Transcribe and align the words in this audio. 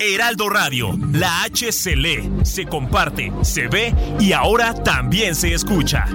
Heraldo 0.00 0.48
Radio, 0.48 0.98
la 1.12 1.42
H 1.42 1.72
se 1.72 1.96
lee, 1.96 2.30
se 2.42 2.64
comparte, 2.64 3.32
se 3.42 3.68
ve 3.68 3.94
y 4.18 4.32
ahora 4.32 4.74
también 4.74 5.34
se 5.34 5.52
escucha. 5.52 6.06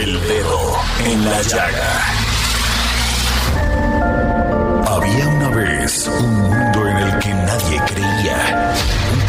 El 0.00 0.20
dedo 0.20 0.76
en 1.04 1.24
la 1.24 1.42
llaga. 1.42 2.17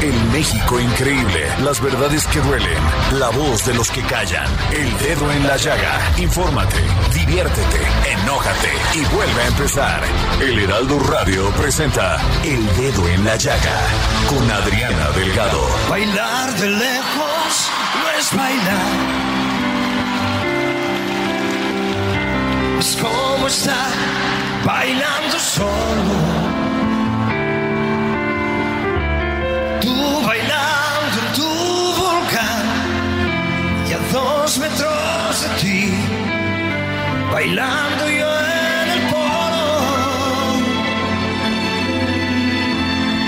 El 0.00 0.14
México 0.32 0.78
increíble, 0.78 1.46
las 1.62 1.80
verdades 1.80 2.26
que 2.26 2.40
duelen, 2.40 2.78
la 3.18 3.30
voz 3.30 3.64
de 3.64 3.74
los 3.74 3.90
que 3.90 4.02
callan, 4.02 4.46
el 4.72 4.98
dedo 4.98 5.30
en 5.32 5.46
la 5.46 5.56
llaga. 5.56 6.00
Infórmate, 6.18 6.76
diviértete, 7.14 7.80
enójate 8.10 8.70
y 8.94 9.04
vuelve 9.14 9.42
a 9.42 9.46
empezar. 9.46 10.02
El 10.40 10.58
Heraldo 10.58 10.98
Radio 10.98 11.50
presenta 11.52 12.20
El 12.42 12.66
Dedo 12.76 13.08
en 13.08 13.24
la 13.24 13.36
Llaga 13.36 13.80
con 14.28 14.50
Adriana 14.50 15.10
Delgado. 15.16 15.66
Bailar 15.88 16.54
de 16.54 16.68
lejos 16.68 17.70
no 18.00 18.10
es 18.18 18.36
bailar. 18.36 19.24
Es 22.78 22.96
como 22.96 23.46
estar 23.46 23.90
bailando 24.64 25.38
solo. 25.38 26.33
Bailando 37.34 38.04
yo 38.20 38.30
en 38.80 38.88
el 38.96 39.02
polo. 39.12 39.66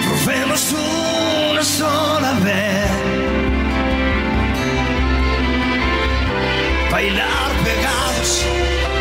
Probemos 0.07 0.63
una 1.53 1.65
sola 1.79 2.33
vez. 2.47 2.91
Bailar 6.93 7.51
pegados 7.69 8.31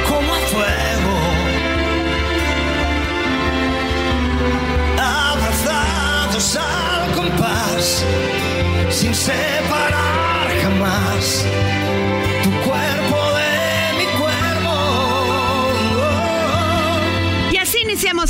como 0.09 0.29
a 0.33 0.41
fuego. 0.53 1.15
Abrazados 5.29 6.57
al 6.57 7.11
compás, 7.11 8.03
sin 8.89 9.13
separar 9.13 10.47
jamás 10.63 11.45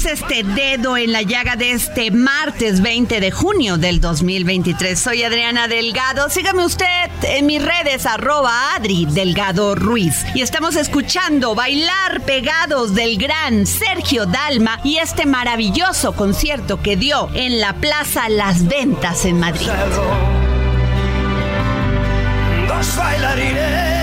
este 0.04 0.44
dedo 0.44 0.98
en 0.98 1.14
la 1.14 1.22
llaga 1.22 1.56
de 1.56 1.72
este 1.72 2.12
martes 2.12 2.82
20 2.82 3.22
de 3.22 3.32
junio 3.32 3.78
del 3.78 4.02
2023. 4.02 5.00
Soy 5.00 5.24
Adriana 5.24 5.70
Delgado. 5.70 6.30
Sígame 6.30 6.66
usted 6.66 6.86
en 7.24 7.46
mis 7.46 7.64
redes, 7.64 8.06
arroba 8.06 8.76
Adri 8.76 9.06
Delgado 9.06 9.74
Ruiz. 9.74 10.26
Y 10.34 10.42
estamos 10.42 10.76
escuchando 10.76 11.56
Bailar 11.56 12.22
Pegados 12.26 12.94
del 12.94 13.18
gran 13.18 13.66
Sergio 13.66 14.26
Dalma 14.26 14.82
y 14.84 14.98
este 14.98 15.26
maravilloso 15.26 16.14
concierto 16.14 16.82
que 16.82 16.98
dio 16.98 17.30
en 17.34 17.62
la 17.62 17.74
Plaza 17.76 18.28
Las 18.28 18.68
Ventas 18.68 19.24
en 19.24 19.40
Madrid. 19.40 19.70
Bailarines 22.98 23.95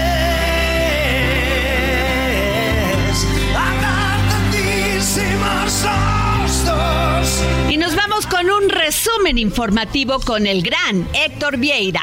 con 8.26 8.50
un 8.50 8.68
resumen 8.68 9.38
informativo 9.38 10.20
con 10.20 10.46
el 10.46 10.62
gran 10.62 11.08
Héctor 11.14 11.56
Vieira. 11.56 12.02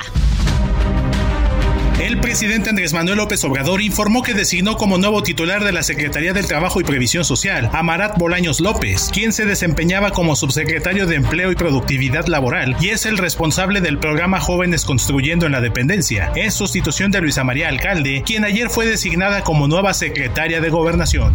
El 2.00 2.22
presidente 2.22 2.69
Andrés 2.69 2.94
Manuel 2.94 3.18
López 3.18 3.44
Obrador 3.44 3.81
informó 3.81 4.24
que 4.24 4.34
designó 4.34 4.78
como 4.78 4.97
nuevo 4.97 5.22
titular 5.22 5.63
de 5.66 5.74
la 5.74 5.84
Secretaría 5.84 6.31
del 6.31 6.47
Trabajo 6.47 6.79
y 6.79 6.85
Previsión 6.85 7.25
Social 7.25 7.69
a 7.74 7.84
Marat 7.84 8.18
Bolaños 8.18 8.62
López, 8.62 9.09
quien 9.12 9.34
se 9.34 9.46
desempeñaba 9.46 10.12
como 10.12 10.38
subsecretario 10.38 11.08
de 11.08 11.18
Empleo 11.18 11.52
y 11.52 11.56
Productividad 11.56 12.28
Laboral 12.28 12.78
y 12.79 12.90
es 12.90 13.06
el 13.06 13.18
responsable 13.18 13.81
del 13.81 14.00
programa 14.00 14.40
Jóvenes 14.40 14.85
Construyendo 14.85 15.46
en 15.46 15.52
la 15.52 15.62
Dependencia, 15.62 16.31
en 16.35 16.52
sustitución 16.52 17.12
de 17.12 17.19
Luisa 17.19 17.44
María 17.44 17.68
Alcalde, 17.68 18.24
quien 18.25 18.46
ayer 18.46 18.69
fue 18.69 18.85
designada 18.85 19.44
como 19.44 19.68
nueva 19.68 19.94
secretaria 19.94 20.62
de 20.62 20.69
Gobernación. 20.69 21.34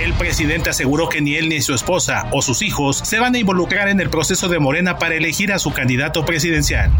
El 0.00 0.14
presidente 0.14 0.70
aseguró 0.70 1.10
que 1.10 1.20
ni 1.20 1.34
él 1.34 1.50
ni 1.50 1.60
su 1.60 1.74
esposa 1.74 2.26
o 2.32 2.40
sus 2.40 2.62
hijos 2.62 3.02
se 3.04 3.18
van 3.18 3.34
a 3.34 3.38
involucrar 3.38 3.86
en 3.90 4.00
el 4.00 4.08
proceso 4.08 4.48
de 4.48 4.58
Morena 4.58 4.96
para 4.96 5.14
elegir 5.14 5.52
a 5.52 5.58
su 5.58 5.72
candidato 5.72 6.24
presidencial. 6.24 6.90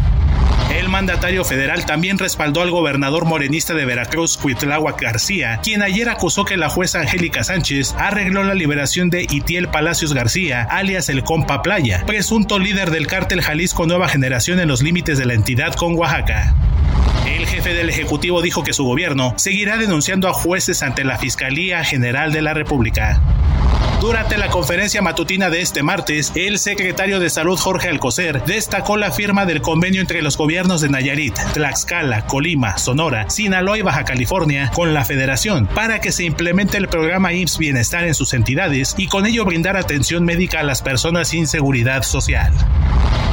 El 0.77 0.87
mandatario 0.87 1.43
federal 1.43 1.87
también 1.87 2.19
respaldó 2.19 2.61
al 2.61 2.69
gobernador 2.69 3.25
morenista 3.25 3.73
de 3.73 3.85
Veracruz, 3.85 4.37
Cuitláhuac 4.37 5.01
García, 5.01 5.59
quien 5.63 5.81
ayer 5.81 6.09
acusó 6.09 6.45
que 6.45 6.57
la 6.57 6.69
jueza 6.69 6.99
Angélica 6.99 7.43
Sánchez 7.43 7.95
arregló 7.97 8.43
la 8.43 8.53
liberación 8.53 9.09
de 9.09 9.23
Itiel 9.23 9.67
Palacios 9.67 10.13
García, 10.13 10.61
alias 10.69 11.09
el 11.09 11.23
Compa 11.23 11.63
Playa, 11.63 12.03
presunto 12.05 12.59
líder 12.59 12.91
del 12.91 13.07
cártel 13.07 13.41
Jalisco 13.41 13.87
Nueva 13.87 14.09
Generación 14.09 14.59
en 14.59 14.67
los 14.67 14.83
límites 14.83 15.17
de 15.17 15.25
la 15.25 15.33
entidad 15.33 15.73
con 15.73 15.95
Oaxaca. 15.95 16.53
El 17.31 17.47
jefe 17.47 17.73
del 17.73 17.89
Ejecutivo 17.89 18.41
dijo 18.41 18.61
que 18.63 18.73
su 18.73 18.83
gobierno 18.83 19.33
seguirá 19.37 19.77
denunciando 19.77 20.27
a 20.27 20.33
jueces 20.33 20.83
ante 20.83 21.05
la 21.05 21.17
Fiscalía 21.17 21.83
General 21.85 22.33
de 22.33 22.41
la 22.41 22.53
República. 22.53 23.21
Durante 24.01 24.37
la 24.37 24.49
conferencia 24.49 25.01
matutina 25.01 25.49
de 25.49 25.61
este 25.61 25.81
martes, 25.81 26.33
el 26.35 26.59
secretario 26.59 27.19
de 27.21 27.29
Salud 27.29 27.57
Jorge 27.57 27.87
Alcocer 27.87 28.43
destacó 28.43 28.97
la 28.97 29.11
firma 29.11 29.45
del 29.45 29.61
convenio 29.61 30.01
entre 30.01 30.21
los 30.21 30.35
gobiernos 30.35 30.81
de 30.81 30.89
Nayarit, 30.89 31.35
Tlaxcala, 31.53 32.25
Colima, 32.25 32.77
Sonora, 32.77 33.29
Sinaloa 33.29 33.77
y 33.77 33.81
Baja 33.81 34.03
California 34.03 34.69
con 34.73 34.93
la 34.93 35.05
Federación 35.05 35.67
para 35.67 36.01
que 36.01 36.11
se 36.11 36.25
implemente 36.25 36.77
el 36.77 36.89
programa 36.89 37.31
IMSS 37.31 37.59
Bienestar 37.59 38.03
en 38.03 38.15
sus 38.15 38.33
entidades 38.33 38.95
y 38.97 39.07
con 39.07 39.25
ello 39.25 39.45
brindar 39.45 39.77
atención 39.77 40.25
médica 40.25 40.59
a 40.59 40.63
las 40.63 40.81
personas 40.81 41.29
sin 41.29 41.47
seguridad 41.47 42.03
social. 42.03 42.51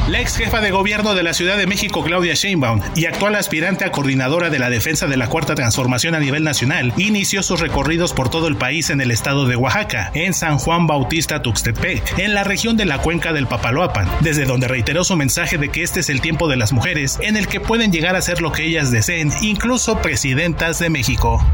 La 0.08 0.22
ex 0.22 0.38
jefa 0.38 0.62
de 0.62 0.70
gobierno 0.70 1.14
de 1.14 1.22
la 1.22 1.34
Ciudad 1.34 1.58
de 1.58 1.66
México, 1.66 2.02
Claudia 2.02 2.32
Sheinbaum, 2.32 2.80
y 2.96 3.04
actual 3.04 3.34
aspirante 3.34 3.84
a 3.84 3.92
coordinadora 3.92 4.48
de 4.48 4.58
la 4.58 4.70
defensa 4.70 5.06
de 5.06 5.18
la 5.18 5.28
Cuarta 5.28 5.54
Transformación 5.54 6.14
a 6.14 6.18
nivel 6.18 6.44
nacional, 6.44 6.94
inició 6.96 7.42
sus 7.42 7.60
recorridos 7.60 8.14
por 8.14 8.30
todo 8.30 8.48
el 8.48 8.56
país 8.56 8.88
en 8.88 9.02
el 9.02 9.10
estado 9.10 9.46
de 9.46 9.56
Oaxaca, 9.56 10.10
en 10.14 10.32
San 10.32 10.56
Juan 10.56 10.86
Bautista 10.86 11.42
Tuxtepec, 11.42 12.18
en 12.18 12.32
la 12.32 12.42
región 12.42 12.78
de 12.78 12.86
la 12.86 13.02
cuenca 13.02 13.34
del 13.34 13.48
Papaloapan, 13.48 14.08
desde 14.20 14.46
donde 14.46 14.66
reiteró 14.66 15.04
su 15.04 15.14
mensaje 15.14 15.58
de 15.58 15.68
que 15.68 15.82
este 15.82 16.00
es 16.00 16.08
el 16.08 16.22
tiempo 16.22 16.48
de 16.48 16.56
las 16.56 16.72
mujeres 16.72 17.18
en 17.20 17.36
el 17.36 17.46
que 17.46 17.60
pueden 17.60 17.92
llegar 17.92 18.16
a 18.16 18.22
ser 18.22 18.40
lo 18.40 18.50
que 18.50 18.64
ellas 18.64 18.90
deseen, 18.90 19.30
incluso 19.42 19.98
presidentas 19.98 20.78
de 20.78 20.88
México. 20.88 21.44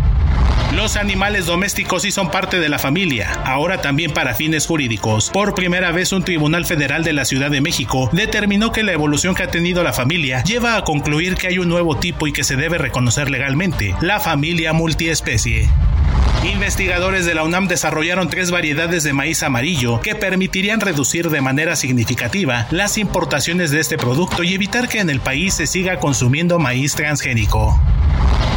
Los 0.75 0.97
animales 0.97 1.47
domésticos 1.47 2.03
sí 2.03 2.11
son 2.11 2.33
parte 2.33 2.59
de 2.59 2.69
la 2.69 2.81
familia, 2.81 3.31
ahora 3.45 3.81
también 3.81 4.13
para 4.13 4.35
fines 4.35 4.67
jurídicos. 4.67 5.31
Por 5.31 5.55
primera 5.55 5.93
vez 5.93 6.11
un 6.13 6.25
tribunal 6.25 6.67
federal 6.67 7.05
de 7.05 7.13
la 7.13 7.25
Ciudad 7.25 7.49
de 7.49 7.61
México 7.61 8.11
determinó 8.13 8.73
que 8.73 8.83
la 8.83 8.91
evolución 8.91 9.37
que 9.37 9.45
ha 9.45 9.51
tenido 9.51 9.85
la 9.85 9.93
familia 9.93 10.43
lleva 10.43 10.77
a 10.77 10.83
concluir 10.83 11.37
que 11.37 11.47
hay 11.47 11.59
un 11.59 11.69
nuevo 11.69 11.97
tipo 11.97 12.27
y 12.27 12.33
que 12.33 12.43
se 12.43 12.57
debe 12.57 12.79
reconocer 12.79 13.31
legalmente, 13.31 13.95
la 14.01 14.19
familia 14.19 14.73
multiespecie. 14.73 15.71
Investigadores 16.45 17.25
de 17.25 17.35
la 17.35 17.43
UNAM 17.43 17.69
desarrollaron 17.69 18.29
tres 18.29 18.51
variedades 18.51 19.03
de 19.03 19.15
maíz 19.15 19.43
amarillo 19.43 20.03
que 20.03 20.15
permitirían 20.15 20.81
reducir 20.81 21.31
de 21.31 21.41
manera 21.41 21.75
significativa 21.75 22.67
las 22.71 22.99
importaciones 22.99 23.71
de 23.71 23.81
este 23.81 23.97
producto 23.97 24.43
y 24.43 24.53
evitar 24.53 24.89
que 24.89 25.01
en 25.01 25.09
el 25.09 25.21
país 25.21 25.55
se 25.55 25.67
siga 25.67 25.99
consumiendo 25.99 26.59
maíz 26.59 26.95
transgénico. 26.95 27.81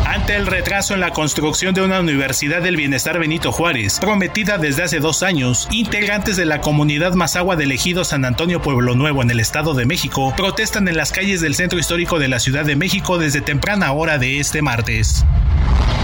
Ante 0.06 0.36
el 0.36 0.48
retraso 0.48 0.96
en 0.96 1.00
la 1.00 1.12
construcción 1.12 1.74
de 1.74 1.82
una 1.82 2.02
Universidad 2.02 2.62
del 2.62 2.76
Bienestar 2.76 3.20
Benito 3.20 3.54
Juárez, 3.54 4.00
prometida 4.02 4.58
desde 4.58 4.84
hace 4.84 5.00
dos 5.00 5.24
años, 5.24 5.68
integrantes 5.72 6.36
de 6.36 6.46
la 6.46 6.60
comunidad 6.60 7.14
Mazagua 7.14 7.56
de 7.56 7.64
Ejido 7.66 8.04
San 8.04 8.26
Antonio 8.26 8.62
Pueblo 8.62 8.96
Nuevo 8.96 9.22
en 9.22 9.32
el 9.32 9.40
Estado 9.40 9.74
de 9.74 9.86
México 9.86 10.34
protestan 10.36 10.90
en 10.90 10.98
las 10.98 11.14
calles 11.14 11.40
del 11.40 11.56
centro 11.56 11.80
histórico 11.80 12.20
de 12.20 12.28
la 12.28 12.40
Ciudad 12.40 12.66
de 12.66 12.76
México 12.76 13.18
desde 13.18 13.40
temprana 13.40 13.94
hora 13.94 14.18
de 14.18 14.40
este 14.40 14.62
martes. 14.62 15.26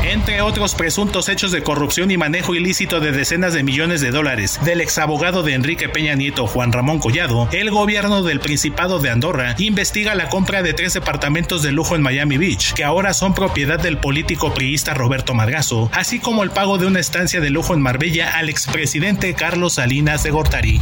Entre 0.03 0.41
otros 0.41 0.75
presuntos 0.75 1.29
hechos 1.29 1.51
de 1.51 1.63
corrupción 1.63 2.11
y 2.11 2.17
manejo 2.17 2.55
ilícito 2.55 2.99
de 2.99 3.11
decenas 3.11 3.53
de 3.53 3.63
millones 3.63 4.01
de 4.01 4.11
dólares 4.11 4.59
del 4.63 4.81
exabogado 4.81 5.43
de 5.43 5.53
Enrique 5.53 5.89
Peña 5.89 6.15
Nieto 6.15 6.45
Juan 6.45 6.71
Ramón 6.71 6.99
Collado, 6.99 7.47
el 7.51 7.71
gobierno 7.71 8.21
del 8.21 8.39
Principado 8.39 8.99
de 8.99 9.09
Andorra 9.09 9.55
investiga 9.59 10.13
la 10.13 10.29
compra 10.29 10.61
de 10.61 10.73
tres 10.73 10.93
departamentos 10.93 11.63
de 11.63 11.71
lujo 11.71 11.95
en 11.95 12.01
Miami 12.01 12.37
Beach, 12.37 12.73
que 12.73 12.83
ahora 12.83 13.13
son 13.13 13.33
propiedad 13.33 13.79
del 13.79 13.97
político 13.97 14.53
priista 14.53 14.93
Roberto 14.93 15.33
Margazo, 15.33 15.89
así 15.93 16.19
como 16.19 16.43
el 16.43 16.51
pago 16.51 16.77
de 16.77 16.85
una 16.85 16.99
estancia 16.99 17.39
de 17.39 17.49
lujo 17.49 17.73
en 17.73 17.81
Marbella 17.81 18.37
al 18.37 18.49
expresidente 18.49 19.33
Carlos 19.33 19.73
Salinas 19.73 20.23
de 20.23 20.31
Gortari. 20.31 20.81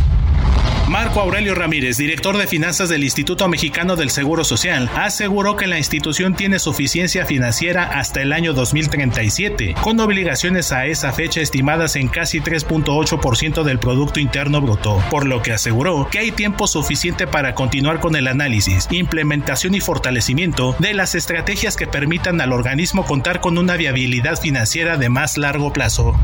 Marco 0.91 1.21
Aurelio 1.21 1.55
Ramírez, 1.55 1.95
director 1.95 2.37
de 2.37 2.47
finanzas 2.47 2.89
del 2.89 3.05
Instituto 3.05 3.47
Mexicano 3.47 3.95
del 3.95 4.09
Seguro 4.09 4.43
Social, 4.43 4.89
aseguró 4.93 5.55
que 5.55 5.65
la 5.65 5.77
institución 5.77 6.35
tiene 6.35 6.59
suficiencia 6.59 7.25
financiera 7.25 7.97
hasta 7.97 8.21
el 8.21 8.33
año 8.33 8.51
2037, 8.51 9.75
con 9.81 10.01
obligaciones 10.01 10.73
a 10.73 10.87
esa 10.87 11.13
fecha 11.13 11.39
estimadas 11.39 11.95
en 11.95 12.09
casi 12.09 12.41
3.8% 12.41 13.63
del 13.63 13.79
Producto 13.79 14.19
Interno 14.19 14.59
Bruto, 14.59 15.01
por 15.09 15.25
lo 15.25 15.41
que 15.41 15.53
aseguró 15.53 16.09
que 16.11 16.19
hay 16.19 16.31
tiempo 16.31 16.67
suficiente 16.67 17.25
para 17.25 17.55
continuar 17.55 18.01
con 18.01 18.17
el 18.17 18.27
análisis, 18.27 18.89
implementación 18.91 19.73
y 19.75 19.79
fortalecimiento 19.79 20.75
de 20.79 20.93
las 20.93 21.15
estrategias 21.15 21.77
que 21.77 21.87
permitan 21.87 22.41
al 22.41 22.51
organismo 22.51 23.05
contar 23.05 23.39
con 23.39 23.57
una 23.57 23.77
viabilidad 23.77 24.37
financiera 24.37 24.97
de 24.97 25.07
más 25.07 25.37
largo 25.37 25.71
plazo. 25.71 26.19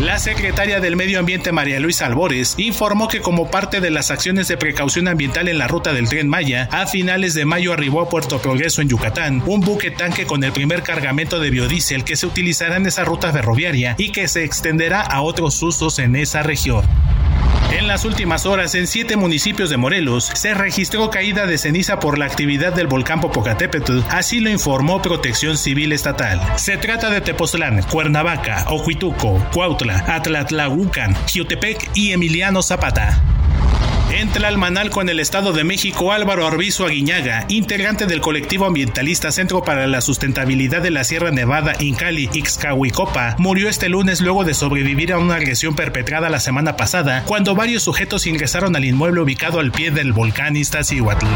La 0.00 0.18
secretaria 0.18 0.78
del 0.78 0.94
Medio 0.94 1.18
Ambiente 1.18 1.52
María 1.52 1.80
Luisa 1.80 2.04
Albores 2.04 2.54
informó 2.58 3.08
que 3.08 3.22
como 3.22 3.50
parte 3.50 3.80
de 3.80 3.90
las 3.90 4.10
acciones 4.10 4.46
de 4.46 4.58
precaución 4.58 5.08
ambiental 5.08 5.48
en 5.48 5.56
la 5.56 5.68
ruta 5.68 5.94
del 5.94 6.06
tren 6.06 6.28
Maya, 6.28 6.68
a 6.70 6.86
finales 6.86 7.32
de 7.32 7.46
mayo 7.46 7.72
arribó 7.72 8.02
a 8.02 8.08
Puerto 8.10 8.38
Progreso 8.38 8.82
en 8.82 8.90
Yucatán 8.90 9.42
un 9.46 9.60
buque 9.60 9.90
tanque 9.90 10.26
con 10.26 10.44
el 10.44 10.52
primer 10.52 10.82
cargamento 10.82 11.40
de 11.40 11.48
biodiesel 11.48 12.04
que 12.04 12.16
se 12.16 12.26
utilizará 12.26 12.76
en 12.76 12.84
esa 12.84 13.04
ruta 13.04 13.32
ferroviaria 13.32 13.94
y 13.96 14.12
que 14.12 14.28
se 14.28 14.44
extenderá 14.44 15.00
a 15.00 15.22
otros 15.22 15.62
usos 15.62 15.98
en 15.98 16.14
esa 16.14 16.42
región. 16.42 16.84
En 17.72 17.88
las 17.88 18.04
últimas 18.04 18.46
horas, 18.46 18.74
en 18.74 18.86
siete 18.86 19.16
municipios 19.16 19.70
de 19.70 19.76
Morelos, 19.76 20.30
se 20.34 20.54
registró 20.54 21.10
caída 21.10 21.46
de 21.46 21.58
ceniza 21.58 21.98
por 21.98 22.16
la 22.16 22.26
actividad 22.26 22.72
del 22.72 22.86
volcán 22.86 23.20
Popocatépetl, 23.20 24.00
así 24.08 24.40
lo 24.40 24.50
informó 24.50 25.02
Protección 25.02 25.58
Civil 25.58 25.92
Estatal. 25.92 26.40
Se 26.56 26.76
trata 26.76 27.10
de 27.10 27.20
Tepoztlán, 27.20 27.82
Cuernavaca, 27.82 28.66
Ocuituco, 28.68 29.44
Cuautla, 29.52 30.04
Atlatlahucan, 30.06 31.16
Jiotepec 31.26 31.90
y 31.94 32.12
Emiliano 32.12 32.62
Zapata. 32.62 33.35
En 34.10 34.30
Tlalmanalco, 34.30 35.02
en 35.02 35.08
el 35.08 35.20
Estado 35.20 35.52
de 35.52 35.64
México, 35.64 36.12
Álvaro 36.12 36.46
Arbizu 36.46 36.84
Aguiñaga, 36.84 37.44
integrante 37.48 38.06
del 38.06 38.20
colectivo 38.20 38.64
ambientalista 38.64 39.32
Centro 39.32 39.62
para 39.62 39.86
la 39.86 40.00
Sustentabilidad 40.00 40.80
de 40.80 40.90
la 40.90 41.04
Sierra 41.04 41.32
Nevada, 41.32 41.74
Incali, 41.80 42.30
Ixcahuicopa, 42.32 43.34
murió 43.38 43.68
este 43.68 43.88
lunes 43.88 44.20
luego 44.20 44.44
de 44.44 44.54
sobrevivir 44.54 45.12
a 45.12 45.18
una 45.18 45.34
agresión 45.34 45.74
perpetrada 45.74 46.30
la 46.30 46.40
semana 46.40 46.76
pasada, 46.76 47.24
cuando 47.26 47.54
varios 47.54 47.82
sujetos 47.82 48.26
ingresaron 48.26 48.76
al 48.76 48.84
inmueble 48.84 49.20
ubicado 49.20 49.58
al 49.58 49.72
pie 49.72 49.90
del 49.90 50.12
volcán 50.12 50.56
Iztaccíhuatl. 50.56 51.26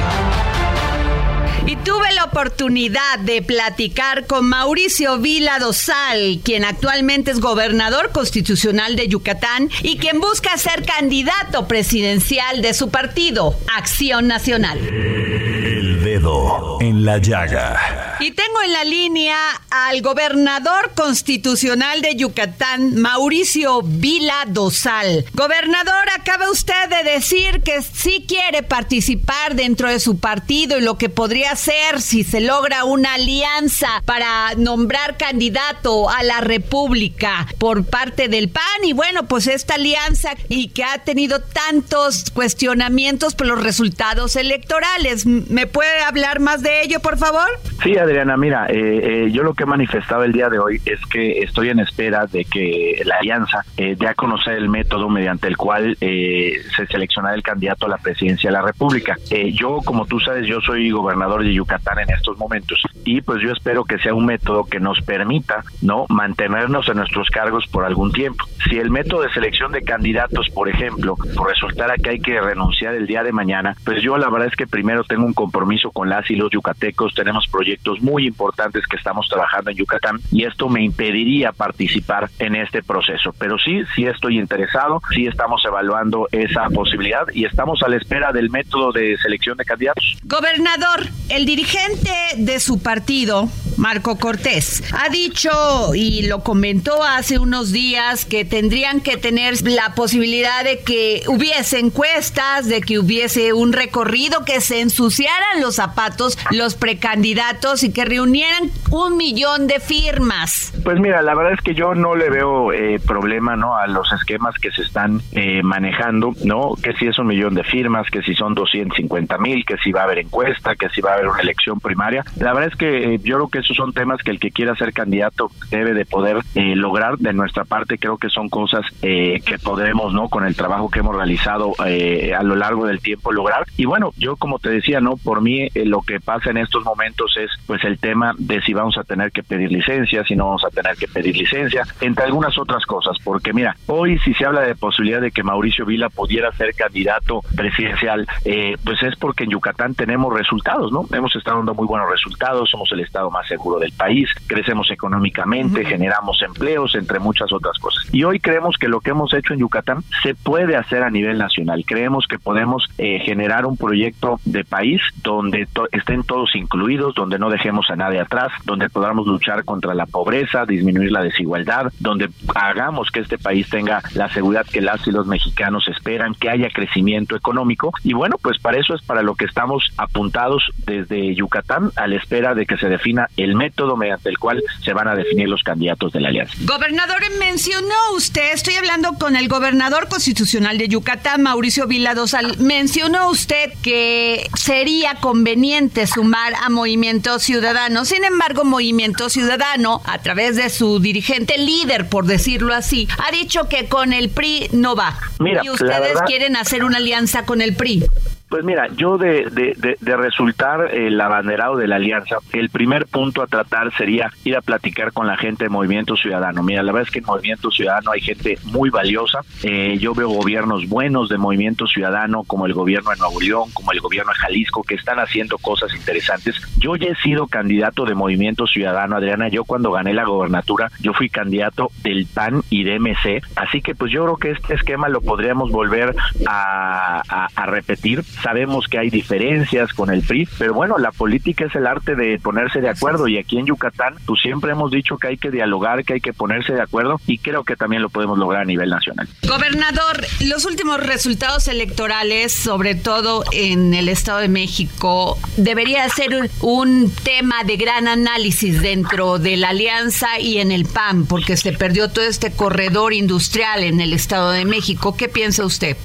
Y 1.66 1.76
tuve 1.76 2.12
la 2.14 2.24
oportunidad 2.24 3.18
de 3.20 3.42
platicar 3.42 4.26
con 4.26 4.46
Mauricio 4.46 5.18
Vila 5.18 5.58
Dosal, 5.58 6.40
quien 6.42 6.64
actualmente 6.64 7.30
es 7.30 7.40
gobernador 7.40 8.10
constitucional 8.12 8.96
de 8.96 9.08
Yucatán 9.08 9.70
y 9.82 9.98
quien 9.98 10.20
busca 10.20 10.56
ser 10.56 10.84
candidato 10.84 11.68
presidencial 11.68 12.62
de 12.62 12.74
su 12.74 12.90
partido, 12.90 13.54
Acción 13.76 14.26
Nacional. 14.26 14.78
El 14.78 16.02
dedo 16.02 16.78
en 16.80 17.04
la 17.04 17.18
llaga. 17.18 18.09
Y 18.20 18.32
tengo 18.32 18.60
en 18.62 18.72
la 18.74 18.84
línea 18.84 19.38
al 19.70 20.02
gobernador 20.02 20.92
constitucional 20.94 22.02
de 22.02 22.16
Yucatán, 22.16 23.00
Mauricio 23.00 23.80
Vila 23.82 24.44
Dosal. 24.46 25.24
Gobernador, 25.32 26.10
acaba 26.14 26.50
usted 26.50 26.90
de 26.90 27.12
decir 27.12 27.62
que 27.62 27.80
sí 27.80 28.26
quiere 28.28 28.62
participar 28.62 29.54
dentro 29.54 29.88
de 29.88 30.00
su 30.00 30.18
partido 30.18 30.76
y 30.76 30.82
lo 30.82 30.98
que 30.98 31.08
podría 31.08 31.56
ser 31.56 32.02
si 32.02 32.22
se 32.22 32.42
logra 32.42 32.84
una 32.84 33.14
alianza 33.14 34.02
para 34.04 34.54
nombrar 34.54 35.16
candidato 35.16 36.10
a 36.10 36.22
la 36.22 36.42
República 36.42 37.46
por 37.56 37.86
parte 37.86 38.28
del 38.28 38.50
PAN. 38.50 38.84
Y 38.84 38.92
bueno, 38.92 39.28
pues 39.28 39.46
esta 39.46 39.76
alianza 39.76 40.34
y 40.50 40.68
que 40.68 40.84
ha 40.84 40.98
tenido 40.98 41.40
tantos 41.40 42.30
cuestionamientos 42.30 43.34
por 43.34 43.46
los 43.46 43.62
resultados 43.62 44.36
electorales. 44.36 45.24
¿Me 45.24 45.66
puede 45.66 46.02
hablar 46.02 46.40
más 46.40 46.60
de 46.60 46.82
ello, 46.82 47.00
por 47.00 47.16
favor? 47.16 47.48
Sí, 47.82 47.96
Adriana, 48.10 48.36
mira, 48.36 48.66
eh, 48.66 49.26
eh, 49.26 49.30
yo 49.30 49.44
lo 49.44 49.54
que 49.54 49.62
he 49.62 49.66
manifestado 49.66 50.24
el 50.24 50.32
día 50.32 50.48
de 50.48 50.58
hoy 50.58 50.80
es 50.84 50.98
que 51.06 51.42
estoy 51.42 51.68
en 51.68 51.78
espera 51.78 52.26
de 52.26 52.44
que 52.44 53.00
la 53.04 53.18
alianza 53.18 53.64
eh, 53.76 53.94
dé 53.96 54.08
a 54.08 54.14
conocer 54.14 54.54
el 54.54 54.68
método 54.68 55.08
mediante 55.08 55.46
el 55.46 55.56
cual 55.56 55.96
se 56.00 56.86
selecciona 56.90 57.34
el 57.34 57.44
candidato 57.44 57.86
a 57.86 57.90
la 57.90 57.98
presidencia 57.98 58.50
de 58.50 58.54
la 58.54 58.62
República. 58.62 59.16
yo, 59.52 59.78
como 59.84 60.06
tú 60.06 60.18
sabes, 60.18 60.46
yo 60.48 60.60
soy 60.60 60.90
gobernador 60.90 61.44
de 61.44 61.54
Yucatán 61.54 62.00
en 62.00 62.10
estos 62.10 62.36
momentos 62.36 62.82
y 63.04 63.20
pues 63.20 63.40
yo 63.42 63.52
espero 63.52 63.84
que 63.84 63.98
sea 63.98 64.12
un 64.12 64.26
método 64.26 64.64
que 64.64 64.80
nos 64.80 65.00
permita, 65.02 65.62
¿no?, 65.80 66.06
mantenernos 66.08 66.88
en 66.88 66.96
nuestros 66.96 67.30
cargos 67.30 67.66
por 67.68 67.84
algún 67.84 68.12
tiempo. 68.12 68.44
Si 68.68 68.78
el 68.78 68.90
método 68.90 69.22
de 69.22 69.32
selección 69.32 69.72
de 69.72 69.82
candidatos, 69.82 70.48
por 70.50 70.68
ejemplo, 70.68 71.16
resultara 71.46 71.96
que 71.96 72.10
hay 72.10 72.20
que 72.20 72.40
renunciar 72.40 72.94
el 72.94 73.06
día 73.06 73.22
de 73.22 73.32
mañana, 73.32 73.76
pues 73.84 74.02
yo 74.02 74.18
la 74.18 74.28
verdad 74.28 74.48
es 74.48 74.56
que 74.56 74.66
primero 74.66 75.04
tengo 75.04 75.24
un 75.24 75.32
compromiso 75.32 75.90
con 75.92 76.08
las 76.08 76.28
y 76.30 76.36
los 76.36 76.50
yucatecos, 76.50 77.14
tenemos 77.14 77.46
proyectos 77.48 77.99
muy 78.00 78.26
importantes 78.26 78.86
que 78.86 78.96
estamos 78.96 79.28
trabajando 79.28 79.70
en 79.70 79.76
Yucatán 79.76 80.20
y 80.32 80.44
esto 80.44 80.68
me 80.68 80.82
impediría 80.82 81.52
participar 81.52 82.30
en 82.38 82.56
este 82.56 82.82
proceso. 82.82 83.34
Pero 83.38 83.58
sí, 83.58 83.82
sí 83.94 84.06
estoy 84.06 84.38
interesado, 84.38 85.00
sí 85.14 85.26
estamos 85.26 85.62
evaluando 85.64 86.28
esa 86.32 86.68
posibilidad 86.68 87.26
y 87.32 87.44
estamos 87.44 87.82
a 87.82 87.88
la 87.88 87.96
espera 87.96 88.32
del 88.32 88.50
método 88.50 88.92
de 88.92 89.16
selección 89.18 89.56
de 89.56 89.64
candidatos. 89.64 90.18
Gobernador, 90.24 91.06
el 91.28 91.46
dirigente 91.46 92.12
de 92.36 92.60
su 92.60 92.82
partido, 92.82 93.48
Marco 93.80 94.18
Cortés, 94.18 94.84
ha 94.92 95.08
dicho 95.08 95.50
y 95.94 96.26
lo 96.26 96.44
comentó 96.44 97.02
hace 97.02 97.38
unos 97.38 97.72
días 97.72 98.26
que 98.26 98.44
tendrían 98.44 99.00
que 99.00 99.16
tener 99.16 99.54
la 99.62 99.94
posibilidad 99.94 100.62
de 100.64 100.80
que 100.80 101.22
hubiese 101.28 101.78
encuestas, 101.78 102.68
de 102.68 102.82
que 102.82 102.98
hubiese 102.98 103.54
un 103.54 103.72
recorrido, 103.72 104.44
que 104.44 104.60
se 104.60 104.82
ensuciaran 104.82 105.62
los 105.62 105.76
zapatos 105.76 106.36
los 106.50 106.74
precandidatos 106.74 107.82
y 107.82 107.90
que 107.90 108.04
reunieran 108.04 108.70
un 108.90 109.16
millón 109.16 109.66
de 109.66 109.80
firmas. 109.80 110.74
Pues 110.84 111.00
mira, 111.00 111.22
la 111.22 111.34
verdad 111.34 111.54
es 111.54 111.60
que 111.62 111.74
yo 111.74 111.94
no 111.94 112.14
le 112.14 112.28
veo 112.28 112.74
eh, 112.74 113.00
problema 113.00 113.56
no 113.56 113.78
a 113.78 113.86
los 113.86 114.12
esquemas 114.12 114.56
que 114.56 114.70
se 114.72 114.82
están 114.82 115.22
eh, 115.32 115.62
manejando, 115.62 116.34
no 116.44 116.74
que 116.82 116.92
si 116.94 117.06
es 117.06 117.18
un 117.18 117.28
millón 117.28 117.54
de 117.54 117.64
firmas, 117.64 118.10
que 118.10 118.20
si 118.20 118.34
son 118.34 118.52
250 118.52 119.38
mil, 119.38 119.64
que 119.64 119.78
si 119.78 119.90
va 119.90 120.02
a 120.02 120.04
haber 120.04 120.18
encuesta, 120.18 120.76
que 120.76 120.90
si 120.90 121.00
va 121.00 121.12
a 121.12 121.14
haber 121.14 121.28
una 121.28 121.40
elección 121.40 121.80
primaria. 121.80 122.22
La 122.36 122.52
verdad 122.52 122.70
es 122.70 122.78
que 122.78 123.14
eh, 123.14 123.20
yo 123.24 123.36
creo 123.36 123.48
que 123.48 123.69
esos 123.70 123.76
son 123.76 123.92
temas 123.92 124.20
que 124.22 124.32
el 124.32 124.40
que 124.40 124.50
quiera 124.50 124.74
ser 124.74 124.92
candidato 124.92 125.50
debe 125.70 125.94
de 125.94 126.04
poder 126.04 126.38
lograr. 126.54 127.16
De 127.18 127.32
nuestra 127.32 127.64
parte 127.64 127.98
creo 127.98 128.18
que 128.18 128.28
son 128.28 128.48
cosas 128.48 128.84
que 129.00 129.58
podremos, 129.62 130.12
no, 130.12 130.28
con 130.28 130.44
el 130.44 130.56
trabajo 130.56 130.90
que 130.90 130.98
hemos 130.98 131.14
realizado 131.14 131.72
a 131.78 132.42
lo 132.42 132.56
largo 132.56 132.86
del 132.86 133.00
tiempo 133.00 133.32
lograr. 133.32 133.64
Y 133.76 133.84
bueno, 133.84 134.12
yo 134.16 134.36
como 134.36 134.58
te 134.58 134.70
decía, 134.70 135.00
no, 135.00 135.16
por 135.16 135.40
mí 135.40 135.68
lo 135.74 136.02
que 136.02 136.20
pasa 136.20 136.50
en 136.50 136.56
estos 136.56 136.84
momentos 136.84 137.36
es 137.36 137.50
pues 137.66 137.84
el 137.84 137.98
tema 137.98 138.34
de 138.38 138.60
si 138.62 138.72
vamos 138.72 138.98
a 138.98 139.04
tener 139.04 139.30
que 139.30 139.42
pedir 139.42 139.70
licencia, 139.70 140.24
si 140.24 140.34
no 140.34 140.46
vamos 140.46 140.64
a 140.64 140.70
tener 140.70 140.96
que 140.96 141.06
pedir 141.06 141.36
licencia, 141.36 141.84
entre 142.00 142.24
algunas 142.24 142.58
otras 142.58 142.84
cosas, 142.86 143.16
porque 143.22 143.52
mira, 143.52 143.76
hoy 143.86 144.18
si 144.20 144.34
se 144.34 144.44
habla 144.44 144.62
de 144.62 144.74
posibilidad 144.74 145.20
de 145.20 145.30
que 145.30 145.42
Mauricio 145.42 145.86
Vila 145.86 146.08
pudiera 146.08 146.50
ser 146.52 146.74
candidato 146.74 147.42
presidencial, 147.54 148.26
eh, 148.44 148.76
pues 148.84 149.02
es 149.02 149.16
porque 149.16 149.44
en 149.44 149.50
Yucatán 149.50 149.94
tenemos 149.94 150.32
resultados, 150.32 150.90
¿no? 150.92 151.06
Hemos 151.12 151.34
estado 151.36 151.58
dando 151.58 151.74
muy 151.74 151.86
buenos 151.86 152.10
resultados, 152.10 152.70
somos 152.70 152.90
el 152.92 153.00
estado 153.00 153.30
más 153.30 153.50
del 153.78 153.92
país, 153.92 154.28
crecemos 154.46 154.90
económicamente, 154.90 155.84
generamos 155.84 156.40
empleos, 156.42 156.94
entre 156.94 157.18
muchas 157.18 157.52
otras 157.52 157.78
cosas. 157.78 158.08
Y 158.12 158.24
hoy 158.24 158.40
creemos 158.40 158.76
que 158.78 158.88
lo 158.88 159.00
que 159.00 159.10
hemos 159.10 159.32
hecho 159.34 159.52
en 159.52 159.60
Yucatán 159.60 160.02
se 160.22 160.34
puede 160.34 160.76
hacer 160.76 161.02
a 161.02 161.10
nivel 161.10 161.38
nacional. 161.38 161.84
Creemos 161.86 162.26
que 162.26 162.38
podemos 162.38 162.88
eh, 162.98 163.20
generar 163.24 163.66
un 163.66 163.76
proyecto 163.76 164.40
de 164.44 164.64
país 164.64 165.00
donde 165.22 165.68
estén 165.92 166.22
todos 166.24 166.54
incluidos, 166.54 167.14
donde 167.14 167.38
no 167.38 167.50
dejemos 167.50 167.90
a 167.90 167.96
nadie 167.96 168.20
atrás, 168.20 168.52
donde 168.64 168.88
podamos 168.88 169.26
luchar 169.26 169.64
contra 169.64 169.94
la 169.94 170.06
pobreza, 170.06 170.66
disminuir 170.66 171.12
la 171.12 171.22
desigualdad, 171.22 171.92
donde 171.98 172.30
hagamos 172.54 173.10
que 173.10 173.20
este 173.20 173.38
país 173.38 173.68
tenga 173.68 174.02
la 174.14 174.28
seguridad 174.28 174.66
que 174.66 174.80
las 174.80 175.06
y 175.06 175.10
los 175.10 175.26
mexicanos 175.26 175.88
esperan, 175.88 176.34
que 176.34 176.50
haya 176.50 176.68
crecimiento 176.70 177.36
económico. 177.36 177.92
Y 178.04 178.12
bueno, 178.12 178.36
pues 178.42 178.58
para 178.58 178.78
eso 178.78 178.94
es 178.94 179.02
para 179.02 179.22
lo 179.22 179.34
que 179.34 179.44
estamos 179.44 179.92
apuntados 179.96 180.64
desde 180.86 181.34
Yucatán 181.34 181.90
a 181.96 182.06
la 182.06 182.16
espera 182.16 182.54
de 182.54 182.66
que 182.66 182.76
se 182.76 182.88
defina 182.88 183.28
el 183.42 183.54
método 183.54 183.96
mediante 183.96 184.28
el 184.28 184.38
cual 184.38 184.62
se 184.84 184.92
van 184.92 185.08
a 185.08 185.14
definir 185.14 185.48
los 185.48 185.62
candidatos 185.62 186.12
de 186.12 186.20
la 186.20 186.28
alianza. 186.28 186.54
Gobernador, 186.60 187.20
mencionó 187.38 187.94
usted, 188.14 188.52
estoy 188.52 188.74
hablando 188.74 189.14
con 189.14 189.36
el 189.36 189.48
gobernador 189.48 190.08
constitucional 190.08 190.78
de 190.78 190.88
Yucatán, 190.88 191.42
Mauricio 191.42 191.86
Vila 191.86 192.14
Dosal, 192.14 192.58
mencionó 192.58 193.30
usted 193.30 193.72
que 193.82 194.48
sería 194.54 195.16
conveniente 195.16 196.06
sumar 196.06 196.54
a 196.54 196.68
Movimiento 196.70 197.38
Ciudadano. 197.38 198.04
Sin 198.04 198.24
embargo, 198.24 198.64
Movimiento 198.64 199.28
Ciudadano, 199.28 200.02
a 200.04 200.18
través 200.18 200.56
de 200.56 200.70
su 200.70 201.00
dirigente 201.00 201.58
líder, 201.58 202.08
por 202.08 202.26
decirlo 202.26 202.74
así, 202.74 203.08
ha 203.18 203.30
dicho 203.32 203.68
que 203.68 203.86
con 203.86 204.12
el 204.12 204.30
PRI 204.30 204.68
no 204.72 204.96
va. 204.96 205.18
Mira, 205.38 205.62
y 205.64 205.70
ustedes 205.70 206.18
quieren 206.26 206.56
hacer 206.56 206.84
una 206.84 206.98
alianza 206.98 207.44
con 207.44 207.60
el 207.60 207.74
PRI. 207.74 208.04
Pues 208.50 208.64
mira, 208.64 208.88
yo 208.96 209.16
de, 209.16 209.48
de, 209.48 209.96
de, 210.00 210.16
resultar 210.16 210.92
el 210.92 211.20
abanderado 211.20 211.76
de 211.76 211.86
la 211.86 211.96
alianza, 211.96 212.38
el 212.52 212.68
primer 212.68 213.06
punto 213.06 213.42
a 213.42 213.46
tratar 213.46 213.96
sería 213.96 214.32
ir 214.42 214.56
a 214.56 214.60
platicar 214.60 215.12
con 215.12 215.28
la 215.28 215.36
gente 215.36 215.64
de 215.64 215.70
Movimiento 215.70 216.16
Ciudadano. 216.16 216.60
Mira, 216.64 216.82
la 216.82 216.90
verdad 216.90 217.06
es 217.06 217.12
que 217.12 217.20
en 217.20 217.26
Movimiento 217.26 217.70
Ciudadano 217.70 218.10
hay 218.10 218.20
gente 218.20 218.58
muy 218.64 218.90
valiosa. 218.90 219.38
Eh, 219.62 219.98
yo 220.00 220.16
veo 220.16 220.30
gobiernos 220.30 220.88
buenos 220.88 221.28
de 221.28 221.38
Movimiento 221.38 221.86
Ciudadano, 221.86 222.42
como 222.42 222.66
el 222.66 222.74
gobierno 222.74 223.10
de 223.12 223.18
Nuevo 223.18 223.40
León, 223.40 223.70
como 223.72 223.92
el 223.92 224.00
gobierno 224.00 224.32
de 224.32 224.38
Jalisco, 224.40 224.82
que 224.82 224.96
están 224.96 225.20
haciendo 225.20 225.56
cosas 225.58 225.94
interesantes. 225.94 226.60
Yo 226.78 226.96
ya 226.96 227.06
he 227.06 227.14
sido 227.22 227.46
candidato 227.46 228.04
de 228.04 228.16
Movimiento 228.16 228.66
Ciudadano, 228.66 229.14
Adriana. 229.14 229.46
Yo 229.46 229.62
cuando 229.62 229.92
gané 229.92 230.12
la 230.12 230.24
gobernatura, 230.24 230.90
yo 230.98 231.12
fui 231.12 231.28
candidato 231.28 231.92
del 232.02 232.26
PAN 232.26 232.64
y 232.68 232.82
de 232.82 232.98
MC. 232.98 233.42
Así 233.54 233.80
que 233.80 233.94
pues 233.94 234.10
yo 234.10 234.24
creo 234.24 234.36
que 234.38 234.50
este 234.50 234.74
esquema 234.74 235.08
lo 235.08 235.20
podríamos 235.20 235.70
volver 235.70 236.16
a, 236.48 237.22
a, 237.28 237.48
a 237.54 237.66
repetir 237.66 238.24
Sabemos 238.42 238.86
que 238.88 238.98
hay 238.98 239.10
diferencias 239.10 239.92
con 239.92 240.10
el 240.10 240.22
PRI, 240.22 240.48
pero 240.58 240.74
bueno, 240.74 240.98
la 240.98 241.12
política 241.12 241.64
es 241.66 241.74
el 241.74 241.86
arte 241.86 242.14
de 242.14 242.38
ponerse 242.38 242.80
de 242.80 242.88
acuerdo 242.88 243.28
y 243.28 243.38
aquí 243.38 243.58
en 243.58 243.66
Yucatán, 243.66 244.14
pues 244.26 244.40
siempre 244.40 244.72
hemos 244.72 244.90
dicho 244.90 245.18
que 245.18 245.28
hay 245.28 245.36
que 245.36 245.50
dialogar, 245.50 246.04
que 246.04 246.14
hay 246.14 246.20
que 246.20 246.32
ponerse 246.32 246.72
de 246.72 246.82
acuerdo 246.82 247.20
y 247.26 247.38
creo 247.38 247.64
que 247.64 247.76
también 247.76 248.02
lo 248.02 248.08
podemos 248.08 248.38
lograr 248.38 248.62
a 248.62 248.64
nivel 248.64 248.90
nacional. 248.90 249.28
Gobernador, 249.46 250.24
los 250.46 250.64
últimos 250.64 251.00
resultados 251.00 251.68
electorales, 251.68 252.52
sobre 252.52 252.94
todo 252.94 253.44
en 253.52 253.94
el 253.94 254.08
Estado 254.08 254.40
de 254.40 254.48
México, 254.48 255.38
debería 255.56 256.08
ser 256.08 256.50
un 256.60 257.12
tema 257.22 257.64
de 257.64 257.76
gran 257.76 258.08
análisis 258.08 258.82
dentro 258.82 259.38
de 259.38 259.56
la 259.56 259.70
alianza 259.70 260.38
y 260.38 260.58
en 260.58 260.72
el 260.72 260.86
PAN, 260.86 261.26
porque 261.26 261.56
se 261.56 261.72
perdió 261.72 262.10
todo 262.10 262.24
este 262.24 262.52
corredor 262.52 263.12
industrial 263.12 263.82
en 263.82 264.00
el 264.00 264.12
Estado 264.12 264.50
de 264.50 264.64
México. 264.64 265.16
¿Qué 265.16 265.28
piensa 265.28 265.64
usted? 265.64 265.96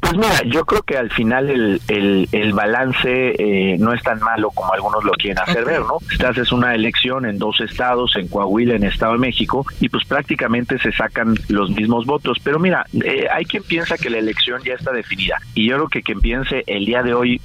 Pues 0.00 0.14
mira, 0.14 0.42
yo 0.44 0.64
creo 0.66 0.82
que 0.82 0.98
al 0.98 1.10
final 1.10 1.48
el, 1.48 1.73
el, 1.88 2.28
el 2.32 2.52
balance 2.52 3.34
eh, 3.38 3.76
no 3.78 3.92
es 3.92 4.02
tan 4.02 4.20
malo 4.20 4.50
como 4.50 4.72
algunos 4.72 5.04
lo 5.04 5.12
quieren 5.12 5.38
hacer 5.38 5.64
ver, 5.64 5.80
¿no? 5.80 5.98
Estás 6.10 6.38
es 6.38 6.52
una 6.52 6.74
elección 6.74 7.26
en 7.26 7.38
dos 7.38 7.60
estados, 7.60 8.16
en 8.16 8.28
Coahuila, 8.28 8.74
en 8.74 8.84
Estado 8.84 9.12
de 9.12 9.18
México, 9.18 9.66
y 9.80 9.88
pues 9.88 10.04
prácticamente 10.04 10.78
se 10.78 10.92
sacan 10.92 11.34
los 11.48 11.70
mismos 11.70 12.06
votos. 12.06 12.38
Pero 12.42 12.58
mira, 12.58 12.86
eh, 13.04 13.26
hay 13.32 13.44
quien 13.44 13.62
piensa 13.62 13.96
que 13.96 14.10
la 14.10 14.18
elección 14.18 14.62
ya 14.64 14.74
está 14.74 14.92
definida, 14.92 15.38
y 15.54 15.68
yo 15.68 15.76
creo 15.76 15.88
que 15.88 16.02
quien 16.02 16.20
piense 16.20 16.64
el 16.66 16.84
día 16.84 17.02
de 17.02 17.14
hoy, 17.14 17.40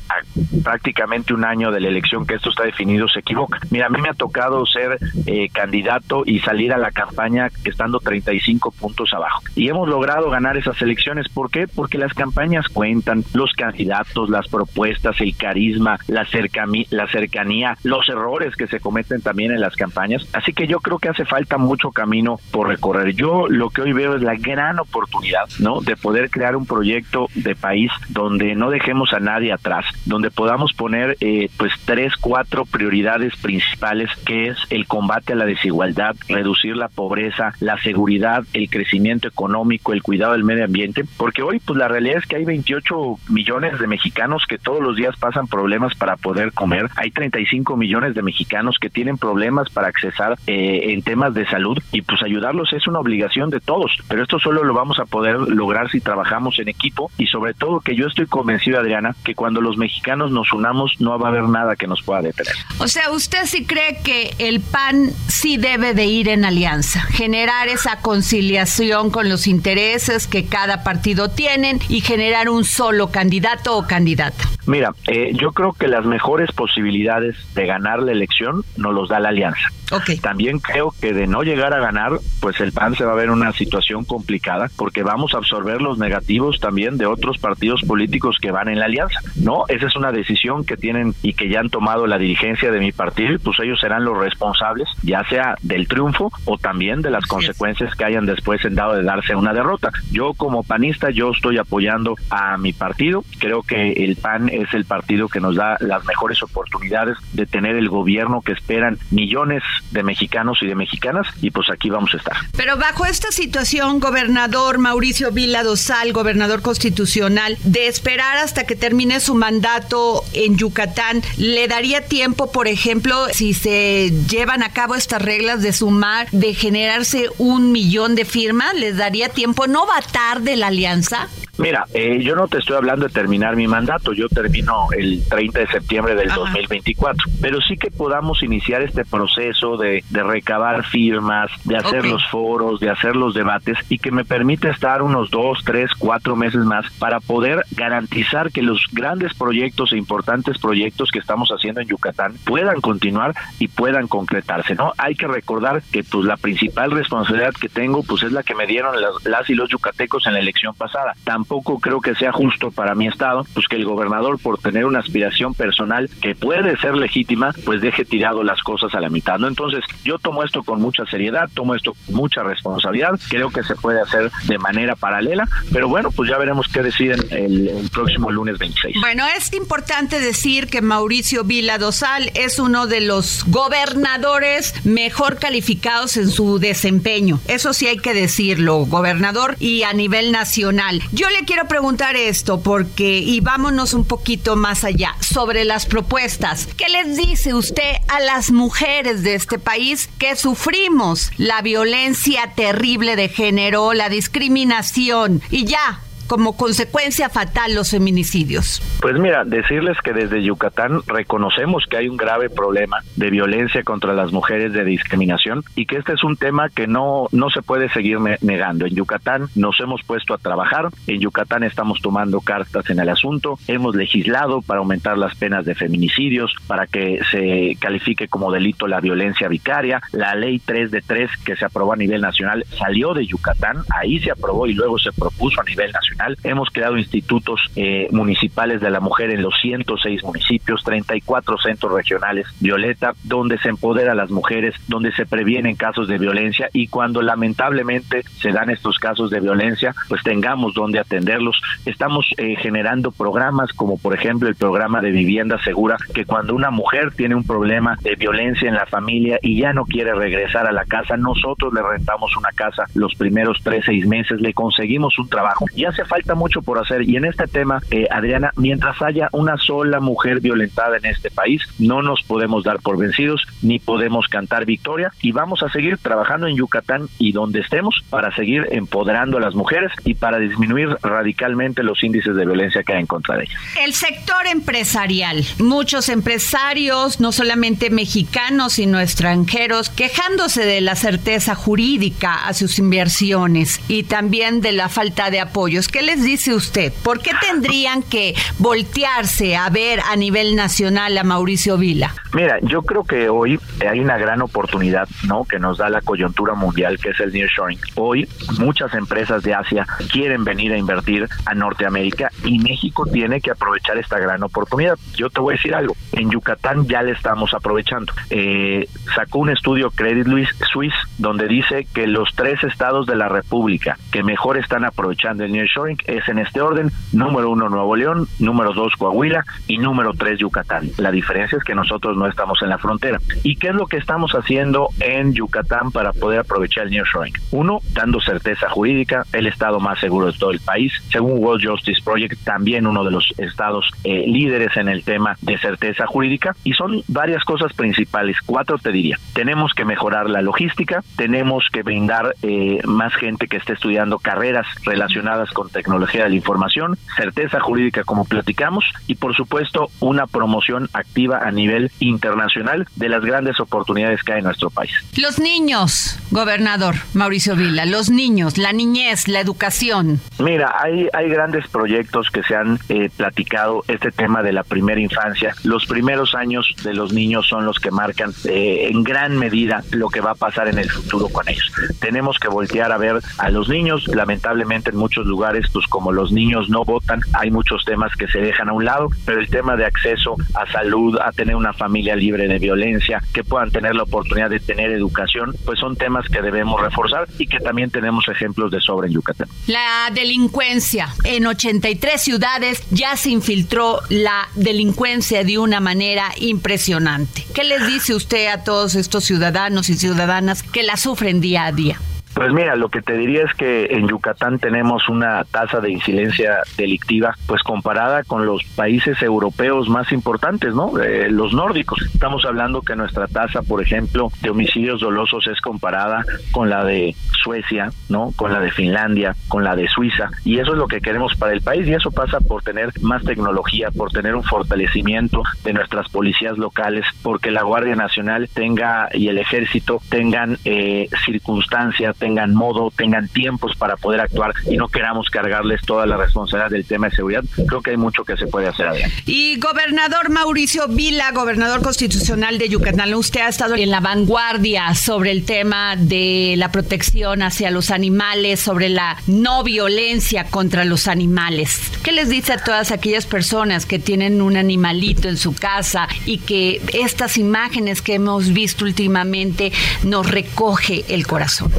prácticamente 0.64 1.34
un 1.34 1.46
año 1.46 1.72
de 1.72 1.80
la 1.80 1.88
elección 1.88 2.26
que 2.26 2.36
esto 2.36 2.50
está 2.50 2.64
definido, 2.64 3.08
se 3.08 3.20
equivoca. 3.20 3.60
Mira, 3.70 3.88
a 3.88 3.90
mí 3.90 4.02
me 4.02 4.10
ha 4.10 4.14
tocado 4.14 4.66
ser 4.66 4.98
eh, 5.26 5.50
candidato 5.52 6.24
y 6.26 6.40
salir 6.40 6.74
a 6.74 6.78
la 6.78 6.92
campaña 6.92 7.50
estando 7.64 8.00
35 8.00 8.72
puntos 8.72 9.14
abajo. 9.14 9.42
Y 9.56 9.70
hemos 9.70 9.88
logrado 9.88 10.30
ganar 10.30 10.58
esas 10.58 10.82
elecciones. 10.82 11.30
¿Por 11.30 11.50
qué? 11.52 11.68
Porque 11.68 11.98
las 11.98 12.14
campañas 12.14 12.68
cuentan, 12.68 13.24
los 13.34 13.54
candidatos, 13.54 14.19
las 14.28 14.48
propuestas, 14.48 15.22
el 15.22 15.36
carisma, 15.36 16.00
la, 16.08 16.26
cercanía, 16.26 16.86
la 16.90 17.08
cercanía, 17.08 17.78
los 17.84 18.10
errores 18.10 18.56
que 18.56 18.66
se 18.66 18.80
cometen 18.80 19.22
también 19.22 19.52
en 19.52 19.62
las 19.62 19.76
campañas. 19.76 20.28
Así 20.34 20.54
que 20.54 20.66
yo 20.66 20.80
creo 20.80 20.98
que 20.98 21.10
hace 21.10 21.26
falta 21.26 21.58
mucho 21.58 21.92
camino 21.92 22.40
por 22.52 22.68
recorrer. 22.68 23.14
Yo 23.14 23.48
lo 23.48 23.70
que 23.70 23.84
hoy 23.84 23.94
veo 23.94 24.16
es 24.16 24.22
la 24.22 24.36
gran 24.36 24.80
oportunidad, 24.80 25.48
¿no? 25.60 25.82
De 25.82 25.96
poder 25.96 26.30
crear 26.30 26.56
un 26.56 26.66
proyecto 26.66 27.28
de 27.36 27.56
país 27.56 27.92
donde 28.10 28.56
no 28.56 28.72
dejemos 28.72 29.14
a 29.14 29.20
nadie 29.20 29.52
atrás, 29.52 29.86
donde 30.06 30.32
podamos 30.32 30.74
poner 30.74 31.18
eh, 31.20 31.50
pues 31.58 31.74
tres, 31.86 32.16
cuatro 32.18 32.66
prioridades 32.66 33.36
principales, 33.38 34.10
que 34.26 34.48
es 34.48 34.58
el 34.70 34.88
combate 34.88 35.34
a 35.34 35.36
la 35.36 35.46
desigualdad, 35.46 36.16
reducir 36.28 36.76
la 36.76 36.88
pobreza, 36.88 37.54
la 37.60 37.78
seguridad, 37.82 38.44
el 38.54 38.70
crecimiento 38.70 39.28
económico, 39.28 39.94
el 39.94 40.02
cuidado 40.02 40.34
del 40.34 40.44
medio 40.44 40.66
ambiente, 40.66 41.04
porque 41.18 41.44
hoy 41.44 41.60
pues 41.60 41.78
la 41.78 41.88
realidad 41.88 42.18
es 42.20 42.26
que 42.26 42.38
hay 42.38 42.46
28 42.46 43.20
millones 43.30 43.80
de 43.80 43.88
mexicanos 43.88 44.09
que 44.48 44.58
todos 44.58 44.82
los 44.82 44.96
días 44.96 45.16
pasan 45.18 45.48
problemas 45.48 45.96
para 45.96 46.18
poder 46.18 46.52
comer. 46.54 46.90
Hay 46.96 47.12
35 47.12 47.78
millones 47.78 48.16
de 48.16 48.22
mexicanos 48.22 48.78
que 48.80 48.90
tienen 48.90 49.18
problemas 49.18 49.70
para 49.70 49.88
accesar 49.88 50.38
eh, 50.46 50.94
en 50.94 51.02
temas 51.02 51.34
de 51.34 51.46
salud 51.48 51.78
y 51.92 52.02
pues 52.02 52.22
ayudarlos 52.22 52.74
es 52.74 52.88
una 52.88 53.00
obligación 53.00 53.50
de 53.50 53.60
todos. 53.60 53.92
Pero 54.08 54.24
esto 54.24 54.40
solo 54.40 54.64
lo 54.64 54.74
vamos 54.74 55.00
a 55.00 55.06
poder 55.06 55.38
lograr 55.38 55.90
si 55.90 56.02
trabajamos 56.02 56.60
en 56.60 56.68
equipo 56.68 57.12
y 57.18 57.28
sobre 57.28 57.54
todo 57.54 57.80
que 57.80 57.96
yo 57.96 58.08
estoy 58.08 58.26
convencido, 58.28 58.80
Adriana, 58.80 59.16
que 59.24 59.36
cuando 59.36 59.62
los 59.62 59.78
mexicanos 59.78 60.32
nos 60.32 60.52
unamos 60.52 61.00
no 61.00 61.18
va 61.18 61.28
a 61.28 61.30
haber 61.32 61.44
nada 61.44 61.76
que 61.76 61.88
nos 61.88 62.02
pueda 62.02 62.22
detener. 62.22 62.54
O 62.80 62.88
sea, 62.88 63.12
¿usted 63.12 63.46
sí 63.46 63.66
cree 63.66 64.02
que 64.04 64.34
el 64.38 64.60
PAN 64.60 65.12
sí 65.28 65.58
debe 65.58 65.94
de 65.94 66.06
ir 66.06 66.28
en 66.30 66.46
alianza, 66.46 67.02
generar 67.02 67.68
esa 67.70 68.02
conciliación 68.02 69.12
con 69.12 69.30
los 69.30 69.48
intereses 69.48 70.28
que 70.28 70.46
cada 70.46 70.84
partido 70.84 71.30
tienen 71.30 71.80
y 71.88 72.02
generar 72.02 72.50
un 72.50 72.66
solo 72.66 73.12
candidato 73.12 73.78
o 73.78 73.88
candidata? 73.90 74.46
Mira, 74.68 74.94
eh, 75.08 75.32
yo 75.34 75.52
creo 75.52 75.74
que 75.74 75.88
las 75.88 76.06
mejores 76.06 76.52
posibilidades 76.52 77.36
de 77.56 77.66
ganar 77.66 78.04
la 78.04 78.12
elección 78.12 78.64
nos 78.78 78.94
los 78.94 79.10
da 79.10 79.20
la 79.20 79.30
alianza. 79.30 79.68
Okay. 79.92 80.18
También 80.18 80.60
creo 80.60 80.94
que 81.02 81.14
de 81.14 81.26
no 81.26 81.42
llegar 81.42 81.74
a 81.74 81.80
ganar, 81.80 82.12
pues 82.40 82.60
el 82.62 82.72
PAN 82.72 82.96
se 82.96 83.04
va 83.04 83.14
a 83.14 83.16
ver 83.16 83.26
en 83.26 83.32
una 83.32 83.52
situación 83.54 84.06
complicada 84.06 84.70
porque 84.76 85.02
vamos 85.02 85.34
a 85.34 85.38
absorber 85.38 85.82
los 85.82 85.98
negativos 85.98 86.60
también 86.60 86.98
de 86.98 87.08
otros 87.08 87.40
partidos 87.40 87.82
políticos 87.82 88.38
que 88.40 88.52
van 88.52 88.70
en 88.70 88.78
la 88.78 88.86
alianza. 88.86 89.20
No, 89.36 89.64
esa 89.68 89.88
es 89.88 89.96
una 89.96 90.12
decisión 90.12 90.64
que 90.64 90.78
tienen 90.78 91.16
y 91.24 91.34
que 91.34 91.50
ya 91.50 91.62
han 91.62 91.72
tomado 91.72 92.06
la 92.06 92.20
dirigencia 92.20 92.72
de 92.72 92.80
mi 92.80 92.92
partido 92.92 93.34
y 93.34 93.38
pues 93.40 93.58
ellos 93.62 93.80
serán 93.80 94.06
los 94.06 94.16
responsables, 94.16 94.88
ya 95.02 95.24
sea 95.28 95.56
del 95.64 95.88
triunfo 95.88 96.32
o 96.46 96.60
también 96.60 97.02
de 97.02 97.10
las 97.10 97.26
consecuencias 97.26 97.96
que 97.96 98.06
hayan 98.06 98.28
después 98.28 98.64
en 98.66 98.76
dado 98.76 98.94
de 98.94 99.02
darse 99.02 99.36
una 99.36 99.54
derrota. 99.54 99.90
Yo 100.12 100.36
como 100.36 100.62
panista, 100.62 101.10
yo 101.10 101.32
estoy 101.32 101.58
apoyando 101.58 102.14
a 102.30 102.58
mi 102.58 102.74
partido. 102.74 103.24
Creo 103.40 103.64
que 103.64 103.79
el 103.80 104.16
PAN 104.16 104.50
es 104.50 104.74
el 104.74 104.86
partido 104.86 105.28
que 105.28 105.40
nos 105.40 105.56
da 105.56 105.78
las 105.80 106.04
mejores 106.06 106.42
oportunidades 106.44 107.18
de 107.34 107.46
tener 107.46 107.76
el 107.76 107.90
gobierno 107.90 108.42
que 108.42 108.52
esperan 108.52 108.98
millones 109.12 109.64
de 109.92 110.04
mexicanos 110.04 110.60
y 110.62 110.68
de 110.68 110.76
mexicanas 110.76 111.28
y 111.42 111.52
pues 111.52 111.70
aquí 111.70 111.90
vamos 111.90 112.14
a 112.14 112.18
estar. 112.18 112.38
Pero 112.56 112.78
bajo 112.78 113.06
esta 113.06 113.32
situación, 113.32 114.00
gobernador 114.00 114.78
Mauricio 114.78 115.32
Vila 115.32 115.64
Dosal, 115.64 116.14
gobernador 116.14 116.62
constitucional, 116.62 117.58
de 117.64 117.88
esperar 117.88 118.38
hasta 118.38 118.66
que 118.66 118.76
termine 118.76 119.20
su 119.20 119.36
mandato 119.36 120.24
en 120.34 120.58
Yucatán, 120.58 121.22
¿le 121.38 121.68
daría 121.68 122.06
tiempo, 122.06 122.52
por 122.52 122.68
ejemplo, 122.68 123.28
si 123.32 123.54
se 123.54 124.12
llevan 124.30 124.64
a 124.64 124.72
cabo 124.74 124.96
estas 124.96 125.22
reglas 125.22 125.62
de 125.62 125.74
sumar, 125.74 126.30
de 126.32 126.54
generarse 126.54 127.30
un 127.38 127.72
millón 127.72 128.16
de 128.16 128.26
firmas? 128.26 128.74
¿Les 128.76 128.98
daría 128.98 129.30
tiempo? 129.30 129.68
¿No 129.68 129.86
va 129.86 130.02
tarde 130.02 130.56
la 130.56 130.68
alianza? 130.68 131.28
Mira, 131.60 131.86
eh, 131.94 132.20
yo 132.22 132.36
no 132.36 132.48
te 132.48 132.60
estoy 132.60 132.78
hablando 132.78 133.06
de 133.06 133.14
terminar 133.14 133.58
mi 133.58 133.68
mandato, 133.68 134.14
yo 134.14 134.30
termino 134.30 134.88
el 134.98 135.22
30 135.28 135.60
de 135.60 135.68
septiembre 135.68 136.16
del 136.16 136.30
2024, 136.30 137.30
pero 137.42 137.60
sí 137.60 137.76
que 137.76 137.92
podamos 137.92 138.42
iniciar 138.44 138.82
este 138.82 139.04
proceso 139.04 139.76
de, 139.76 140.02
de 140.10 140.24
recabar 140.24 140.86
firmas, 140.86 141.52
de 141.66 141.76
hacer 141.76 142.06
los 142.06 142.26
foros, 142.30 142.80
de 142.80 142.90
hacer 142.90 143.18
los 143.18 143.34
debates 143.34 143.78
y 143.90 144.00
que 144.00 144.10
me 144.10 144.24
permita 144.24 144.70
estar 144.70 145.02
unos 145.02 145.32
dos, 145.32 145.60
tres, 145.66 145.92
cuatro 146.00 146.38
meses 146.38 146.64
más 146.64 146.90
para 146.94 147.20
poder 147.20 147.66
garantizar 147.72 148.54
que 148.54 148.62
los 148.62 148.86
grandes 148.94 149.34
proyectos 149.34 149.92
e 149.92 149.98
importantes 149.98 150.60
proyectos 150.60 151.12
que 151.12 151.20
estamos 151.20 151.50
haciendo 151.50 151.82
en 151.82 151.90
Yucatán 151.90 152.36
puedan 152.46 152.80
continuar 152.80 153.36
y 153.60 153.68
puedan 153.68 154.08
concretarse, 154.08 154.76
¿no? 154.76 154.94
Hay 154.98 155.16
que 155.16 155.28
recordar 155.28 155.84
que 155.92 156.06
pues 156.06 156.24
la 156.24 156.38
principal 156.38 156.92
responsabilidad 156.92 157.54
que 157.54 157.68
tengo 157.68 158.02
pues 158.04 158.24
es 158.24 158.32
la 158.32 158.44
que 158.44 158.56
me 158.56 158.66
dieron 158.66 159.00
las, 159.02 159.26
las 159.26 159.50
y 159.50 159.56
los 159.56 159.70
yucatecos 159.70 160.26
en 160.26 160.34
la 160.36 160.40
elección 160.40 160.74
pasada. 160.74 161.16
Tampoco 161.50 161.80
creo 161.80 162.00
que 162.00 162.14
sea 162.14 162.32
justo 162.32 162.70
para 162.70 162.94
mi 162.94 163.08
estado, 163.08 163.44
pues 163.56 163.66
que 163.68 163.76
el 163.76 163.84
gobernador 163.84 164.38
por 164.38 164.60
tener 164.60 164.86
una 164.86 165.00
aspiración 165.00 165.56
personal 165.56 166.08
que 166.22 166.36
puede 166.36 166.78
ser 166.78 166.96
legítima, 166.96 167.56
pues 167.66 167.82
deje 167.82 168.06
tirado 168.06 168.44
las 168.44 168.62
cosas 168.62 168.94
a 168.94 169.00
la 169.00 169.10
mitad, 169.10 169.40
¿no? 169.40 169.48
Entonces, 169.48 169.84
yo 170.04 170.20
tomo 170.20 170.44
esto 170.44 170.62
con 170.62 170.80
mucha 170.80 171.06
seriedad, 171.06 171.50
tomo 171.56 171.74
esto 171.74 171.96
con 172.06 172.16
mucha 172.16 172.44
responsabilidad, 172.44 173.20
creo 173.30 173.50
que 173.50 173.64
se 173.64 173.76
puede 173.76 174.00
hacer 174.00 174.30
de 174.48 174.60
manera 174.60 174.96
paralela, 174.96 175.48
pero 175.74 175.90
bueno, 175.90 176.12
pues 176.12 176.30
ya 176.30 176.38
veremos 176.38 176.68
qué 176.68 176.84
deciden 176.84 177.20
el, 177.32 177.90
próximo 177.92 178.30
lunes 178.30 178.60
26. 178.60 178.98
Bueno, 179.02 179.24
es 179.36 179.52
importante 179.54 180.20
decir 180.20 180.68
que 180.68 180.84
Mauricio 180.84 181.44
Vila 181.44 181.80
Dosal 181.80 182.32
es 182.36 182.60
uno 182.60 182.86
de 182.86 183.02
los 183.02 183.44
gobernadores 183.48 184.86
mejor 184.86 185.40
calificados 185.40 186.16
en 186.18 186.30
su 186.30 186.60
desempeño. 186.60 187.40
Eso 187.48 187.74
sí 187.74 187.88
hay 187.88 187.98
que 187.98 188.14
decirlo, 188.14 188.86
gobernador 188.86 189.56
y 189.60 189.82
a 189.82 189.94
nivel 189.94 190.32
nacional. 190.32 191.02
Yo 191.12 191.28
le 191.32 191.39
quiero 191.46 191.68
preguntar 191.68 192.16
esto 192.16 192.62
porque, 192.62 193.18
y 193.20 193.40
vámonos 193.40 193.94
un 193.94 194.06
poquito 194.06 194.56
más 194.56 194.84
allá, 194.84 195.16
sobre 195.22 195.66
las 195.66 195.86
propuestas. 195.86 196.68
¿Qué 196.78 196.90
les 196.90 197.18
dice 197.18 197.54
usted 197.54 197.94
a 198.08 198.20
las 198.20 198.52
mujeres 198.52 199.24
de 199.24 199.36
este 199.36 199.60
país 199.60 200.10
que 200.18 200.36
sufrimos 200.36 201.32
la 201.38 201.62
violencia 201.62 202.54
terrible 202.56 203.16
de 203.16 203.30
género, 203.30 203.94
la 203.94 204.10
discriminación 204.10 205.42
y 205.50 205.66
ya 205.66 206.02
como 206.30 206.56
consecuencia 206.56 207.28
fatal 207.28 207.74
los 207.74 207.90
feminicidios? 207.90 208.82
Pues 209.02 209.18
mira, 209.18 209.44
decirles 209.44 209.98
que 210.04 210.14
desde 210.14 210.44
Yucatán 210.44 211.02
reconocemos 211.08 211.86
que 211.90 211.98
hay 211.98 212.08
un 212.08 212.18
grave 212.18 212.52
problema 212.52 213.00
de 213.16 213.32
violencia 213.32 213.84
contra 213.84 214.14
las 214.14 214.32
mujeres, 214.32 214.72
de 214.72 214.86
discriminación, 214.86 215.64
y 215.76 215.88
que 215.88 215.98
este 215.98 216.14
es 216.14 216.24
un 216.24 216.38
tema 216.38 216.70
que 216.70 216.86
no, 216.86 217.28
no 217.32 217.50
se 217.50 217.64
puede 217.64 217.90
seguir 217.90 218.20
negando. 218.42 218.86
En 218.86 218.96
Yucatán 218.96 219.48
nos 219.56 219.80
hemos 219.80 220.04
puesto 220.04 220.36
a 220.36 220.38
trabajar, 220.38 220.90
en 221.08 221.20
Yucatán 221.20 221.64
estamos 221.64 222.00
tomando 222.00 222.42
cartas 222.42 222.88
en 222.92 223.00
el 223.00 223.10
asunto, 223.10 223.58
hemos 223.68 223.96
legislado 223.96 224.62
para 224.62 224.80
aumentar 224.80 225.18
las 225.18 225.36
penas 225.36 225.66
de 225.66 225.74
feminicidios, 225.74 226.54
para 226.68 226.86
que 226.86 227.22
se 227.32 227.76
califique 227.80 228.28
como 228.28 228.52
delito 228.52 228.86
la 228.86 229.02
violencia 229.02 229.48
vicaria, 229.48 230.00
la 230.12 230.36
ley 230.36 230.62
3 230.64 230.92
de 230.92 231.02
3 231.02 231.32
que 231.44 231.56
se 231.56 231.66
aprobó 231.66 231.94
a 231.94 231.98
nivel 231.98 232.22
nacional 232.22 232.64
salió 232.78 233.16
de 233.16 233.26
Yucatán, 233.26 233.78
ahí 234.00 234.20
se 234.20 234.30
aprobó 234.30 234.68
y 234.68 234.74
luego 234.74 235.00
se 235.00 235.12
propuso 235.12 235.60
a 235.62 235.64
nivel 235.64 235.92
nacional 235.92 236.19
Hemos 236.44 236.70
creado 236.70 236.98
institutos 236.98 237.62
eh, 237.76 238.08
municipales 238.12 238.82
de 238.82 238.90
la 238.90 239.00
mujer 239.00 239.32
en 239.32 239.42
los 239.42 239.54
106 239.62 240.24
municipios, 240.24 240.84
34 240.84 241.58
centros 241.58 241.94
regionales 241.94 242.48
Violeta, 242.60 243.14
donde 243.24 243.58
se 243.60 243.70
empodera 243.70 244.12
a 244.12 244.16
las 244.16 244.30
mujeres, 244.30 244.76
donde 244.88 245.12
se 245.14 245.26
previenen 245.26 245.76
casos 245.76 246.08
de 246.08 246.18
violencia 246.18 246.70
y 246.74 246.88
cuando 246.88 247.22
lamentablemente 247.22 248.24
se 248.42 248.52
dan 248.52 248.70
estos 248.70 249.00
casos 249.00 249.30
de 249.30 249.40
violencia, 249.40 249.96
pues 250.08 250.24
tengamos 250.24 250.74
donde 250.74 251.00
atenderlos. 251.00 251.62
Estamos 251.86 252.26
eh, 252.38 252.56
generando 252.58 253.12
programas 253.12 253.72
como 253.74 253.98
por 253.98 254.14
ejemplo 254.14 254.50
el 254.50 254.56
programa 254.56 255.02
de 255.02 255.12
vivienda 255.12 255.62
segura, 255.64 255.98
que 256.14 256.26
cuando 256.26 256.54
una 256.54 256.70
mujer 256.70 257.12
tiene 257.16 257.36
un 257.36 257.46
problema 257.46 257.98
de 258.02 258.16
violencia 258.16 258.68
en 258.68 258.76
la 258.76 258.86
familia 258.86 259.40
y 259.42 259.60
ya 259.60 259.74
no 259.74 259.86
quiere 259.86 260.14
regresar 260.14 260.68
a 260.68 260.72
la 260.72 260.86
casa, 260.86 261.18
nosotros 261.18 261.74
le 261.74 261.82
rentamos 261.82 262.36
una 262.38 262.52
casa 262.52 262.86
los 262.94 263.16
primeros 263.16 263.60
tres, 263.64 263.84
seis 263.86 264.06
meses, 264.06 264.42
le 264.42 264.54
conseguimos 264.54 265.18
un 265.18 265.30
trabajo 265.30 265.66
y 265.76 265.86
hace 265.86 266.04
falta 266.10 266.36
mucho 266.36 266.62
por 266.62 266.80
hacer 266.80 267.08
y 267.08 267.16
en 267.16 267.26
este 267.26 267.46
tema, 267.48 267.82
eh, 267.92 268.08
Adriana, 268.12 268.52
mientras 268.58 269.02
haya 269.02 269.30
una 269.32 269.58
sola 269.58 270.00
mujer 270.00 270.42
violentada 270.42 270.98
en 270.98 271.06
este 271.06 271.30
país, 271.30 271.62
no 271.78 272.02
nos 272.02 272.24
podemos 272.24 272.64
dar 272.64 272.80
por 272.80 272.98
vencidos 272.98 273.42
ni 273.62 273.80
podemos 273.80 274.28
cantar 274.28 274.66
victoria 274.66 275.12
y 275.22 275.32
vamos 275.32 275.64
a 275.64 275.70
seguir 275.70 275.98
trabajando 275.98 276.48
en 276.48 276.56
Yucatán 276.56 277.08
y 277.20 277.32
donde 277.32 277.60
estemos 277.60 278.04
para 278.10 278.36
seguir 278.36 278.68
empoderando 278.72 279.38
a 279.38 279.42
las 279.42 279.56
mujeres 279.56 279.92
y 280.04 280.16
para 280.16 280.40
disminuir 280.40 280.90
radicalmente 281.02 281.84
los 281.84 282.04
índices 282.04 282.36
de 282.36 282.46
violencia 282.46 282.84
que 282.84 282.94
hay 282.94 283.02
en 283.02 283.08
contra 283.08 283.38
de 283.38 283.44
ellas. 283.44 283.62
El 283.86 283.94
sector 283.94 284.48
empresarial, 284.52 285.46
muchos 285.60 286.10
empresarios, 286.10 287.20
no 287.20 287.32
solamente 287.32 287.90
mexicanos, 287.90 288.74
sino 288.74 289.00
extranjeros, 289.00 289.90
quejándose 289.90 290.66
de 290.66 290.82
la 290.82 290.96
certeza 290.96 291.54
jurídica 291.54 292.48
a 292.48 292.54
sus 292.54 292.80
inversiones 292.80 293.80
y 293.88 294.04
también 294.04 294.62
de 294.62 294.72
la 294.72 294.90
falta 294.90 295.30
de 295.30 295.40
apoyos. 295.40 295.88
¿Qué 295.88 295.99
les 296.02 296.24
dice 296.24 296.54
usted? 296.54 296.94
¿Por 297.04 297.20
qué 297.22 297.32
tendrían 297.42 298.04
que 298.04 298.36
voltearse 298.58 299.56
a 299.56 299.70
ver 299.70 300.00
a 300.02 300.16
nivel 300.16 300.56
nacional 300.56 301.18
a 301.18 301.24
Mauricio 301.24 301.78
Vila? 301.78 302.14
Mira, 302.34 302.60
yo 302.62 302.84
creo 302.84 303.04
que 303.04 303.30
hoy 303.30 303.60
hay 303.88 304.00
una 304.00 304.18
gran 304.18 304.42
oportunidad, 304.42 305.08
¿no? 305.28 305.46
Que 305.46 305.60
nos 305.60 305.78
da 305.78 305.90
la 305.90 306.02
coyuntura 306.02 306.54
mundial, 306.54 307.00
que 307.00 307.10
es 307.10 307.20
el 307.20 307.34
nearshoring. 307.34 307.80
Hoy 307.96 308.28
muchas 308.60 308.94
empresas 308.94 309.44
de 309.44 309.54
Asia 309.54 309.88
quieren 310.12 310.44
venir 310.44 310.74
a 310.74 310.78
invertir 310.78 311.28
a 311.46 311.56
Norteamérica 311.56 312.32
y 312.44 312.60
México 312.60 313.06
tiene 313.06 313.42
que 313.42 313.52
aprovechar 313.52 313.98
esta 313.98 314.20
gran 314.20 314.44
oportunidad. 314.44 314.98
Yo 315.16 315.30
te 315.30 315.40
voy 315.40 315.54
a 315.54 315.58
decir 315.58 315.74
algo. 315.74 315.96
En 316.12 316.30
Yucatán 316.30 316.88
ya 316.88 317.02
le 317.02 317.12
estamos 317.12 317.54
aprovechando. 317.54 318.14
Eh, 318.30 318.88
sacó 319.16 319.40
un 319.40 319.50
estudio 319.50 319.92
Credit 319.92 320.28
Suisse 320.72 320.94
donde 321.18 321.48
dice 321.48 321.88
que 321.94 322.08
los 322.08 322.30
tres 322.36 322.64
estados 322.64 323.08
de 323.08 323.16
la 323.16 323.30
República 323.30 323.98
que 324.12 324.24
mejor 324.24 324.58
están 324.58 324.86
aprovechando 324.86 325.44
el 325.44 325.52
nearshoring 325.52 325.79
es 325.88 326.28
en 326.28 326.40
este 326.40 326.62
orden, 326.62 326.92
número 327.12 327.50
uno 327.50 327.70
Nuevo 327.70 327.96
León, 327.96 328.28
número 328.40 328.74
dos 328.74 328.94
Coahuila 328.98 329.44
y 329.68 329.78
número 329.78 330.14
tres 330.14 330.40
Yucatán. 330.40 330.90
La 330.98 331.12
diferencia 331.12 331.58
es 331.58 331.64
que 331.64 331.76
nosotros 331.76 332.18
no 332.18 332.28
estamos 332.28 332.62
en 332.62 332.70
la 332.70 332.78
frontera. 332.78 333.20
¿Y 333.44 333.56
qué 333.56 333.70
es 333.70 333.76
lo 333.76 333.88
que 333.88 333.98
estamos 333.98 334.32
haciendo 334.34 334.90
en 335.00 335.34
Yucatán 335.34 335.92
para 335.92 336.14
poder 336.14 336.40
aprovechar 336.40 336.86
el 336.86 336.92
nearshoring? 336.92 337.34
Uno, 337.52 337.80
dando 337.94 338.20
certeza 338.20 338.70
jurídica, 338.70 339.26
el 339.34 339.48
estado 339.48 339.80
más 339.80 340.00
seguro 340.00 340.28
de 340.28 340.38
todo 340.38 340.52
el 340.52 340.60
país. 340.60 340.94
Según 341.12 341.44
World 341.44 341.68
Justice 341.68 342.02
Project, 342.04 342.44
también 342.44 342.88
uno 342.88 343.04
de 343.04 343.12
los 343.12 343.34
estados 343.38 343.90
eh, 344.04 344.26
líderes 344.28 344.76
en 344.78 344.90
el 344.90 345.04
tema 345.04 345.36
de 345.42 345.58
certeza 345.58 346.06
jurídica. 346.06 346.56
Y 346.64 346.74
son 346.74 347.04
varias 347.08 347.44
cosas 347.44 347.74
principales, 347.74 348.38
cuatro 348.46 348.78
te 348.78 348.92
diría. 348.92 349.18
Tenemos 349.34 349.74
que 349.74 349.86
mejorar 349.86 350.30
la 350.30 350.42
logística, 350.42 351.04
tenemos 351.16 351.68
que 351.72 351.84
brindar 351.84 352.36
eh, 352.42 352.80
más 352.86 353.14
gente 353.16 353.48
que 353.48 353.58
esté 353.58 353.74
estudiando 353.74 354.20
carreras 354.20 354.66
relacionadas 354.86 355.52
con 355.52 355.69
tecnología 355.70 356.24
de 356.24 356.30
la 356.30 356.36
información, 356.36 356.98
certeza 357.16 357.60
jurídica 357.60 358.04
como 358.04 358.26
platicamos 358.26 358.86
y 359.08 359.16
por 359.16 359.36
supuesto 359.36 359.90
una 360.00 360.28
promoción 360.28 360.90
activa 360.94 361.40
a 361.40 361.52
nivel 361.52 361.92
internacional 362.00 362.88
de 362.96 363.10
las 363.10 363.24
grandes 363.24 363.60
oportunidades 363.60 364.24
que 364.24 364.34
hay 364.34 364.40
en 364.40 364.46
nuestro 364.46 364.70
país. 364.70 364.92
Los 365.18 365.40
niños, 365.40 366.20
gobernador 366.32 366.96
Mauricio 367.14 367.56
Vila, 367.56 367.86
los 367.86 368.10
niños, 368.10 368.58
la 368.58 368.74
niñez, 368.74 369.28
la 369.28 369.40
educación. 369.40 370.20
Mira, 370.40 370.76
hay, 370.82 371.08
hay 371.14 371.30
grandes 371.30 371.68
proyectos 371.68 372.30
que 372.30 372.44
se 372.44 372.56
han 372.56 372.80
eh, 372.90 373.10
platicado, 373.16 373.84
este 373.88 374.12
tema 374.12 374.44
de 374.44 374.54
la 374.54 374.64
primera 374.64 375.00
infancia. 375.00 375.54
Los 375.64 375.86
primeros 375.86 376.36
años 376.36 376.74
de 376.84 376.94
los 376.94 377.14
niños 377.14 377.48
son 377.48 377.66
los 377.66 377.80
que 377.80 377.92
marcan 377.92 378.32
eh, 378.46 378.88
en 378.90 379.04
gran 379.04 379.38
medida 379.38 379.84
lo 379.92 380.10
que 380.10 380.22
va 380.22 380.32
a 380.32 380.36
pasar 380.36 380.68
en 380.68 380.80
el 380.80 380.90
futuro 380.90 381.30
con 381.30 381.48
ellos. 381.48 381.72
Tenemos 382.00 382.40
que 382.40 382.48
voltear 382.48 382.92
a 382.92 382.98
ver 382.98 383.20
a 383.38 383.50
los 383.50 383.70
niños, 383.70 384.08
lamentablemente 384.08 384.92
en 384.92 384.98
muchos 384.98 385.26
lugares 385.26 385.59
como 385.90 386.12
los 386.12 386.32
niños 386.32 386.70
no 386.70 386.84
votan, 386.84 387.22
hay 387.34 387.52
muchos 387.52 387.84
temas 387.86 388.16
que 388.16 388.28
se 388.28 388.40
dejan 388.40 388.70
a 388.70 388.74
un 388.74 388.86
lado, 388.86 389.10
pero 389.26 389.40
el 389.40 389.50
tema 389.50 389.76
de 389.76 389.86
acceso 389.86 390.36
a 390.54 390.70
salud, 390.72 391.18
a 391.20 391.32
tener 391.32 391.56
una 391.56 391.74
familia 391.74 392.16
libre 392.16 392.48
de 392.48 392.60
violencia, 392.60 393.22
que 393.34 393.44
puedan 393.44 393.72
tener 393.72 393.96
la 393.96 394.04
oportunidad 394.04 394.50
de 394.50 394.60
tener 394.60 394.92
educación, 394.92 395.56
pues 395.66 395.80
son 395.80 395.96
temas 395.96 396.28
que 396.28 396.42
debemos 396.42 396.82
reforzar 396.82 397.28
y 397.38 397.48
que 397.48 397.60
también 397.60 397.90
tenemos 397.90 398.28
ejemplos 398.28 398.72
de 398.72 398.80
sobre 398.82 399.08
en 399.08 399.14
Yucatán. 399.14 399.48
La 399.68 400.10
delincuencia. 400.14 401.10
En 401.24 401.46
83 401.48 402.22
ciudades 402.22 402.84
ya 402.92 403.16
se 403.16 403.30
infiltró 403.30 404.00
la 404.10 404.48
delincuencia 404.56 405.44
de 405.44 405.58
una 405.58 405.80
manera 405.80 406.32
impresionante. 406.38 407.46
¿Qué 407.54 407.64
les 407.64 407.86
dice 407.88 408.14
usted 408.14 408.48
a 408.48 408.64
todos 408.64 408.96
estos 408.96 409.24
ciudadanos 409.24 409.90
y 409.90 409.96
ciudadanas 409.96 410.64
que 410.64 410.84
la 410.84 410.98
sufren 410.98 411.42
día 411.42 411.66
a 411.66 411.72
día? 411.72 412.00
Pues 412.34 412.54
mira, 412.54 412.76
lo 412.76 412.90
que 412.90 413.02
te 413.02 413.18
diría 413.18 413.44
es 413.44 413.54
que 413.54 413.88
en 413.92 414.08
Yucatán 414.08 414.60
tenemos 414.60 415.10
una 415.10 415.44
tasa 415.44 415.82
de 415.82 415.92
incidencia 415.92 416.60
delictiva, 416.78 417.36
pues 417.48 417.64
comparada 417.64 418.24
con 418.24 418.46
los 418.46 418.64
países 418.76 419.22
europeos 419.22 419.90
más 419.90 420.12
importantes, 420.12 420.74
¿no? 420.74 420.98
Eh, 421.00 421.30
los 421.30 421.54
nórdicos. 421.54 422.00
Estamos 422.14 422.46
hablando 422.46 422.82
que 422.82 422.96
nuestra 422.96 423.28
tasa, 423.28 423.62
por 423.62 423.82
ejemplo, 423.82 424.32
de 424.42 424.52
homicidios 424.52 425.02
dolosos 425.02 425.48
es 425.48 425.60
comparada 425.60 426.24
con 426.52 426.70
la 426.70 426.84
de 426.84 427.16
Suecia, 427.44 427.92
¿no? 428.10 428.32
Con 428.36 428.54
la 428.54 428.60
de 428.60 428.72
Finlandia, 428.72 429.36
con 429.48 429.64
la 429.64 429.76
de 429.76 429.88
Suiza. 429.88 430.30
Y 430.46 430.60
eso 430.60 430.74
es 430.74 430.78
lo 430.78 430.88
que 430.88 431.02
queremos 431.02 431.36
para 431.36 431.54
el 431.54 431.62
país 431.62 431.88
y 431.88 431.94
eso 431.94 432.12
pasa 432.12 432.40
por 432.40 432.62
tener 432.64 432.92
más 433.02 433.24
tecnología, 433.24 433.90
por 433.92 434.12
tener 434.12 434.36
un 434.36 434.44
fortalecimiento 434.44 435.42
de 435.64 435.74
nuestras 435.74 436.08
policías 436.10 436.58
locales, 436.58 437.06
porque 437.24 437.52
la 437.52 437.64
Guardia 437.64 437.96
Nacional 437.96 438.50
tenga 438.54 439.10
y 439.14 439.28
el 439.28 439.40
Ejército 439.40 440.02
tengan 440.10 440.58
eh, 440.66 441.10
circunstancias 441.26 442.19
tengan 442.20 442.54
modo, 442.54 442.92
tengan 442.96 443.28
tiempos 443.30 443.76
para 443.76 443.98
poder 443.98 444.22
actuar 444.22 444.54
y 444.70 444.78
no 444.78 444.88
queramos 444.88 445.30
cargarles 445.30 445.82
toda 445.82 446.06
la 446.06 446.18
responsabilidad 446.18 446.70
del 446.70 446.86
tema 446.86 447.10
de 447.10 447.16
seguridad. 447.16 447.44
Creo 447.68 447.82
que 447.82 447.92
hay 447.92 447.98
mucho 447.98 448.24
que 448.24 448.38
se 448.38 448.48
puede 448.48 448.68
hacer. 448.68 448.88
Y 449.26 449.58
gobernador 449.60 450.30
Mauricio 450.30 450.88
Vila, 450.88 451.32
gobernador 451.32 451.82
constitucional 451.82 452.58
de 452.58 452.70
Yucatán, 452.70 453.14
usted 453.14 453.42
ha 453.42 453.48
estado 453.48 453.76
en 453.76 453.90
la 453.90 454.00
vanguardia 454.00 454.94
sobre 454.96 455.32
el 455.32 455.46
tema 455.46 455.96
de 455.96 456.56
la 456.58 456.72
protección 456.72 457.42
hacia 457.42 457.72
los 457.72 457.92
animales, 457.92 458.60
sobre 458.60 458.90
la 458.90 459.18
no 459.28 459.64
violencia 459.64 460.46
contra 460.46 460.86
los 460.86 461.08
animales. 461.08 461.92
¿Qué 462.04 462.12
les 462.12 462.30
dice 462.30 462.54
a 462.54 462.58
todas 462.58 462.92
aquellas 462.92 463.26
personas 463.26 463.86
que 463.86 464.00
tienen 464.00 464.42
un 464.42 464.58
animalito 464.58 465.30
en 465.30 465.38
su 465.38 465.54
casa 465.54 466.08
y 466.26 466.40
que 466.40 466.82
estas 466.94 467.38
imágenes 467.38 468.02
que 468.02 468.16
hemos 468.16 468.52
visto 468.54 468.86
últimamente 468.86 469.72
nos 470.04 470.30
recoge 470.30 471.06
el 471.08 471.26
corazón? 471.28 471.72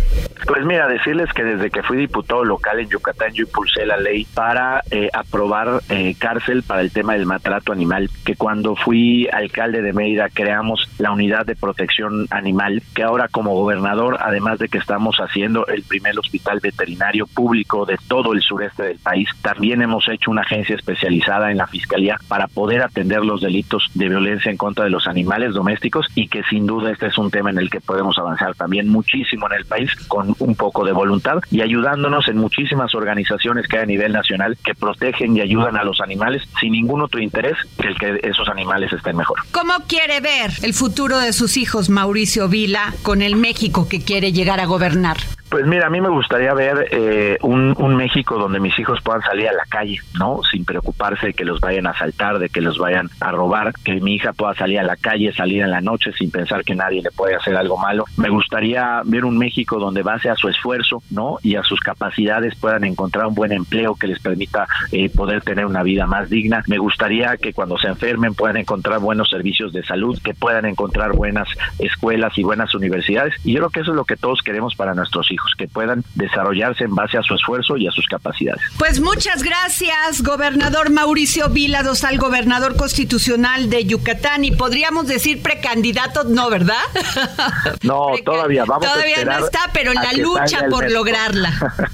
Pues 0.46 0.64
mira, 0.64 0.88
decirles 0.88 1.33
que 1.33 1.44
desde 1.44 1.70
que 1.70 1.83
fui 1.83 1.98
diputado 1.98 2.44
local 2.44 2.81
en 2.81 2.88
Yucatán 2.88 3.33
yo 3.33 3.44
impulsé 3.44 3.85
la 3.87 3.96
ley 3.96 4.26
para 4.35 4.83
eh, 4.90 5.09
aprobar 5.12 5.83
eh, 5.88 6.14
cárcel 6.18 6.62
para 6.62 6.81
el 6.81 6.90
tema 6.90 7.14
del 7.14 7.26
maltrato 7.26 7.72
animal, 7.72 8.11
que 8.24 8.37
cuando 8.37 8.74
fui 8.74 9.29
alcalde 9.29 9.83
de 9.83 9.92
Mérida 9.92 10.29
creamos 10.29 10.88
la 10.98 11.12
unidad 11.12 11.46
de 11.46 11.57
protección 11.57 12.26
animal, 12.31 12.83
que 12.94 13.03
ahora 13.03 13.29
como 13.29 13.55
gobernador, 13.55 14.18
además 14.20 14.59
de 14.59 14.68
que 14.68 14.79
estamos 14.79 15.16
haciendo 15.18 15.66
el 15.66 15.83
primer 15.83 16.18
hospital 16.18 16.61
veterinario 16.61 17.26
público 17.26 17.85
de 17.85 17.98
todo 18.09 18.33
el 18.33 18.40
sureste 18.42 18.83
del 18.83 18.98
país, 18.98 19.29
también 19.42 19.83
hemos 19.83 20.09
hecho 20.09 20.31
una 20.31 20.42
agencia 20.42 20.74
especializada 20.74 21.50
en 21.50 21.59
la 21.59 21.66
Fiscalía 21.66 22.16
para 22.29 22.48
poder 22.48 22.83
atender 22.83 23.24
los 23.24 23.40
delitos 23.40 23.90
de 23.94 24.09
violencia 24.09 24.50
en 24.50 24.57
contra 24.57 24.85
de 24.85 24.90
los 24.90 25.07
animales 25.07 25.55
domésticos 25.55 26.07
y 26.14 26.29
que 26.29 26.42
sin 26.44 26.66
duda 26.66 26.90
este 26.90 27.07
es 27.07 27.18
un 27.18 27.31
tema 27.31 27.50
en 27.50 27.59
el 27.59 27.70
que 27.70 27.81
podemos 27.81 28.18
avanzar 28.18 28.55
también 28.55 28.88
muchísimo 28.88 29.46
en 29.46 29.59
el 29.59 29.64
país 29.66 29.94
con 30.09 30.30
un 30.38 30.55
poco 30.55 30.85
de 30.85 30.93
voluntad 30.93 31.38
y 31.51 31.62
ayudándonos 31.62 32.29
en 32.29 32.38
muchísimas 32.38 32.95
organizaciones 32.95 33.66
que 33.69 33.79
hay 33.79 33.83
a 33.83 33.87
nivel 33.87 34.12
nacional 34.12 34.57
que 34.64 34.75
protegen 34.75 35.37
y 35.37 35.40
ayudan 35.40 35.77
a 35.77 35.85
los 35.85 36.01
animales 36.01 36.43
sin 36.61 36.73
ningún 36.73 37.03
otro 37.03 37.21
interés 37.21 37.57
que 37.79 37.88
el 37.88 37.99
que 37.99 38.21
esos 38.23 38.49
animales 38.49 38.93
estén 38.93 39.16
mejor. 39.16 39.38
¿Cómo 39.53 39.75
quiere 39.87 40.21
ver 40.21 40.51
el 40.62 40.75
futuro 40.75 41.19
de 41.19 41.33
sus 41.33 41.57
hijos 41.57 41.88
Mauricio 41.88 42.49
Vila 42.49 42.95
con 43.03 43.23
el 43.23 43.37
México 43.37 43.88
que 43.88 44.03
quiere 44.03 44.33
llegar 44.33 44.61
a 44.61 44.66
gobernar? 44.66 45.16
Pues 45.50 45.66
mira, 45.66 45.88
a 45.88 45.90
mí 45.90 46.00
me 46.00 46.08
gustaría 46.08 46.54
ver 46.54 46.86
eh, 46.92 47.36
un, 47.42 47.74
un, 47.76 47.96
México 47.96 48.38
donde 48.38 48.60
mis 48.60 48.78
hijos 48.78 49.00
puedan 49.02 49.20
salir 49.22 49.48
a 49.48 49.52
la 49.52 49.64
calle, 49.68 49.98
¿no? 50.16 50.42
Sin 50.48 50.64
preocuparse 50.64 51.26
de 51.26 51.34
que 51.34 51.44
los 51.44 51.58
vayan 51.58 51.88
a 51.88 51.90
asaltar, 51.90 52.38
de 52.38 52.48
que 52.48 52.60
los 52.60 52.78
vayan 52.78 53.10
a 53.20 53.32
robar, 53.32 53.72
que 53.82 54.00
mi 54.00 54.14
hija 54.14 54.32
pueda 54.32 54.54
salir 54.54 54.78
a 54.78 54.84
la 54.84 54.94
calle, 54.94 55.32
salir 55.32 55.62
en 55.62 55.72
la 55.72 55.80
noche 55.80 56.12
sin 56.12 56.30
pensar 56.30 56.62
que 56.62 56.76
nadie 56.76 57.02
le 57.02 57.10
puede 57.10 57.34
hacer 57.34 57.56
algo 57.56 57.76
malo. 57.76 58.04
Me 58.16 58.28
gustaría 58.28 59.02
ver 59.04 59.24
un 59.24 59.38
México 59.38 59.80
donde 59.80 60.04
base 60.04 60.30
a 60.30 60.36
su 60.36 60.48
esfuerzo, 60.48 61.02
¿no? 61.10 61.38
Y 61.42 61.56
a 61.56 61.64
sus 61.64 61.80
capacidades 61.80 62.54
puedan 62.54 62.84
encontrar 62.84 63.26
un 63.26 63.34
buen 63.34 63.50
empleo 63.50 63.96
que 63.96 64.06
les 64.06 64.20
permita 64.20 64.68
eh, 64.92 65.10
poder 65.10 65.42
tener 65.42 65.66
una 65.66 65.82
vida 65.82 66.06
más 66.06 66.30
digna. 66.30 66.62
Me 66.68 66.78
gustaría 66.78 67.36
que 67.38 67.52
cuando 67.52 67.76
se 67.76 67.88
enfermen 67.88 68.34
puedan 68.34 68.56
encontrar 68.56 69.00
buenos 69.00 69.28
servicios 69.28 69.72
de 69.72 69.82
salud, 69.82 70.16
que 70.22 70.32
puedan 70.32 70.64
encontrar 70.64 71.12
buenas 71.12 71.48
escuelas 71.80 72.38
y 72.38 72.44
buenas 72.44 72.72
universidades. 72.72 73.34
Y 73.44 73.54
yo 73.54 73.58
creo 73.58 73.70
que 73.70 73.80
eso 73.80 73.90
es 73.90 73.96
lo 73.96 74.04
que 74.04 74.16
todos 74.16 74.42
queremos 74.42 74.76
para 74.76 74.94
nuestros 74.94 75.28
hijos 75.32 75.39
que 75.57 75.68
puedan 75.68 76.05
desarrollarse 76.14 76.85
en 76.85 76.94
base 76.94 77.18
a 77.18 77.22
su 77.22 77.35
esfuerzo 77.35 77.76
y 77.76 77.87
a 77.87 77.90
sus 77.90 78.07
capacidades. 78.07 78.62
Pues 78.79 79.00
muchas 79.00 79.42
gracias, 79.42 80.22
gobernador 80.22 80.90
Mauricio 80.90 81.48
Vila 81.48 81.83
Dosal, 81.83 82.18
gobernador 82.18 82.76
constitucional 82.76 83.68
de 83.70 83.85
Yucatán 83.85 84.44
y 84.44 84.53
podríamos 84.53 85.07
decir 85.07 85.42
precandidato, 85.42 86.24
no, 86.24 86.50
¿verdad? 86.50 86.74
No, 87.83 88.12
todavía 88.24 88.64
vamos 88.64 88.87
todavía 88.87 89.22
a 89.22 89.24
no 89.24 89.46
está, 89.46 89.61
pero 89.72 89.92
en 89.92 89.96
la 89.96 90.12
lucha 90.12 90.66
por 90.68 90.90
lograrla. 90.90 91.53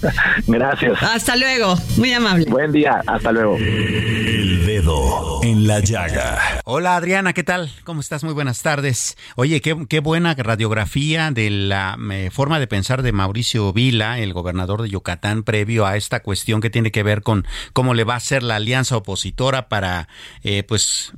gracias. 0.46 1.02
Hasta 1.02 1.36
luego, 1.36 1.76
muy 1.96 2.12
amable. 2.12 2.46
Buen 2.48 2.72
día, 2.72 3.02
hasta 3.06 3.32
luego. 3.32 3.56
El 3.56 4.66
dedo 4.66 5.42
en 5.42 5.66
la 5.66 5.80
llaga. 5.80 6.60
Hola 6.64 6.96
Adriana, 6.96 7.32
¿qué 7.32 7.44
tal? 7.44 7.70
¿Cómo 7.84 8.00
estás? 8.00 8.24
Muy 8.24 8.34
buenas 8.34 8.62
tardes. 8.62 9.16
Oye, 9.36 9.60
qué, 9.60 9.76
qué 9.88 10.00
buena 10.00 10.34
radiografía 10.34 11.30
de 11.30 11.50
la 11.50 11.96
eh, 12.12 12.30
forma 12.32 12.58
de 12.58 12.66
pensar 12.66 13.02
de 13.02 13.12
Mauricio 13.12 13.35
Vila, 13.72 14.18
el 14.18 14.32
gobernador 14.32 14.82
de 14.82 14.88
Yucatán, 14.88 15.42
previo 15.42 15.86
a 15.86 15.96
esta 15.96 16.20
cuestión 16.20 16.60
que 16.60 16.70
tiene 16.70 16.90
que 16.90 17.02
ver 17.02 17.22
con 17.22 17.46
cómo 17.72 17.94
le 17.94 18.04
va 18.04 18.16
a 18.16 18.20
ser 18.20 18.42
la 18.42 18.56
alianza 18.56 18.96
opositora 18.96 19.68
para, 19.68 20.08
eh, 20.42 20.62
pues, 20.62 21.12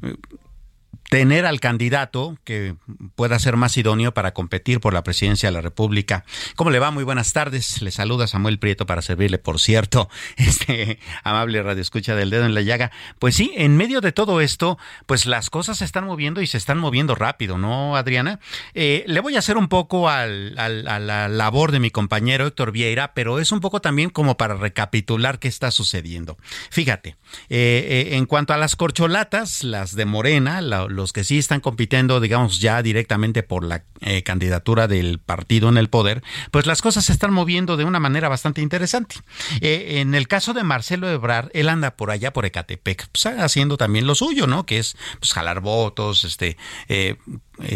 tener 1.09 1.47
al 1.47 1.61
candidato 1.61 2.37
que 2.45 2.75
pueda 3.15 3.39
ser 3.39 3.57
más 3.57 3.77
idóneo 3.77 4.13
para 4.13 4.35
competir 4.35 4.81
por 4.81 4.93
la 4.93 5.03
presidencia 5.03 5.49
de 5.49 5.53
la 5.53 5.61
República. 5.61 6.25
¿Cómo 6.57 6.71
le 6.71 6.79
va? 6.79 6.91
Muy 6.91 7.05
buenas 7.05 7.33
tardes. 7.33 7.81
Le 7.83 7.91
saluda 7.91 8.27
Samuel 8.27 8.59
Prieto 8.59 8.87
para 8.87 9.03
servirle, 9.03 9.39
por 9.39 9.59
cierto, 9.59 10.09
este 10.37 10.99
amable 11.25 11.63
radio 11.63 11.81
escucha 11.81 12.15
del 12.15 12.31
dedo 12.31 12.45
en 12.45 12.55
la 12.55 12.61
llaga. 12.61 12.91
Pues 13.19 13.35
sí, 13.35 13.53
en 13.57 13.77
medio 13.77 14.01
de 14.01 14.13
todo 14.13 14.41
esto, 14.41 14.79
pues 15.07 15.27
las 15.27 15.51
cosas 15.51 15.79
se 15.79 15.85
están 15.85 16.05
moviendo 16.05 16.43
y 16.43 16.47
se 16.47 16.59
están 16.59 16.79
moviendo 16.79 17.15
rápido, 17.15 17.59
¿no, 17.59 17.97
Adriana? 17.97 18.41
Eh, 18.75 19.05
le 19.07 19.21
voy 19.21 19.37
a 19.37 19.39
hacer 19.39 19.57
un 19.57 19.69
poco 19.69 20.09
al, 20.09 20.55
a 20.59 20.69
la 20.99 21.29
labor 21.29 21.73
de 21.73 21.81
mi 21.81 21.91
compañero 21.91 22.47
Héctor 22.47 22.73
Vieira, 22.73 23.15
pero 23.15 23.39
es 23.39 23.53
un 23.53 23.61
poco 23.61 23.81
también 23.81 24.11
como 24.11 24.37
para 24.37 24.55
recapitular 24.55 25.39
qué 25.39 25.49
está 25.49 25.71
sucediendo. 25.71 26.37
Fíjate, 26.71 27.17
eh, 27.49 28.09
eh, 28.11 28.17
en 28.17 28.27
cuanto 28.27 28.53
a 28.53 28.57
las 28.57 28.77
corcholatas, 28.77 29.65
las 29.65 29.95
de 29.95 30.05
Morena, 30.05 30.61
la, 30.61 30.87
los 30.99 31.13
que 31.13 31.25
sí 31.25 31.39
están 31.39 31.61
compitiendo, 31.61 32.21
digamos, 32.21 32.59
ya 32.61 32.83
directamente 32.83 33.43
por 33.43 33.65
la 33.65 33.85
eh, 34.01 34.23
candidatura 34.23 34.89
del 34.89 35.19
partido 35.19 35.69
en 35.69 35.79
el 35.79 35.89
poder, 35.89 36.23
pues 36.51 36.67
las 36.67 36.83
cosas 36.83 37.07
se 37.07 37.13
están 37.13 37.33
moviendo 37.33 37.77
de 37.77 37.85
una 37.85 38.01
manera 38.01 38.29
bastante 38.29 38.61
interesante. 38.61 39.17
Eh, 39.61 40.01
en 40.01 40.15
el 40.15 40.29
caso 40.29 40.53
de 40.53 40.65
Marcelo 40.65 41.09
Ebrard, 41.09 41.51
él 41.55 41.69
anda 41.69 41.97
por 41.97 42.11
allá 42.11 42.33
por 42.33 42.45
Ecatepec, 42.45 43.09
pues 43.09 43.27
haciendo 43.27 43.77
también 43.77 44.07
lo 44.07 44.15
suyo, 44.15 44.47
¿no? 44.47 44.67
Que 44.67 44.79
es 44.79 44.97
pues, 45.21 45.33
jalar 45.33 45.61
votos, 45.61 46.25
este, 46.25 46.57
eh, 46.89 47.17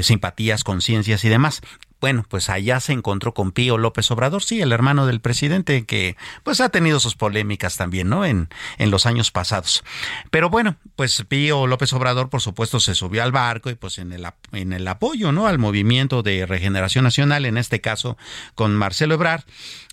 simpatías, 0.02 0.64
conciencias 0.64 1.24
y 1.24 1.28
demás. 1.28 1.62
Bueno, 2.02 2.26
pues 2.28 2.50
allá 2.50 2.80
se 2.80 2.92
encontró 2.92 3.32
con 3.32 3.52
Pío 3.52 3.78
López 3.78 4.10
Obrador, 4.10 4.42
sí, 4.42 4.60
el 4.60 4.72
hermano 4.72 5.06
del 5.06 5.20
presidente, 5.20 5.86
que 5.86 6.16
pues 6.42 6.60
ha 6.60 6.68
tenido 6.68 6.98
sus 6.98 7.14
polémicas 7.14 7.76
también, 7.76 8.08
¿no? 8.08 8.26
En, 8.26 8.48
en 8.78 8.90
los 8.90 9.06
años 9.06 9.30
pasados. 9.30 9.84
Pero 10.32 10.50
bueno, 10.50 10.74
pues 10.96 11.24
Pío 11.28 11.68
López 11.68 11.92
Obrador, 11.92 12.28
por 12.28 12.40
supuesto, 12.40 12.80
se 12.80 12.96
subió 12.96 13.22
al 13.22 13.30
barco 13.30 13.70
y 13.70 13.76
pues 13.76 13.98
en 13.98 14.12
el, 14.12 14.26
en 14.50 14.72
el 14.72 14.88
apoyo, 14.88 15.30
¿no? 15.30 15.46
Al 15.46 15.60
movimiento 15.60 16.24
de 16.24 16.44
regeneración 16.44 17.04
nacional, 17.04 17.46
en 17.46 17.56
este 17.56 17.80
caso 17.80 18.18
con 18.56 18.74
Marcelo 18.74 19.14
Ebrard. 19.14 19.44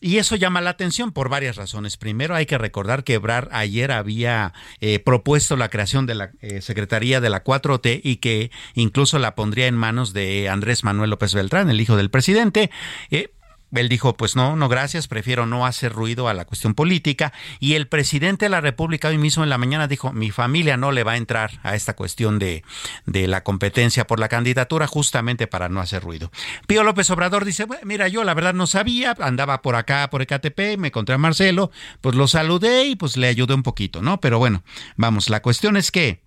Y 0.01 0.17
eso 0.17 0.35
llama 0.35 0.61
la 0.61 0.71
atención 0.71 1.11
por 1.11 1.29
varias 1.29 1.57
razones. 1.57 1.97
Primero, 1.97 2.33
hay 2.33 2.47
que 2.47 2.57
recordar 2.57 3.03
que 3.03 3.15
Ebrard 3.15 3.49
ayer 3.51 3.91
había 3.91 4.53
eh, 4.79 4.97
propuesto 4.97 5.57
la 5.57 5.69
creación 5.69 6.07
de 6.07 6.15
la 6.15 6.31
eh, 6.41 6.61
Secretaría 6.61 7.21
de 7.21 7.29
la 7.29 7.43
4T 7.43 8.01
y 8.03 8.15
que 8.15 8.49
incluso 8.73 9.19
la 9.19 9.35
pondría 9.35 9.67
en 9.67 9.75
manos 9.75 10.13
de 10.13 10.49
Andrés 10.49 10.83
Manuel 10.83 11.11
López 11.11 11.35
Beltrán, 11.35 11.69
el 11.69 11.81
hijo 11.81 11.98
del 11.99 12.09
presidente. 12.09 12.71
Eh, 13.11 13.31
él 13.71 13.87
dijo, 13.87 14.17
pues 14.17 14.35
no, 14.35 14.55
no 14.55 14.67
gracias, 14.67 15.07
prefiero 15.07 15.45
no 15.45 15.65
hacer 15.65 15.93
ruido 15.93 16.27
a 16.27 16.33
la 16.33 16.45
cuestión 16.45 16.73
política. 16.73 17.33
Y 17.59 17.73
el 17.73 17.87
presidente 17.87 18.45
de 18.45 18.49
la 18.49 18.61
República 18.61 19.09
hoy 19.09 19.17
mismo 19.17 19.43
en 19.43 19.49
la 19.49 19.57
mañana 19.57 19.87
dijo, 19.87 20.11
mi 20.11 20.31
familia 20.31 20.75
no 20.77 20.91
le 20.91 21.03
va 21.03 21.13
a 21.13 21.17
entrar 21.17 21.59
a 21.63 21.75
esta 21.75 21.95
cuestión 21.95 22.39
de, 22.39 22.63
de 23.05 23.27
la 23.27 23.43
competencia 23.43 24.07
por 24.07 24.19
la 24.19 24.27
candidatura 24.27 24.87
justamente 24.87 25.45
para 25.45 25.69
no 25.69 25.81
hacer 25.81 26.03
ruido. 26.03 26.31
Pío 26.67 26.83
López 26.83 27.09
Obrador 27.11 27.45
dice, 27.45 27.65
bueno, 27.65 27.83
mira, 27.85 28.07
yo 28.07 28.23
la 28.23 28.33
verdad 28.33 28.53
no 28.53 28.65
sabía, 28.65 29.15
andaba 29.19 29.61
por 29.61 29.75
acá, 29.75 30.09
por 30.09 30.21
Ecatepec, 30.21 30.79
me 30.79 30.87
encontré 30.87 31.15
a 31.15 31.19
Marcelo, 31.19 31.71
pues 32.01 32.15
lo 32.15 32.27
saludé 32.27 32.85
y 32.85 32.95
pues 32.95 33.17
le 33.17 33.27
ayudé 33.27 33.53
un 33.53 33.63
poquito, 33.63 34.01
¿no? 34.01 34.19
Pero 34.19 34.39
bueno, 34.39 34.63
vamos, 34.95 35.29
la 35.29 35.41
cuestión 35.41 35.77
es 35.77 35.91
que 35.91 36.23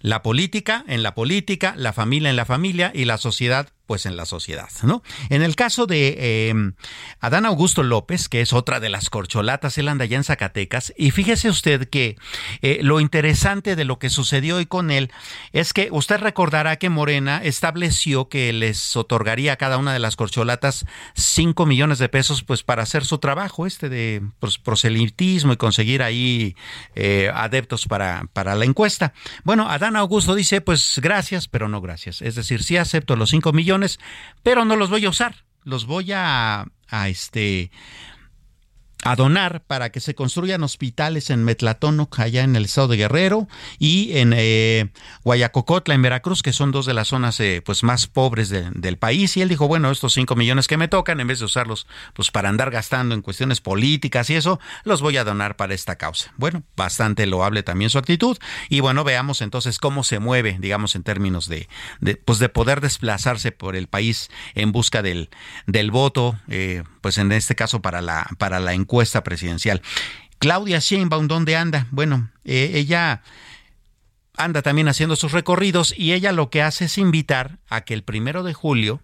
la 0.00 0.22
política 0.22 0.84
en 0.88 1.02
la 1.02 1.14
política, 1.14 1.74
la 1.76 1.92
familia 1.92 2.30
en 2.30 2.36
la 2.36 2.44
familia 2.44 2.92
y 2.94 3.04
la 3.04 3.16
sociedad 3.16 3.70
pues 3.86 4.06
en 4.06 4.16
la 4.16 4.26
sociedad, 4.26 4.68
¿no? 4.82 5.02
En 5.30 5.42
el 5.42 5.56
caso 5.56 5.86
de 5.86 6.16
eh, 6.18 6.54
Adán 7.20 7.46
Augusto 7.46 7.82
López, 7.82 8.28
que 8.28 8.40
es 8.40 8.52
otra 8.52 8.80
de 8.80 8.88
las 8.88 9.10
corcholatas, 9.10 9.78
él 9.78 9.88
anda 9.88 10.04
allá 10.04 10.16
en 10.16 10.24
Zacatecas, 10.24 10.92
y 10.96 11.10
fíjese 11.10 11.48
usted 11.48 11.88
que 11.88 12.16
eh, 12.62 12.80
lo 12.82 13.00
interesante 13.00 13.76
de 13.76 13.84
lo 13.84 13.98
que 13.98 14.10
sucedió 14.10 14.56
hoy 14.56 14.66
con 14.66 14.90
él 14.90 15.10
es 15.52 15.72
que 15.72 15.88
usted 15.90 16.18
recordará 16.18 16.76
que 16.76 16.90
Morena 16.90 17.40
estableció 17.42 18.28
que 18.28 18.52
les 18.52 18.96
otorgaría 18.96 19.52
a 19.52 19.56
cada 19.56 19.78
una 19.78 19.92
de 19.92 19.98
las 19.98 20.16
corcholatas 20.16 20.86
5 21.14 21.66
millones 21.66 21.98
de 21.98 22.08
pesos 22.08 22.42
pues 22.42 22.62
para 22.62 22.82
hacer 22.82 23.04
su 23.04 23.18
trabajo 23.18 23.66
este 23.66 23.88
de 23.88 24.22
pues, 24.40 24.58
proselitismo 24.58 25.52
y 25.52 25.56
conseguir 25.56 26.02
ahí 26.02 26.56
eh, 26.94 27.30
adeptos 27.34 27.86
para, 27.86 28.24
para 28.32 28.54
la 28.54 28.64
encuesta. 28.64 29.12
Bueno, 29.44 29.68
Adán 29.68 29.96
Augusto 29.96 30.34
dice 30.34 30.60
pues 30.60 30.98
gracias, 31.02 31.48
pero 31.48 31.68
no 31.68 31.80
gracias. 31.80 32.22
Es 32.22 32.34
decir, 32.34 32.62
sí 32.62 32.76
acepto 32.76 33.16
los 33.16 33.30
5 33.30 33.52
millones, 33.52 33.75
pero 34.42 34.64
no 34.64 34.76
los 34.76 34.90
voy 34.90 35.04
a 35.04 35.10
usar. 35.10 35.34
Los 35.64 35.86
voy 35.86 36.12
a, 36.12 36.66
a 36.88 37.08
este 37.08 37.70
a 39.06 39.14
donar 39.14 39.62
para 39.62 39.90
que 39.90 40.00
se 40.00 40.16
construyan 40.16 40.64
hospitales 40.64 41.30
en 41.30 41.44
Metlatónoc, 41.44 42.18
allá 42.18 42.42
en 42.42 42.56
el 42.56 42.64
estado 42.64 42.88
de 42.88 42.96
Guerrero, 42.96 43.46
y 43.78 44.18
en 44.18 44.32
eh, 44.36 44.90
Guayacocotla, 45.22 45.94
en 45.94 46.02
Veracruz, 46.02 46.42
que 46.42 46.52
son 46.52 46.72
dos 46.72 46.86
de 46.86 46.94
las 46.94 47.08
zonas 47.08 47.38
eh, 47.38 47.62
pues 47.64 47.84
más 47.84 48.08
pobres 48.08 48.50
del 48.50 48.98
país. 48.98 49.36
Y 49.36 49.42
él 49.42 49.48
dijo, 49.48 49.68
bueno, 49.68 49.92
estos 49.92 50.12
cinco 50.14 50.34
millones 50.34 50.66
que 50.66 50.76
me 50.76 50.88
tocan, 50.88 51.20
en 51.20 51.28
vez 51.28 51.38
de 51.38 51.44
usarlos 51.44 51.86
pues 52.14 52.32
para 52.32 52.48
andar 52.48 52.72
gastando 52.72 53.14
en 53.14 53.22
cuestiones 53.22 53.60
políticas 53.60 54.28
y 54.30 54.34
eso, 54.34 54.58
los 54.82 55.02
voy 55.02 55.18
a 55.18 55.24
donar 55.24 55.54
para 55.56 55.74
esta 55.74 55.94
causa. 55.96 56.32
Bueno, 56.36 56.64
bastante 56.76 57.26
loable 57.26 57.62
también 57.62 57.90
su 57.90 57.98
actitud. 57.98 58.36
Y 58.68 58.80
bueno, 58.80 59.04
veamos 59.04 59.40
entonces 59.40 59.78
cómo 59.78 60.02
se 60.02 60.18
mueve, 60.18 60.56
digamos, 60.58 60.96
en 60.96 61.04
términos 61.04 61.48
de, 61.48 61.68
pues 62.24 62.40
de 62.40 62.48
poder 62.48 62.80
desplazarse 62.80 63.52
por 63.52 63.76
el 63.76 63.86
país 63.86 64.30
en 64.56 64.72
busca 64.72 65.02
del, 65.02 65.30
del 65.68 65.92
voto, 65.92 66.36
eh, 66.48 66.82
pues 67.02 67.18
en 67.18 67.30
este 67.30 67.54
caso 67.54 67.80
para 67.80 68.00
la, 68.00 68.26
para 68.38 68.58
la 68.58 68.74
encuesta 68.74 68.95
presidencial. 69.24 69.82
Claudia 70.38 70.78
Sheinbaum, 70.78 71.28
¿dónde 71.28 71.56
anda? 71.56 71.86
Bueno, 71.90 72.30
eh, 72.44 72.72
ella 72.74 73.22
anda 74.36 74.62
también 74.62 74.88
haciendo 74.88 75.16
sus 75.16 75.32
recorridos 75.32 75.94
y 75.96 76.12
ella 76.12 76.32
lo 76.32 76.50
que 76.50 76.62
hace 76.62 76.86
es 76.86 76.98
invitar 76.98 77.58
a 77.68 77.82
que 77.82 77.94
el 77.94 78.02
primero 78.02 78.42
de 78.42 78.52
julio 78.52 79.00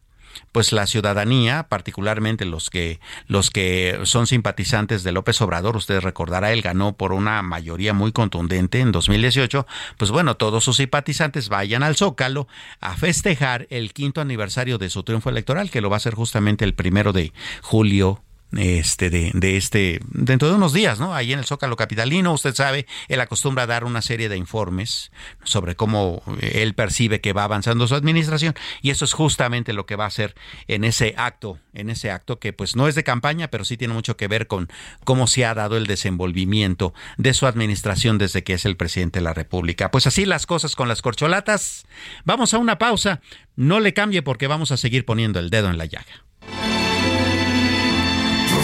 pues 0.50 0.72
la 0.72 0.86
ciudadanía, 0.86 1.64
particularmente 1.68 2.44
los 2.44 2.70
que 2.70 3.00
los 3.26 3.50
que 3.50 4.00
son 4.04 4.26
simpatizantes 4.26 5.02
de 5.02 5.12
López 5.12 5.40
Obrador, 5.40 5.76
usted 5.76 6.00
recordará, 6.00 6.52
él 6.52 6.62
ganó 6.62 6.96
por 6.96 7.12
una 7.12 7.42
mayoría 7.42 7.92
muy 7.92 8.12
contundente 8.12 8.80
en 8.80 8.92
2018, 8.92 9.66
pues 9.96 10.10
bueno, 10.10 10.36
todos 10.36 10.64
sus 10.64 10.76
simpatizantes 10.76 11.48
vayan 11.48 11.82
al 11.82 11.96
Zócalo 11.96 12.48
a 12.80 12.96
festejar 12.96 13.66
el 13.70 13.92
quinto 13.92 14.20
aniversario 14.20 14.78
de 14.78 14.90
su 14.90 15.02
triunfo 15.02 15.30
electoral, 15.30 15.70
que 15.70 15.80
lo 15.80 15.90
va 15.90 15.96
a 15.96 16.00
ser 16.00 16.14
justamente 16.14 16.64
el 16.64 16.74
primero 16.74 17.12
de 17.12 17.32
julio 17.60 18.22
este 18.56 19.10
de, 19.10 19.30
de, 19.34 19.56
este 19.56 20.00
dentro 20.08 20.48
de 20.48 20.54
unos 20.54 20.72
días, 20.72 20.98
¿no? 21.00 21.14
Ahí 21.14 21.32
en 21.32 21.38
el 21.38 21.44
Zócalo 21.44 21.76
capitalino, 21.76 22.32
usted 22.32 22.54
sabe, 22.54 22.86
él 23.08 23.20
acostumbra 23.20 23.64
a 23.64 23.66
dar 23.66 23.84
una 23.84 24.02
serie 24.02 24.28
de 24.28 24.36
informes 24.36 25.10
sobre 25.44 25.76
cómo 25.76 26.22
él 26.40 26.74
percibe 26.74 27.20
que 27.20 27.32
va 27.32 27.44
avanzando 27.44 27.86
su 27.86 27.94
administración 27.94 28.54
y 28.82 28.90
eso 28.90 29.04
es 29.04 29.12
justamente 29.12 29.72
lo 29.72 29.86
que 29.86 29.96
va 29.96 30.04
a 30.04 30.08
hacer 30.08 30.34
en 30.68 30.84
ese 30.84 31.14
acto, 31.16 31.58
en 31.72 31.90
ese 31.90 32.10
acto 32.10 32.38
que 32.38 32.52
pues 32.52 32.76
no 32.76 32.88
es 32.88 32.94
de 32.94 33.04
campaña, 33.04 33.48
pero 33.48 33.64
sí 33.64 33.76
tiene 33.76 33.94
mucho 33.94 34.16
que 34.16 34.28
ver 34.28 34.46
con 34.46 34.68
cómo 35.04 35.26
se 35.26 35.44
ha 35.44 35.54
dado 35.54 35.76
el 35.76 35.86
desenvolvimiento 35.86 36.94
de 37.16 37.34
su 37.34 37.46
administración 37.46 38.18
desde 38.18 38.44
que 38.44 38.54
es 38.54 38.64
el 38.64 38.76
presidente 38.76 39.20
de 39.20 39.24
la 39.24 39.34
República. 39.34 39.90
Pues 39.90 40.06
así 40.06 40.24
las 40.24 40.46
cosas 40.46 40.76
con 40.76 40.88
las 40.88 41.02
corcholatas. 41.02 41.86
Vamos 42.24 42.54
a 42.54 42.58
una 42.58 42.78
pausa. 42.78 43.20
No 43.56 43.80
le 43.80 43.92
cambie 43.92 44.22
porque 44.22 44.46
vamos 44.46 44.72
a 44.72 44.76
seguir 44.76 45.04
poniendo 45.04 45.38
el 45.38 45.50
dedo 45.50 45.70
en 45.70 45.78
la 45.78 45.86
llaga. 45.86 46.24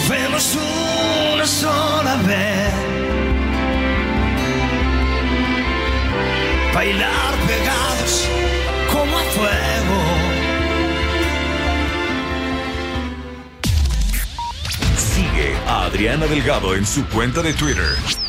Vemos 0.09 0.55
una 0.55 1.45
sola 1.45 2.15
vez. 2.25 2.73
Bailar 6.73 7.33
pegados 7.45 8.27
como 8.91 9.19
a 9.19 9.21
fuego. 9.35 9.99
Sigue 14.97 15.55
a 15.67 15.83
Adriana 15.83 16.25
Delgado 16.25 16.73
en 16.75 16.87
su 16.87 17.05
cuenta 17.05 17.43
de 17.43 17.53
Twitter 17.53 18.28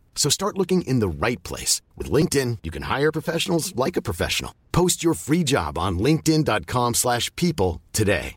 So 0.15 0.29
start 0.29 0.57
looking 0.57 0.83
in 0.83 0.99
the 0.99 1.09
right 1.25 1.41
place. 1.41 1.81
With 1.97 2.11
LinkedIn, 2.11 2.59
you 2.61 2.69
can 2.69 2.83
hire 2.83 3.11
professionals 3.11 3.75
like 3.75 3.97
a 3.97 4.01
professional. 4.03 4.53
Post 4.71 5.03
your 5.03 5.15
free 5.15 5.43
job 5.43 5.79
on 5.79 5.97
linkedin.com 5.97 6.93
slash 6.93 7.35
people 7.35 7.81
today. 7.91 8.35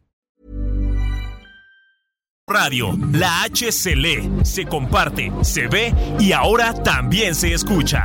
Radio, 2.46 2.92
la 3.14 3.44
H 3.44 3.72
se 3.72 4.66
comparte, 4.66 5.32
se 5.42 5.66
ve 5.66 5.94
y 6.20 6.32
ahora 6.32 6.74
también 6.74 7.34
se 7.34 7.54
escucha. 7.54 8.04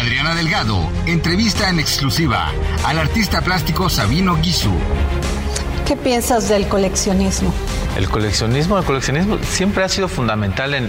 Adriana 0.00 0.34
Delgado 0.34 0.90
entrevista 1.04 1.68
en 1.68 1.78
exclusiva 1.78 2.50
al 2.86 2.98
artista 2.98 3.42
plástico 3.42 3.90
Sabino 3.90 4.40
Guisu. 4.40 4.72
¿Qué 5.90 5.96
piensas 5.96 6.48
del 6.48 6.68
coleccionismo? 6.68 7.52
El 7.96 8.08
coleccionismo, 8.08 8.78
el 8.78 8.84
coleccionismo 8.84 9.38
siempre 9.42 9.82
ha 9.82 9.88
sido 9.88 10.06
fundamental 10.06 10.72
en, 10.74 10.86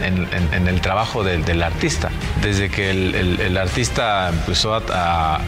el 0.67 0.81
trabajo 0.81 1.23
del, 1.23 1.63
artista. 1.63 2.11
Desde 2.43 2.69
que 2.69 2.91
el, 2.91 3.57
artista 3.57 4.29
empezó 4.29 4.75
a, 4.75 5.41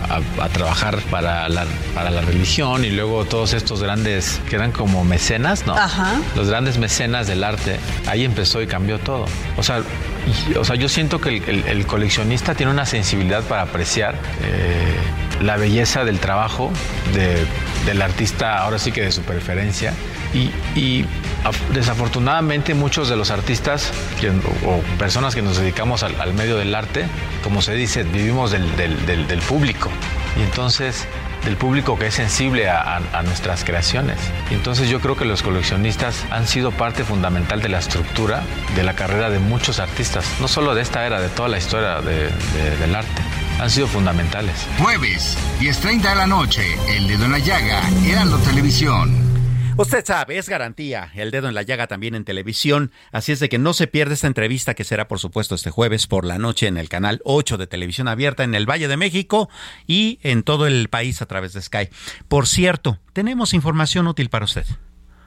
trabajar 0.51 0.97
para 1.11 1.47
la, 1.49 1.67
para 1.93 2.09
la, 2.09 2.21
religión 2.21 2.83
y 2.83 2.89
luego 2.89 3.25
todos 3.25 3.53
estos 3.53 3.83
grandes 3.83 4.41
que 4.49 4.55
eran 4.55 4.71
como 4.71 5.03
mecenas, 5.03 5.67
¿no? 5.67 5.77
Ajá. 5.77 6.15
Los 6.35 6.49
grandes 6.49 6.79
mecenas 6.79 7.27
del 7.27 7.43
arte, 7.43 7.79
ahí 8.07 8.25
empezó 8.25 8.59
y 8.59 8.65
cambió 8.65 8.97
todo. 8.97 9.25
O 9.57 9.61
sea, 9.61 9.83
o 10.59 10.65
sea 10.65 10.75
yo 10.77 10.89
siento 10.89 11.21
que 11.21 11.37
el, 11.67 11.85
coleccionista 11.85 12.55
tiene 12.55 12.71
una 12.71 12.87
sensibilidad 12.87 13.43
para 13.43 13.61
apreciar 13.61 14.15
eh, 14.41 14.95
la 15.41 15.57
belleza 15.57 16.03
del 16.03 16.19
trabajo 16.19 16.71
del 17.85 18.01
artista, 18.01 18.59
ahora 18.59 18.79
sí 18.79 18.91
que 18.91 19.01
de 19.01 19.11
su 19.11 19.21
preferencia. 19.21 19.93
Y, 20.33 21.05
desafortunadamente 21.73 22.73
muchos 22.73 23.09
de 23.09 23.17
los 23.17 23.29
artistas 23.29 23.91
o 24.65 24.79
personas 24.97 25.35
que 25.35 25.41
nos 25.41 25.57
dedicamos 25.57 26.01
al, 26.01 26.33
medio 26.33 26.57
del 26.57 26.73
arte, 26.73 27.05
como 27.43 27.61
se 27.61 27.73
dice, 27.73 28.03
vivimos 28.03 28.51
del, 28.51 28.63
público. 29.47 29.89
Y 30.37 30.41
entonces 30.41 31.07
del 31.45 31.57
público 31.57 31.99
que 31.99 32.07
es 32.07 32.13
sensible 32.13 32.69
a, 32.69 33.01
nuestras 33.23 33.63
creaciones. 33.63 34.17
Entonces 34.49 34.89
yo 34.89 35.01
creo 35.01 35.15
que 35.15 35.25
los 35.25 35.43
coleccionistas 35.43 36.25
han 36.31 36.47
sido 36.47 36.71
parte 36.71 37.03
fundamental 37.03 37.61
de 37.61 37.69
la 37.69 37.79
estructura 37.79 38.41
de 38.75 38.83
la 38.83 38.95
carrera 38.95 39.29
de 39.29 39.39
muchos 39.39 39.79
artistas, 39.79 40.25
no 40.39 40.47
solo 40.47 40.73
de 40.73 40.81
esta 40.81 41.05
era, 41.05 41.21
de 41.21 41.29
toda 41.29 41.49
la 41.49 41.57
historia 41.57 42.01
del 42.01 42.95
arte 42.95 43.21
han 43.63 43.69
sido 43.69 43.87
fundamentales. 43.87 44.67
Jueves, 44.77 45.37
10.30 45.61 46.09
de 46.09 46.15
la 46.15 46.27
noche, 46.27 46.61
El 46.89 47.07
Dedo 47.07 47.23
en 47.23 47.31
la 47.31 47.39
Llaga, 47.39 47.81
Heraldo 48.05 48.37
Televisión. 48.39 49.15
Usted 49.77 50.05
sabe, 50.05 50.37
es 50.37 50.49
garantía, 50.49 51.11
el 51.15 51.31
dedo 51.31 51.47
en 51.47 51.55
la 51.55 51.63
llaga 51.63 51.87
también 51.87 52.13
en 52.13 52.25
televisión, 52.25 52.91
así 53.11 53.31
es 53.31 53.39
de 53.39 53.49
que 53.49 53.57
no 53.57 53.73
se 53.73 53.87
pierda 53.87 54.13
esta 54.13 54.27
entrevista 54.27 54.75
que 54.75 54.83
será 54.83 55.07
por 55.07 55.17
supuesto 55.17 55.55
este 55.55 55.71
jueves 55.71 56.05
por 56.05 56.25
la 56.25 56.37
noche 56.37 56.67
en 56.67 56.77
el 56.77 56.89
canal 56.89 57.21
8 57.23 57.57
de 57.57 57.65
televisión 57.65 58.07
abierta 58.07 58.43
en 58.43 58.53
el 58.53 58.69
Valle 58.69 58.87
de 58.87 58.97
México 58.97 59.49
y 59.87 60.19
en 60.21 60.43
todo 60.43 60.67
el 60.67 60.89
país 60.89 61.23
a 61.23 61.25
través 61.25 61.53
de 61.53 61.61
Sky. 61.63 61.89
Por 62.27 62.47
cierto, 62.47 62.99
tenemos 63.13 63.55
información 63.55 64.05
útil 64.05 64.29
para 64.29 64.45
usted. 64.45 64.67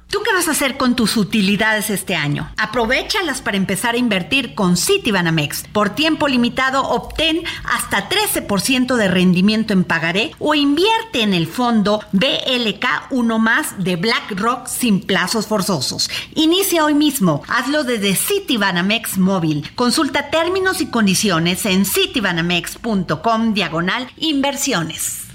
¿Tú 0.09 0.21
qué 0.25 0.33
vas 0.33 0.47
a 0.47 0.53
hacer 0.53 0.77
con 0.77 0.95
tus 0.95 1.17
utilidades 1.17 1.91
este 1.91 2.15
año? 2.15 2.49
Aprovechalas 2.59 3.43
para 3.43 3.57
empezar 3.57 3.97
a 3.97 3.99
invertir 3.99 4.55
con 4.55 4.77
Citibanamex. 4.77 5.65
Por 5.73 5.91
tiempo 5.91 6.29
limitado, 6.29 6.89
obtén 6.89 7.43
hasta 7.65 8.09
13% 8.09 8.95
de 8.95 9.09
rendimiento 9.09 9.73
en 9.73 9.83
pagaré 9.83 10.31
o 10.39 10.55
invierte 10.55 11.23
en 11.23 11.35
el 11.35 11.49
fondo 11.49 12.01
BLK 12.13 13.11
1 13.11 13.39
más 13.41 13.83
de 13.83 13.97
BlackRock 13.97 14.69
sin 14.69 15.01
plazos 15.01 15.49
forzosos. 15.49 16.09
Inicia 16.37 16.85
hoy 16.85 16.95
mismo. 16.95 17.43
Hazlo 17.49 17.83
desde 17.83 18.15
Citibanamex 18.15 19.19
móvil. 19.19 19.69
Consulta 19.75 20.31
términos 20.31 20.81
y 20.81 20.87
condiciones 20.87 21.67
en 21.67 21.85
citibanamex.com 21.85 23.55
diagonal 23.55 24.09
inversiones 24.19 25.26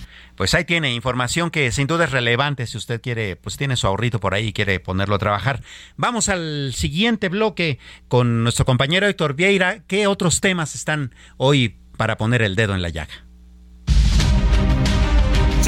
pues 0.41 0.55
ahí 0.55 0.65
tiene 0.65 0.91
información 0.95 1.51
que 1.51 1.71
sin 1.71 1.85
duda 1.85 2.05
es 2.05 2.11
relevante 2.11 2.65
si 2.65 2.75
usted 2.75 2.99
quiere, 2.99 3.35
pues 3.35 3.57
tiene 3.57 3.75
su 3.75 3.85
ahorrito 3.85 4.19
por 4.19 4.33
ahí 4.33 4.47
y 4.47 4.53
quiere 4.53 4.79
ponerlo 4.79 5.13
a 5.13 5.19
trabajar. 5.19 5.61
Vamos 5.97 6.29
al 6.29 6.73
siguiente 6.73 7.29
bloque 7.29 7.77
con 8.07 8.41
nuestro 8.41 8.65
compañero 8.65 9.05
Héctor 9.05 9.35
Vieira. 9.35 9.83
¿Qué 9.85 10.07
otros 10.07 10.41
temas 10.41 10.73
están 10.73 11.13
hoy 11.37 11.77
para 11.95 12.17
poner 12.17 12.41
el 12.41 12.55
dedo 12.55 12.73
en 12.73 12.81
la 12.81 12.89
llaga? 12.89 13.30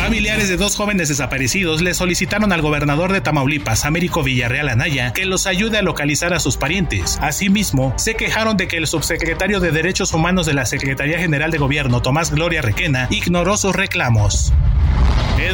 Familiares 0.03 0.49
de 0.49 0.57
dos 0.57 0.75
jóvenes 0.75 1.07
desaparecidos 1.07 1.81
le 1.81 1.93
solicitaron 1.93 2.51
al 2.51 2.61
gobernador 2.61 3.13
de 3.13 3.21
Tamaulipas, 3.21 3.85
Américo 3.85 4.21
Villarreal 4.21 4.67
Anaya, 4.67 5.13
que 5.13 5.25
los 5.25 5.47
ayude 5.47 5.77
a 5.77 5.81
localizar 5.81 6.33
a 6.33 6.41
sus 6.41 6.57
parientes. 6.57 7.17
Asimismo, 7.21 7.93
se 7.97 8.15
quejaron 8.15 8.57
de 8.57 8.67
que 8.67 8.75
el 8.75 8.85
subsecretario 8.85 9.61
de 9.61 9.71
Derechos 9.71 10.11
Humanos 10.13 10.45
de 10.45 10.55
la 10.55 10.65
Secretaría 10.65 11.19
General 11.19 11.51
de 11.51 11.57
Gobierno, 11.57 12.01
Tomás 12.01 12.31
Gloria 12.31 12.61
Requena, 12.61 13.07
ignoró 13.11 13.55
sus 13.55 13.73
reclamos. 13.73 14.51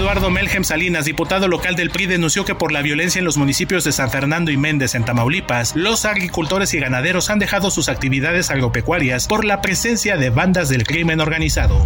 Eduardo 0.09 0.31
Melgem 0.31 0.63
Salinas, 0.63 1.05
diputado 1.05 1.47
local 1.47 1.75
del 1.75 1.91
PRI, 1.91 2.07
denunció 2.07 2.43
que 2.43 2.55
por 2.55 2.71
la 2.71 2.81
violencia 2.81 3.19
en 3.19 3.25
los 3.25 3.37
municipios 3.37 3.83
de 3.83 3.91
San 3.91 4.09
Fernando 4.09 4.49
y 4.49 4.57
Méndez 4.57 4.95
en 4.95 5.05
Tamaulipas, 5.05 5.75
los 5.75 6.03
agricultores 6.03 6.73
y 6.73 6.79
ganaderos 6.79 7.29
han 7.29 7.37
dejado 7.37 7.69
sus 7.69 7.89
actividades 7.89 8.49
agropecuarias 8.49 9.27
por 9.27 9.45
la 9.45 9.61
presencia 9.61 10.17
de 10.17 10.31
bandas 10.31 10.67
del 10.67 10.83
crimen 10.83 11.19
organizado. 11.19 11.85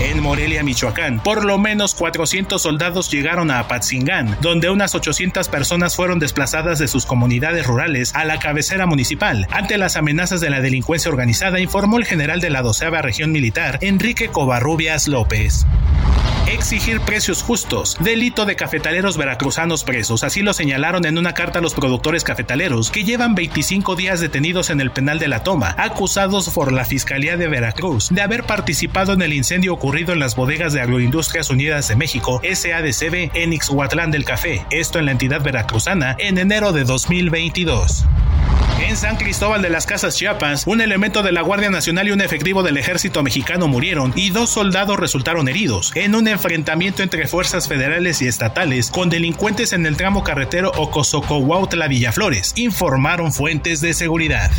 En 0.00 0.18
Morelia, 0.24 0.64
Michoacán, 0.64 1.22
por 1.22 1.44
lo 1.44 1.56
menos 1.56 1.94
400 1.94 2.60
soldados 2.60 3.12
llegaron 3.12 3.52
a 3.52 3.60
Apatzingán, 3.60 4.36
donde 4.40 4.68
unas 4.68 4.96
800 4.96 5.48
personas 5.48 5.94
fueron 5.94 6.18
desplazadas 6.18 6.80
de 6.80 6.88
sus 6.88 7.06
comunidades 7.06 7.64
rurales 7.64 8.12
a 8.16 8.24
la 8.24 8.40
cabecera 8.40 8.86
municipal. 8.86 9.46
Ante 9.52 9.78
las 9.78 9.94
amenazas 9.94 10.40
de 10.40 10.50
la 10.50 10.60
delincuencia 10.60 11.12
organizada, 11.12 11.60
informó 11.60 11.98
el 11.98 12.06
general 12.06 12.40
de 12.40 12.50
la 12.50 12.62
12 12.62 12.90
Región 13.02 13.30
Militar, 13.30 13.78
Enrique 13.82 14.30
Covarrubias 14.30 15.06
López 15.06 15.64
exigir 16.48 17.00
precios 17.00 17.42
justos, 17.42 17.96
delito 18.00 18.44
de 18.46 18.56
cafetaleros 18.56 19.16
veracruzanos 19.16 19.84
presos, 19.84 20.24
así 20.24 20.42
lo 20.42 20.52
señalaron 20.52 21.04
en 21.06 21.18
una 21.18 21.34
carta 21.34 21.58
a 21.58 21.62
los 21.62 21.74
productores 21.74 22.24
cafetaleros 22.24 22.90
que 22.90 23.04
llevan 23.04 23.34
25 23.34 23.96
días 23.96 24.20
detenidos 24.20 24.70
en 24.70 24.80
el 24.80 24.90
penal 24.90 25.18
de 25.18 25.28
la 25.28 25.42
toma, 25.42 25.74
acusados 25.78 26.50
por 26.50 26.72
la 26.72 26.84
Fiscalía 26.84 27.36
de 27.36 27.48
Veracruz 27.48 28.08
de 28.10 28.22
haber 28.22 28.44
participado 28.44 29.12
en 29.12 29.22
el 29.22 29.32
incendio 29.32 29.74
ocurrido 29.74 30.12
en 30.12 30.20
las 30.20 30.36
bodegas 30.36 30.72
de 30.72 30.80
Agroindustrias 30.80 31.50
Unidas 31.50 31.88
de 31.88 31.96
México, 31.96 32.40
SADCB, 32.42 33.30
en 33.34 33.52
Ixhuatlán 33.52 34.10
del 34.10 34.24
Café, 34.24 34.64
esto 34.70 34.98
en 34.98 35.06
la 35.06 35.12
entidad 35.12 35.42
veracruzana, 35.42 36.16
en 36.18 36.38
enero 36.38 36.72
de 36.72 36.84
2022. 36.84 38.04
En 38.78 38.96
San 38.96 39.16
Cristóbal 39.16 39.62
de 39.62 39.70
las 39.70 39.86
Casas 39.86 40.16
Chiapas, 40.16 40.66
un 40.66 40.80
elemento 40.80 41.22
de 41.22 41.32
la 41.32 41.40
Guardia 41.40 41.70
Nacional 41.70 42.08
y 42.08 42.10
un 42.10 42.20
efectivo 42.20 42.62
del 42.62 42.76
ejército 42.76 43.22
mexicano 43.22 43.68
murieron 43.68 44.12
y 44.14 44.30
dos 44.30 44.50
soldados 44.50 44.98
resultaron 44.98 45.48
heridos 45.48 45.92
en 45.94 46.14
un 46.14 46.28
enfrentamiento 46.28 47.02
entre 47.02 47.26
fuerzas 47.26 47.68
federales 47.68 48.20
y 48.20 48.28
estatales 48.28 48.90
con 48.90 49.08
delincuentes 49.08 49.72
en 49.72 49.86
el 49.86 49.96
tramo 49.96 50.22
carretero 50.22 50.72
Ocosocohuautla 50.76 51.88
Villaflores, 51.88 52.52
informaron 52.56 53.32
fuentes 53.32 53.80
de 53.80 53.94
seguridad. 53.94 54.50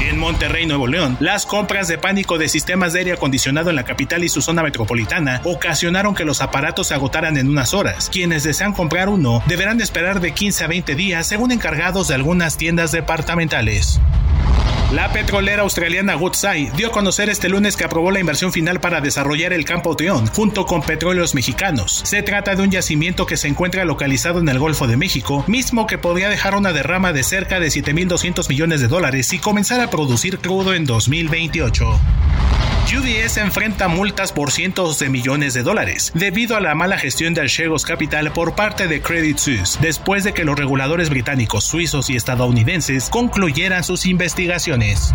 En 0.00 0.18
Monterrey, 0.18 0.66
Nuevo 0.66 0.86
León, 0.86 1.16
las 1.20 1.46
compras 1.46 1.88
de 1.88 1.98
pánico 1.98 2.38
de 2.38 2.48
sistemas 2.48 2.92
de 2.92 3.00
aire 3.00 3.12
acondicionado 3.12 3.70
en 3.70 3.76
la 3.76 3.84
capital 3.84 4.24
y 4.24 4.28
su 4.28 4.42
zona 4.42 4.62
metropolitana 4.62 5.40
ocasionaron 5.44 6.14
que 6.14 6.24
los 6.24 6.40
aparatos 6.40 6.88
se 6.88 6.94
agotaran 6.94 7.36
en 7.36 7.48
unas 7.48 7.74
horas. 7.74 8.10
Quienes 8.12 8.44
desean 8.44 8.72
comprar 8.72 9.08
uno 9.08 9.42
deberán 9.46 9.80
esperar 9.80 10.20
de 10.20 10.32
15 10.32 10.64
a 10.64 10.66
20 10.66 10.94
días 10.94 11.26
según 11.26 11.52
encargados 11.52 12.08
de 12.08 12.14
algunas 12.14 12.56
tiendas 12.56 12.92
departamentales. 12.92 14.00
La 14.92 15.12
petrolera 15.12 15.62
australiana 15.62 16.16
Woodside 16.16 16.72
dio 16.76 16.88
a 16.88 16.92
conocer 16.92 17.28
este 17.28 17.48
lunes 17.48 17.76
que 17.76 17.84
aprobó 17.84 18.10
la 18.10 18.20
inversión 18.20 18.52
final 18.52 18.80
para 18.80 19.00
desarrollar 19.00 19.52
el 19.52 19.64
campo 19.64 19.96
Teón 19.96 20.26
junto 20.28 20.66
con 20.66 20.82
petróleos 20.82 21.34
mexicanos. 21.34 22.02
Se 22.04 22.22
trata 22.22 22.54
de 22.54 22.62
un 22.62 22.70
yacimiento 22.70 23.26
que 23.26 23.36
se 23.36 23.48
encuentra 23.48 23.84
localizado 23.84 24.38
en 24.38 24.48
el 24.48 24.58
Golfo 24.58 24.86
de 24.86 24.96
México, 24.96 25.44
mismo 25.48 25.86
que 25.86 25.98
podría 25.98 26.28
dejar 26.28 26.54
una 26.54 26.72
derrama 26.72 27.12
de 27.12 27.24
cerca 27.24 27.58
de 27.58 27.68
7.200 27.68 28.48
millones 28.48 28.80
de 28.80 28.88
dólares 28.88 29.32
y 29.32 29.38
comenzar 29.38 29.80
a 29.80 29.90
producir 29.90 30.38
crudo 30.38 30.74
en 30.74 30.84
2028. 30.84 32.00
UBS 32.92 33.38
enfrenta 33.38 33.88
multas 33.88 34.30
por 34.30 34.52
cientos 34.52 34.98
de 34.98 35.08
millones 35.08 35.54
de 35.54 35.62
dólares 35.62 36.12
debido 36.14 36.54
a 36.54 36.60
la 36.60 36.74
mala 36.74 36.98
gestión 36.98 37.32
del 37.32 37.48
Shares 37.48 37.84
Capital 37.84 38.30
por 38.32 38.54
parte 38.54 38.86
de 38.88 39.00
Credit 39.00 39.38
Suisse, 39.38 39.78
después 39.80 40.22
de 40.22 40.34
que 40.34 40.44
los 40.44 40.58
reguladores 40.58 41.08
británicos, 41.08 41.64
suizos 41.64 42.10
y 42.10 42.16
estadounidenses 42.16 43.08
concluyeran 43.08 43.84
sus 43.84 44.04
investigaciones. 44.04 45.14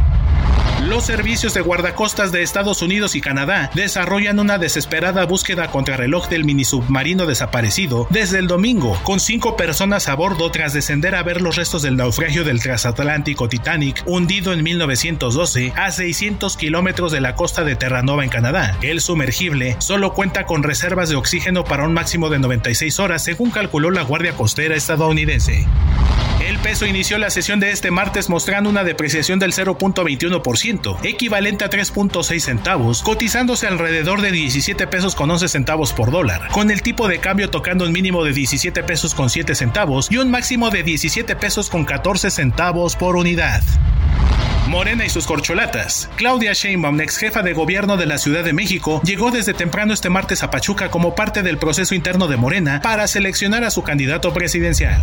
Los 0.90 1.06
servicios 1.06 1.54
de 1.54 1.62
guardacostas 1.62 2.32
de 2.32 2.42
Estados 2.42 2.82
Unidos 2.82 3.14
y 3.14 3.22
Canadá 3.22 3.70
desarrollan 3.76 4.40
una 4.40 4.58
desesperada 4.58 5.26
búsqueda 5.26 5.70
contra 5.70 5.98
reloj 5.98 6.30
del 6.30 6.46
mini 6.46 6.64
submarino 6.64 7.26
desaparecido 7.26 8.08
desde 8.10 8.40
el 8.40 8.48
domingo, 8.48 8.98
con 9.04 9.20
cinco 9.20 9.58
personas 9.58 10.08
a 10.08 10.16
bordo 10.16 10.50
tras 10.52 10.74
descender 10.74 11.16
a 11.16 11.24
ver 11.24 11.42
los 11.42 11.58
restos 11.58 11.82
del 11.82 11.98
naufragio 11.98 12.44
del 12.44 12.62
transatlántico 12.62 13.50
Titanic, 13.50 14.02
hundido 14.06 14.54
en 14.54 14.64
1912 14.64 15.74
a 15.76 15.92
600 15.92 16.58
kilómetros 16.58 17.12
de 17.12 17.22
la 17.22 17.36
costa 17.36 17.64
de 17.64 17.76
Terranova 17.76 18.24
en 18.24 18.30
Canadá. 18.30 18.78
El 18.82 19.02
sumergible 19.02 19.76
solo 19.80 20.14
cuenta 20.14 20.46
con 20.46 20.64
reservas 20.64 21.10
de 21.10 21.18
oxígeno 21.18 21.66
para 21.66 21.84
un 21.84 21.94
máximo 21.94 22.30
de 22.30 22.40
96 22.40 23.00
horas, 23.00 23.24
según 23.24 23.52
calculó 23.52 23.92
la 23.92 24.04
Guardia 24.04 24.34
Costera 24.34 24.76
estadounidense. 24.76 25.68
Peso 26.64 26.86
inició 26.86 27.18
la 27.18 27.30
sesión 27.30 27.62
de 27.62 27.72
este 27.72 27.90
martes 27.90 28.30
mostrando 28.30 28.70
una 28.70 28.84
depreciación 28.84 29.40
del 29.40 29.54
0.21%, 29.54 30.98
equivalente 31.04 31.64
a 31.64 31.70
3.6 31.70 32.40
centavos, 32.40 33.02
cotizándose 33.02 33.66
alrededor 33.66 34.22
de 34.22 34.32
17 34.32 34.86
pesos 34.88 35.16
con 35.16 35.32
11 35.32 35.48
centavos 35.48 35.94
por 35.94 36.12
dólar, 36.12 36.50
con 36.52 36.70
el 36.70 36.82
tipo 36.82 37.08
de 37.08 37.20
cambio 37.20 37.50
tocando 37.50 37.86
un 37.86 37.94
mínimo 37.94 38.26
de 38.26 38.34
17 38.34 38.84
pesos 38.84 39.16
con 39.16 39.30
7 39.30 39.56
centavos 39.56 40.12
y 40.12 40.18
un 40.18 40.30
máximo 40.30 40.70
de 40.70 40.84
17 40.84 41.38
pesos 41.38 41.70
con 41.70 41.86
14 41.86 42.30
centavos 42.30 42.98
por 42.98 43.16
unidad. 43.16 43.64
Morena 44.68 45.06
y 45.06 45.10
sus 45.10 45.26
corcholatas. 45.26 46.10
Claudia 46.18 46.52
Sheinbaum, 46.54 47.00
ex 47.00 47.18
jefa 47.18 47.42
de 47.42 47.54
gobierno 47.54 47.96
de 47.96 48.06
la 48.06 48.18
Ciudad 48.18 48.44
de 48.44 48.54
México, 48.54 49.02
llegó 49.04 49.32
desde 49.32 49.54
temprano 49.54 49.94
este 49.94 50.10
martes 50.10 50.44
a 50.44 50.52
Pachuca 50.52 50.92
como 50.92 51.16
parte 51.16 51.42
del 51.42 51.58
proceso 51.58 51.96
interno 51.96 52.28
de 52.28 52.38
Morena 52.38 52.82
para 52.82 53.08
seleccionar 53.08 53.64
a 53.64 53.72
su 53.72 53.82
candidato 53.82 54.34
presidencial. 54.34 55.02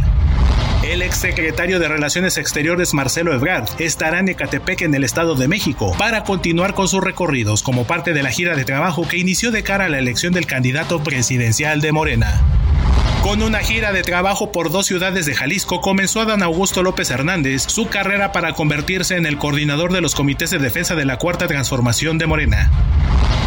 El 0.86 1.02
ex 1.02 1.16
secretario 1.16 1.80
de 1.80 1.88
Relaciones 1.88 2.38
Exteriores 2.38 2.94
Marcelo 2.94 3.34
Ebrard 3.34 3.68
estará 3.80 4.20
en 4.20 4.28
Ecatepec 4.28 4.82
en 4.82 4.94
el 4.94 5.02
Estado 5.02 5.34
de 5.34 5.48
México 5.48 5.92
para 5.98 6.22
continuar 6.22 6.74
con 6.74 6.86
sus 6.86 7.02
recorridos 7.02 7.64
como 7.64 7.88
parte 7.88 8.12
de 8.12 8.22
la 8.22 8.30
gira 8.30 8.54
de 8.54 8.64
trabajo 8.64 9.08
que 9.08 9.18
inició 9.18 9.50
de 9.50 9.64
cara 9.64 9.86
a 9.86 9.88
la 9.88 9.98
elección 9.98 10.32
del 10.32 10.46
candidato 10.46 11.02
presidencial 11.02 11.80
de 11.80 11.90
Morena. 11.90 12.40
Con 13.26 13.42
una 13.42 13.58
gira 13.58 13.90
de 13.90 14.04
trabajo 14.04 14.52
por 14.52 14.70
dos 14.70 14.86
ciudades 14.86 15.26
de 15.26 15.34
Jalisco, 15.34 15.80
comenzó 15.80 16.24
Dan 16.24 16.44
Augusto 16.44 16.84
López 16.84 17.10
Hernández 17.10 17.64
su 17.66 17.88
carrera 17.88 18.30
para 18.30 18.52
convertirse 18.52 19.16
en 19.16 19.26
el 19.26 19.36
coordinador 19.36 19.92
de 19.92 20.00
los 20.00 20.14
comités 20.14 20.50
de 20.50 20.58
defensa 20.58 20.94
de 20.94 21.06
la 21.06 21.18
Cuarta 21.18 21.48
Transformación 21.48 22.18
de 22.18 22.26
Morena. 22.26 22.70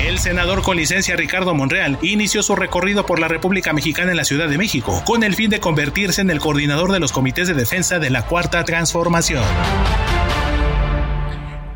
El 0.05 0.19
senador 0.19 0.63
con 0.63 0.75
licencia 0.75 1.15
Ricardo 1.15 1.55
Monreal 1.55 1.97
inició 2.01 2.43
su 2.43 2.57
recorrido 2.57 3.05
por 3.05 3.19
la 3.19 3.29
República 3.29 3.71
Mexicana 3.71 4.11
en 4.11 4.17
la 4.17 4.25
Ciudad 4.25 4.49
de 4.49 4.57
México, 4.57 5.01
con 5.05 5.23
el 5.23 5.33
fin 5.33 5.49
de 5.49 5.61
convertirse 5.61 6.19
en 6.19 6.29
el 6.29 6.41
coordinador 6.41 6.91
de 6.91 6.99
los 6.99 7.13
comités 7.13 7.47
de 7.47 7.53
defensa 7.53 7.99
de 7.99 8.09
la 8.09 8.25
Cuarta 8.25 8.65
Transformación. 8.65 9.45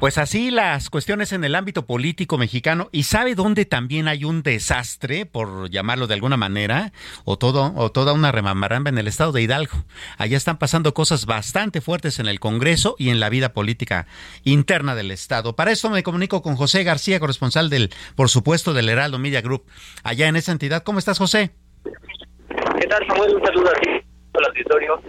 Pues 0.04 0.18
así 0.18 0.52
las 0.52 0.90
cuestiones 0.90 1.32
en 1.32 1.46
el 1.46 1.56
ámbito 1.56 1.86
político 1.86 2.38
mexicano. 2.38 2.90
¿Y 2.92 3.04
sabe 3.04 3.36
dónde 3.36 3.64
también 3.64 4.10
hay 4.10 4.26
un 4.26 4.44
desastre, 4.44 5.26
por 5.26 5.70
llamarlo 5.70 6.08
de 6.08 6.14
alguna 6.14 6.36
manera, 6.36 6.92
o 7.24 7.38
todo, 7.38 7.72
o 7.78 7.90
toda 7.90 8.12
una 8.12 8.34
remamaramba 8.34 8.90
en 8.90 8.98
el 8.98 9.08
estado 9.08 9.32
de 9.32 9.44
Hidalgo? 9.44 9.86
Allá 10.18 10.36
están 10.36 10.58
pasando 10.58 10.94
cosas 10.94 11.26
bastante 11.26 11.80
fuertes 11.80 12.20
en 12.20 12.28
el 12.28 12.42
Congreso 12.42 12.98
y 13.00 13.12
en 13.12 13.22
la 13.22 13.30
vida 13.30 13.54
política 13.54 14.06
interna 14.44 14.94
del 14.94 15.10
estado. 15.10 15.56
Para 15.56 15.72
esto 15.72 15.90
me 15.90 16.04
comunico 16.04 16.42
con 16.42 16.58
José 16.58 16.84
García, 16.84 17.22
corresponsal 17.22 17.70
del, 17.70 17.90
por 18.18 18.28
supuesto, 18.28 18.74
del 18.74 18.90
Heraldo 18.90 19.20
Media 19.20 19.40
Group, 19.40 19.64
allá 20.04 20.28
en 20.28 20.36
esa 20.36 20.52
entidad. 20.52 20.84
¿Cómo 20.84 21.00
estás, 21.00 21.18
José? 21.18 21.52
¿Qué 22.78 22.88
tal, 22.88 23.08
Samuel? 23.08 23.36
Un 23.36 23.46
saludo 23.46 23.70
a 23.70 23.80
ti, 23.80 23.90
al 24.34 24.46
auditorio. 24.50 25.02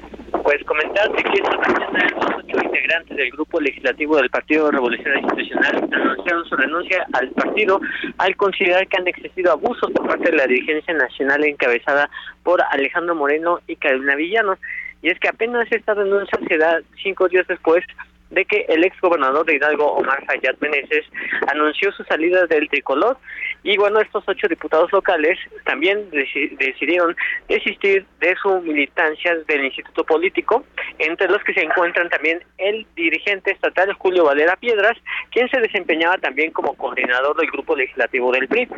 Pues 0.45 0.63
comentarte 0.65 1.23
que 1.23 1.39
esta 1.39 1.57
mañana 1.57 2.07
los 2.17 2.45
ocho 2.45 2.59
integrantes 2.63 3.17
del 3.17 3.31
grupo 3.31 3.59
legislativo 3.63 4.19
del 4.19 4.29
Partido 4.29 4.71
Revolucionario 4.71 5.23
Institucional 5.23 5.89
anunciaron 5.91 6.45
su 6.45 6.55
renuncia 6.55 7.07
al 7.15 7.31
partido 7.31 7.81
al 8.19 8.37
considerar 8.37 8.87
que 8.87 8.99
han 8.99 9.09
existido 9.09 9.53
abusos 9.53 9.91
por 9.93 10.07
parte 10.07 10.31
de 10.31 10.37
la 10.37 10.47
dirigencia 10.47 10.93
nacional 10.93 11.43
encabezada 11.45 12.11
por 12.43 12.63
Alejandro 12.71 13.15
Moreno 13.15 13.61
y 13.67 13.77
Carolina 13.77 14.17
Villano. 14.17 14.59
Y 15.01 15.09
es 15.09 15.19
que 15.19 15.29
apenas 15.29 15.67
esta 15.73 15.95
renuncia 15.95 16.39
se 16.47 16.59
da 16.59 16.79
cinco 17.03 17.27
días 17.29 17.47
después 17.49 17.83
de 18.35 18.45
que 18.45 18.67
el 18.69 18.85
ex 18.85 19.01
gobernador 19.01 19.47
de 19.47 19.57
Hidalgo, 19.57 19.93
Omar 19.93 20.23
Hayat 20.29 20.61
Meneses, 20.61 21.05
anunció 21.49 21.93
su 21.93 22.05
salida 22.05 22.47
del 22.47 22.69
tricolor 22.69 23.17
y 23.63 23.79
bueno, 23.79 24.01
estos 24.01 24.23
ocho 24.27 24.47
diputados 24.47 24.93
locales 24.93 25.39
también 25.65 26.11
decidieron 26.11 27.17
desistir 27.49 28.05
de 28.21 28.35
su 28.43 28.61
militancia 28.61 29.37
del 29.47 29.65
instituto 29.65 30.05
político, 30.05 30.65
entre 30.99 31.29
los 31.29 31.43
que 31.45 31.55
se 31.55 31.63
encuentran 31.63 32.11
también 32.11 32.43
el 32.59 32.87
dirigente 32.95 33.53
estatal 33.53 33.93
Julio 33.95 34.25
Valera 34.25 34.57
Piedras, 34.57 34.99
quien 35.31 35.49
se 35.49 35.61
desempeñaba 35.61 36.19
también 36.19 36.51
como 36.53 36.75
coordinador 36.75 37.37
del 37.37 37.51
grupo 37.51 37.75
legislativo 37.75 38.33
del 38.33 38.49
PRI. 38.49 38.69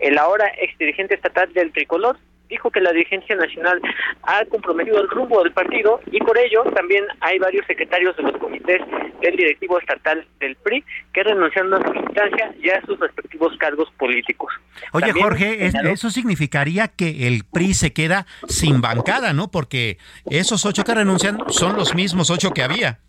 El 0.00 0.18
ahora 0.18 0.52
ex 0.60 0.78
dirigente 0.78 1.14
estatal 1.14 1.52
del 1.52 1.72
tricolor 1.72 2.16
dijo 2.48 2.70
que 2.70 2.80
la 2.80 2.92
dirigencia 2.92 3.36
nacional 3.36 3.80
ha 4.22 4.44
comprometido 4.46 5.00
el 5.00 5.08
rumbo 5.08 5.42
del 5.42 5.52
partido 5.52 6.00
y 6.10 6.18
por 6.20 6.36
ello 6.38 6.64
también 6.74 7.04
hay 7.20 7.38
varios 7.38 7.66
secretarios 7.66 8.16
de 8.16 8.24
los 8.24 8.36
comités 8.38 8.80
del 9.20 9.36
directivo 9.36 9.78
estatal 9.78 10.26
del 10.40 10.56
PRI 10.56 10.84
que 11.12 11.22
renunciaron 11.24 11.74
a 11.74 11.86
su 11.86 11.94
instancia 11.94 12.54
y 12.60 12.70
a 12.70 12.80
sus 12.82 12.98
respectivos 12.98 13.56
cargos 13.58 13.90
políticos. 13.98 14.52
Oye 14.92 15.12
Jorge, 15.12 15.66
eso 15.66 16.10
significaría 16.10 16.88
que 16.88 17.26
el 17.26 17.44
PRI 17.44 17.74
se 17.74 17.92
queda 17.92 18.26
sin 18.48 18.80
bancada, 18.80 19.32
¿no? 19.32 19.50
Porque 19.50 19.98
esos 20.30 20.64
ocho 20.64 20.84
que 20.84 20.94
renuncian 20.94 21.38
son 21.48 21.76
los 21.76 21.94
mismos 21.94 22.30
ocho 22.30 22.52
que 22.52 22.62
había. 22.62 23.00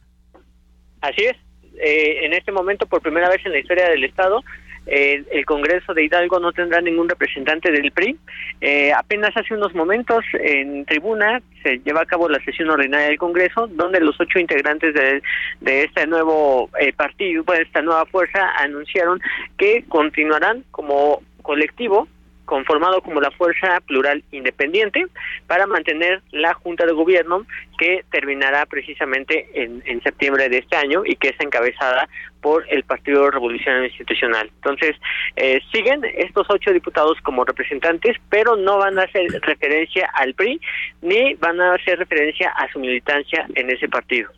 Así 1.01 1.25
es. 1.25 1.37
Eh, 1.81 2.25
en 2.25 2.33
este 2.33 2.51
momento, 2.51 2.85
por 2.87 3.01
primera 3.01 3.29
vez 3.29 3.45
en 3.45 3.53
la 3.53 3.59
historia 3.59 3.87
del 3.89 4.03
Estado, 4.03 4.43
el 4.85 5.45
Congreso 5.45 5.93
de 5.93 6.03
Hidalgo 6.03 6.39
no 6.39 6.51
tendrá 6.51 6.81
ningún 6.81 7.09
representante 7.09 7.71
del 7.71 7.91
PRI. 7.91 8.17
Eh, 8.61 8.91
apenas 8.93 9.35
hace 9.35 9.53
unos 9.53 9.73
momentos 9.75 10.23
en 10.33 10.85
tribuna 10.85 11.41
se 11.63 11.79
lleva 11.79 12.01
a 12.01 12.05
cabo 12.05 12.27
la 12.29 12.43
sesión 12.43 12.69
ordinaria 12.69 13.07
del 13.07 13.17
Congreso, 13.17 13.67
donde 13.67 13.99
los 13.99 14.19
ocho 14.19 14.39
integrantes 14.39 14.93
de, 14.93 15.21
de 15.61 15.83
este 15.83 16.07
nuevo 16.07 16.69
eh, 16.79 16.93
partido, 16.93 17.43
de 17.43 17.61
esta 17.61 17.81
nueva 17.81 18.05
fuerza, 18.05 18.51
anunciaron 18.57 19.19
que 19.57 19.83
continuarán 19.87 20.63
como 20.71 21.21
colectivo 21.41 22.07
conformado 22.49 23.01
como 23.01 23.21
la 23.21 23.29
Fuerza 23.29 23.79
Plural 23.85 24.23
Independiente 24.31 25.05
para 25.45 25.67
mantener 25.67 26.23
la 26.31 26.55
Junta 26.55 26.87
de 26.87 26.93
Gobierno 26.93 27.45
que 27.77 28.03
terminará 28.11 28.65
precisamente 28.65 29.47
en, 29.53 30.01
septiembre 30.01 30.49
de 30.49 30.57
este 30.57 30.75
año 30.75 31.03
y 31.05 31.15
que 31.15 31.29
es 31.29 31.39
encabezada 31.39 32.09
por 32.41 32.65
el 32.69 32.83
Partido 32.83 33.29
Revolucionario 33.29 33.87
Institucional. 33.87 34.49
Entonces, 34.55 34.95
eh, 35.35 35.61
siguen 35.71 36.01
estos 36.17 36.47
ocho 36.49 36.71
diputados 36.71 37.17
como 37.21 37.45
representantes, 37.45 38.17
pero 38.29 38.55
no 38.55 38.77
van 38.77 38.97
a 38.97 39.03
hacer 39.03 39.27
referencia 39.41 40.09
al 40.13 40.33
PRI 40.33 40.59
ni 41.01 41.35
van 41.35 41.61
a 41.61 41.75
hacer 41.75 41.99
referencia 41.99 42.49
a 42.49 42.71
su 42.71 42.79
militancia 42.79 43.45
en 43.53 43.69
ese 43.69 43.87
partido. 43.87 44.31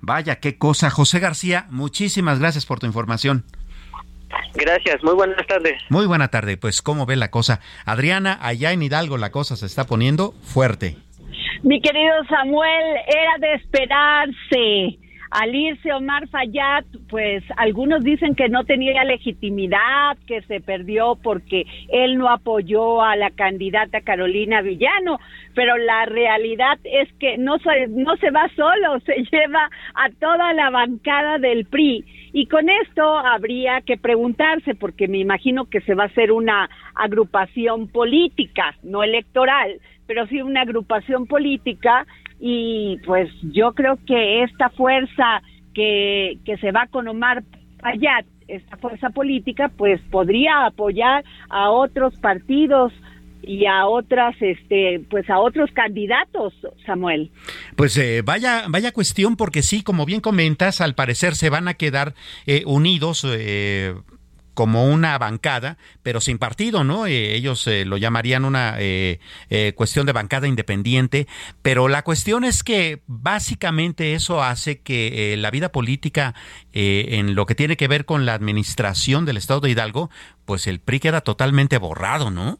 Vaya, 0.00 0.40
qué 0.40 0.58
cosa. 0.58 0.90
José 0.90 1.20
García, 1.20 1.66
muchísimas 1.70 2.40
gracias 2.40 2.66
por 2.66 2.80
tu 2.80 2.86
información. 2.86 3.44
Gracias, 4.54 5.02
muy 5.02 5.14
buenas 5.14 5.46
tardes. 5.46 5.82
Muy 5.88 6.06
buena 6.06 6.28
tarde, 6.28 6.56
pues 6.56 6.82
cómo 6.82 7.06
ve 7.06 7.16
la 7.16 7.30
cosa. 7.30 7.60
Adriana, 7.84 8.38
allá 8.40 8.72
en 8.72 8.82
Hidalgo 8.82 9.16
la 9.18 9.30
cosa 9.30 9.56
se 9.56 9.66
está 9.66 9.84
poniendo 9.84 10.32
fuerte. 10.42 10.96
Mi 11.62 11.80
querido 11.80 12.14
Samuel, 12.28 12.96
era 13.06 13.38
de 13.40 13.54
esperarse. 13.54 14.98
Al 15.34 15.52
irse 15.52 15.92
Omar 15.92 16.28
Fayad, 16.28 16.84
pues 17.08 17.42
algunos 17.56 18.04
dicen 18.04 18.36
que 18.36 18.48
no 18.48 18.62
tenía 18.62 19.02
legitimidad, 19.02 20.16
que 20.28 20.42
se 20.42 20.60
perdió 20.60 21.18
porque 21.20 21.64
él 21.88 22.18
no 22.18 22.28
apoyó 22.28 23.02
a 23.02 23.16
la 23.16 23.30
candidata 23.30 24.02
Carolina 24.02 24.62
Villano, 24.62 25.18
pero 25.52 25.76
la 25.76 26.06
realidad 26.06 26.78
es 26.84 27.12
que 27.14 27.36
no 27.36 27.58
se, 27.58 27.88
no 27.88 28.16
se 28.18 28.30
va 28.30 28.48
solo, 28.54 29.00
se 29.06 29.24
lleva 29.24 29.68
a 29.96 30.08
toda 30.20 30.52
la 30.52 30.70
bancada 30.70 31.38
del 31.38 31.64
PRI. 31.64 32.04
Y 32.32 32.46
con 32.46 32.70
esto 32.70 33.02
habría 33.18 33.80
que 33.80 33.96
preguntarse, 33.96 34.76
porque 34.76 35.08
me 35.08 35.18
imagino 35.18 35.64
que 35.64 35.80
se 35.80 35.96
va 35.96 36.04
a 36.04 36.06
hacer 36.06 36.30
una 36.30 36.70
agrupación 36.94 37.88
política, 37.88 38.76
no 38.84 39.02
electoral, 39.02 39.80
pero 40.06 40.28
sí 40.28 40.42
una 40.42 40.62
agrupación 40.62 41.26
política 41.26 42.06
y 42.40 42.98
pues 43.06 43.30
yo 43.42 43.72
creo 43.72 43.98
que 44.06 44.42
esta 44.42 44.70
fuerza 44.70 45.42
que, 45.74 46.38
que 46.44 46.56
se 46.58 46.72
va 46.72 46.86
con 46.86 47.08
Omar 47.08 47.42
Payat, 47.80 48.26
esta 48.48 48.76
fuerza 48.76 49.10
política, 49.10 49.70
pues 49.76 50.00
podría 50.10 50.66
apoyar 50.66 51.24
a 51.48 51.70
otros 51.70 52.14
partidos 52.16 52.92
y 53.46 53.66
a 53.66 53.86
otras 53.86 54.34
este 54.40 55.04
pues 55.10 55.28
a 55.28 55.38
otros 55.38 55.70
candidatos 55.72 56.54
Samuel. 56.86 57.30
Pues 57.76 57.96
eh, 57.98 58.22
vaya 58.24 58.64
vaya 58.68 58.92
cuestión 58.92 59.36
porque 59.36 59.62
sí 59.62 59.82
como 59.82 60.06
bien 60.06 60.20
comentas 60.20 60.80
al 60.80 60.94
parecer 60.94 61.34
se 61.34 61.50
van 61.50 61.68
a 61.68 61.74
quedar 61.74 62.14
eh, 62.46 62.62
unidos 62.66 63.26
eh, 63.28 63.94
como 64.54 64.86
una 64.86 65.18
bancada, 65.18 65.76
pero 66.02 66.20
sin 66.20 66.38
partido, 66.38 66.84
¿no? 66.84 67.06
Eh, 67.06 67.34
ellos 67.34 67.66
eh, 67.66 67.84
lo 67.84 67.96
llamarían 67.96 68.44
una 68.44 68.76
eh, 68.78 69.18
cuestión 69.74 70.06
de 70.06 70.12
bancada 70.12 70.48
independiente, 70.48 71.26
pero 71.62 71.88
la 71.88 72.02
cuestión 72.02 72.44
es 72.44 72.62
que 72.62 73.02
básicamente 73.06 74.14
eso 74.14 74.42
hace 74.42 74.80
que 74.80 75.34
la 75.36 75.50
vida 75.50 75.70
política 75.70 76.34
en 76.72 77.34
lo 77.34 77.46
que 77.46 77.54
tiene 77.54 77.76
que 77.76 77.88
ver 77.88 78.04
con 78.04 78.26
la 78.26 78.34
administración 78.34 79.24
del 79.24 79.36
Estado 79.36 79.60
de 79.60 79.70
Hidalgo, 79.70 80.10
pues 80.44 80.66
el 80.66 80.80
PRI 80.80 81.00
queda 81.00 81.20
totalmente 81.20 81.78
borrado, 81.78 82.30
¿no? 82.30 82.58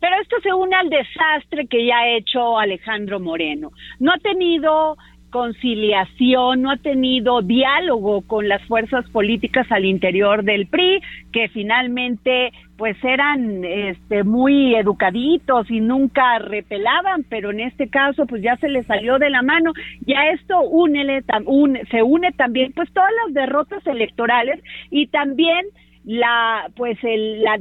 Pero 0.00 0.14
esto 0.22 0.36
se 0.42 0.52
une 0.52 0.76
al 0.76 0.88
desastre 0.88 1.66
que 1.66 1.86
ya 1.86 1.98
ha 1.98 2.16
hecho 2.16 2.58
Alejandro 2.58 3.18
Moreno. 3.18 3.72
No 3.98 4.12
ha 4.12 4.18
tenido 4.18 4.96
conciliación, 5.30 6.62
no 6.62 6.70
ha 6.70 6.76
tenido 6.76 7.42
diálogo 7.42 8.22
con 8.22 8.48
las 8.48 8.62
fuerzas 8.64 9.08
políticas 9.10 9.66
al 9.70 9.84
interior 9.84 10.44
del 10.44 10.66
PRI, 10.66 11.00
que 11.32 11.48
finalmente 11.48 12.52
pues 12.76 12.96
eran 13.02 13.64
este 13.64 14.22
muy 14.24 14.74
educaditos 14.76 15.70
y 15.70 15.80
nunca 15.80 16.38
repelaban, 16.38 17.24
pero 17.28 17.50
en 17.50 17.60
este 17.60 17.88
caso 17.88 18.26
pues 18.26 18.42
ya 18.42 18.56
se 18.56 18.68
le 18.68 18.84
salió 18.84 19.18
de 19.18 19.30
la 19.30 19.42
mano. 19.42 19.72
Y 20.06 20.14
a 20.14 20.30
esto 20.30 20.60
únele, 20.60 21.22
se 21.90 22.02
une 22.02 22.32
también 22.32 22.72
pues 22.72 22.90
todas 22.92 23.10
las 23.24 23.34
derrotas 23.34 23.86
electorales 23.86 24.62
y 24.90 25.08
también 25.08 25.66
la 26.04 26.70
pues 26.76 26.98
el 27.02 27.42
la 27.42 27.58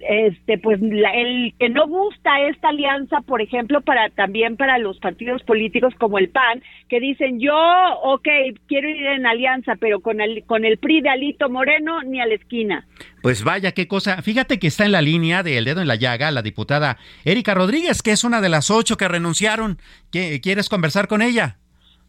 este 0.00 0.58
pues 0.58 0.80
el 0.80 1.54
que 1.58 1.68
no 1.68 1.86
gusta 1.86 2.40
esta 2.48 2.68
alianza 2.68 3.20
por 3.22 3.42
ejemplo 3.42 3.80
para 3.80 4.10
también 4.10 4.56
para 4.56 4.78
los 4.78 4.98
partidos 4.98 5.42
políticos 5.42 5.94
como 5.98 6.18
el 6.18 6.28
PAN 6.28 6.62
que 6.88 7.00
dicen 7.00 7.40
yo 7.40 7.54
ok 8.02 8.28
quiero 8.66 8.88
ir 8.88 9.06
en 9.06 9.26
alianza 9.26 9.74
pero 9.80 10.00
con 10.00 10.20
el 10.20 10.44
con 10.44 10.64
el 10.64 10.78
PRI 10.78 11.00
de 11.00 11.10
Alito 11.10 11.48
Moreno 11.48 12.02
ni 12.02 12.20
a 12.20 12.26
la 12.26 12.34
esquina 12.34 12.86
pues 13.22 13.44
vaya 13.44 13.72
qué 13.72 13.88
cosa 13.88 14.22
fíjate 14.22 14.58
que 14.58 14.68
está 14.68 14.84
en 14.84 14.92
la 14.92 15.02
línea 15.02 15.42
del 15.42 15.64
dedo 15.64 15.80
en 15.80 15.88
la 15.88 15.96
llaga 15.96 16.30
la 16.30 16.42
diputada 16.42 16.98
Erika 17.24 17.54
Rodríguez 17.54 18.02
que 18.02 18.12
es 18.12 18.24
una 18.24 18.40
de 18.40 18.48
las 18.48 18.70
ocho 18.70 18.96
que 18.96 19.08
renunciaron 19.08 19.78
quieres 20.10 20.68
conversar 20.68 21.08
con 21.08 21.22
ella 21.22 21.58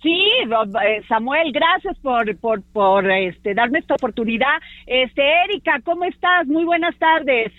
Sí, 0.01 0.17
eh, 0.41 1.01
Samuel, 1.09 1.51
gracias 1.51 1.97
por, 1.99 2.33
por, 2.37 2.63
por 2.71 3.11
este, 3.11 3.53
darme 3.53 3.79
esta 3.79 3.95
oportunidad. 3.95 4.61
Este, 4.87 5.21
Erika, 5.43 5.81
¿cómo 5.83 6.05
estás? 6.05 6.47
Muy 6.47 6.63
buenas 6.63 6.97
tardes. 6.97 7.51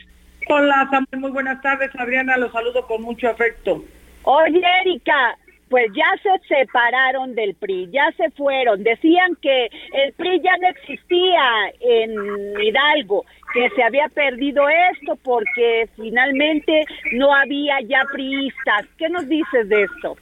Hola, 0.53 0.89
Samuel, 0.91 1.21
muy 1.21 1.31
buenas 1.31 1.63
tardes. 1.63 1.91
Adriana, 1.97 2.37
los 2.37 2.51
saludo 2.51 2.85
con 2.85 3.03
mucho 3.03 3.29
afecto. 3.29 3.85
Oye, 4.25 4.61
Erika, 4.81 5.39
pues 5.69 5.87
ya 5.95 6.07
se 6.25 6.31
separaron 6.49 7.37
del 7.37 7.55
PRI, 7.55 7.89
ya 7.93 8.11
se 8.17 8.31
fueron. 8.33 8.83
Decían 8.83 9.37
que 9.41 9.71
el 9.93 10.13
PRI 10.15 10.41
ya 10.41 10.57
no 10.61 10.69
existía 10.69 11.43
en 11.79 12.61
Hidalgo, 12.61 13.25
que 13.55 13.71
se 13.77 13.83
había 13.85 14.09
perdido 14.09 14.65
esto 14.93 15.17
porque 15.23 15.89
finalmente 15.95 16.85
no 17.13 17.33
había 17.33 17.81
ya 17.83 18.03
priistas. 18.13 18.87
¿Qué 18.99 19.09
nos 19.09 19.29
dices 19.29 19.69
de 19.69 19.85
esto? 19.85 20.17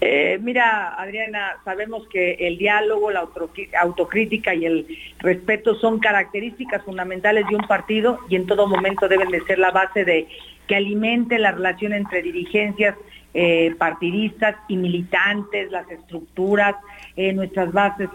Eh, 0.00 0.38
mira, 0.42 0.94
Adriana, 1.00 1.56
sabemos 1.64 2.06
que 2.08 2.32
el 2.32 2.58
diálogo, 2.58 3.10
la 3.10 3.26
autocrítica 3.80 4.54
y 4.54 4.66
el 4.66 4.86
respeto 5.18 5.76
son 5.76 5.98
características 5.98 6.82
fundamentales 6.82 7.46
de 7.48 7.56
un 7.56 7.66
partido 7.66 8.18
y 8.28 8.36
en 8.36 8.46
todo 8.46 8.66
momento 8.66 9.08
deben 9.08 9.30
de 9.30 9.40
ser 9.44 9.58
la 9.58 9.70
base 9.70 10.04
de 10.04 10.28
que 10.66 10.76
alimente 10.76 11.38
la 11.38 11.52
relación 11.52 11.92
entre 11.92 12.22
dirigencias 12.22 12.96
eh, 13.34 13.74
partidistas 13.78 14.56
y 14.68 14.76
militantes, 14.76 15.70
las 15.70 15.90
estructuras, 15.90 16.74
eh, 17.16 17.32
nuestras 17.32 17.72
bases 17.72 18.08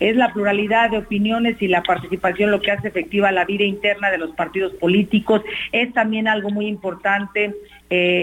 es 0.00 0.16
la 0.16 0.32
pluralidad 0.32 0.90
de 0.90 0.98
opiniones 0.98 1.60
y 1.62 1.68
la 1.68 1.82
participación 1.82 2.50
lo 2.50 2.60
que 2.60 2.72
hace 2.72 2.88
efectiva 2.88 3.30
la 3.30 3.44
vida 3.44 3.64
interna 3.64 4.10
de 4.10 4.18
los 4.18 4.30
partidos 4.30 4.72
políticos. 4.74 5.42
Es 5.70 5.92
también 5.92 6.26
algo 6.26 6.50
muy 6.50 6.66
importante 6.66 7.54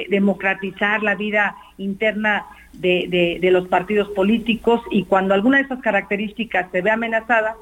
democratizar 0.09 1.01
la 1.01 1.15
vida 1.15 1.55
interna 1.77 2.45
de, 2.73 3.37
de, 3.39 3.51
los 3.51 3.67
partidos 3.67 4.09
políticos 4.09 4.81
y 4.91 5.03
cuando 5.03 5.33
alguna 5.33 5.57
de 5.57 5.63
esas 5.63 5.81
características 5.81 6.71
se 6.71 6.81
ve 6.81 6.89
amenazada, 6.89 7.55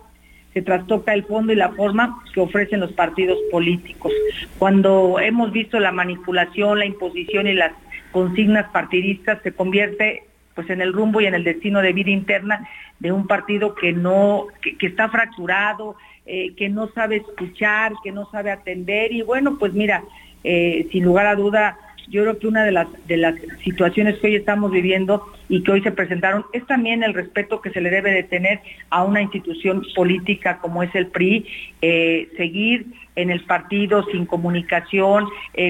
se 0.54 0.62
trastoca 0.62 1.14
el 1.14 1.24
fondo 1.26 1.54
y 1.54 1.56
la 1.56 1.70
forma 1.70 2.24
que 2.34 2.40
ofrecen 2.40 2.80
los 2.80 2.94
partidos 2.94 3.38
políticos. 3.52 4.12
Cuando 4.58 5.20
hemos 5.20 5.52
visto 5.52 5.80
la 5.80 5.92
manipulación, 5.92 6.80
la 6.80 6.86
imposición 6.86 7.48
y 7.48 7.54
las 7.54 7.74
consignas 8.12 8.70
partidistas, 8.72 9.42
se 9.44 9.52
convierte 9.52 10.24
pues 10.56 10.70
en 10.70 10.82
el 10.82 10.94
rumbo 10.94 11.22
y 11.22 11.26
en 11.26 11.36
el 11.36 11.44
destino 11.44 11.82
de 11.82 11.94
vida 11.94 12.10
interna 12.10 12.68
de 13.00 13.12
un 13.12 13.28
partido 13.28 13.76
que 13.76 13.94
no, 13.94 14.48
que, 14.62 14.88
está 14.88 15.08
fracturado, 15.10 15.96
eh, 16.26 16.54
que 16.56 16.68
no 16.68 16.90
sabe 16.90 17.18
escuchar, 17.18 17.94
que 18.04 18.12
no 18.12 18.30
sabe 18.30 18.52
atender. 18.52 19.12
Y 19.12 19.22
bueno, 19.22 19.58
pues 19.58 19.74
mira, 19.74 20.04
eh, 20.44 20.88
sin 20.92 21.06
lugar 21.06 21.28
a 21.28 21.36
duda, 21.36 21.78
yo 22.10 22.24
creo 22.24 22.40
que 22.40 22.48
una 22.48 22.64
de 22.64 22.72
las, 22.72 22.88
de 23.08 23.18
las 23.18 23.36
situaciones 23.64 24.18
que 24.18 24.28
hoy 24.28 24.36
estamos 24.36 24.72
viviendo 24.72 25.26
y 25.48 25.64
que 25.64 25.72
hoy 25.72 25.82
se 25.82 25.92
presentaron 25.92 26.46
es 26.54 26.66
también 26.66 27.04
el 27.04 27.14
respeto 27.14 27.62
que 27.62 27.70
se 27.70 27.82
le 27.82 27.90
debe 27.90 28.12
de 28.12 28.24
tener 28.24 28.60
a 28.90 29.04
una 29.04 29.22
institución 29.22 29.84
política 29.96 30.60
como 30.60 30.84
es 30.84 30.94
el 30.96 31.08
PRI, 31.08 31.46
eh, 31.82 32.30
seguir 32.38 32.88
en 33.16 33.30
el 33.30 33.44
partido 33.46 34.04
sin 34.12 34.26
comunicación, 34.26 35.28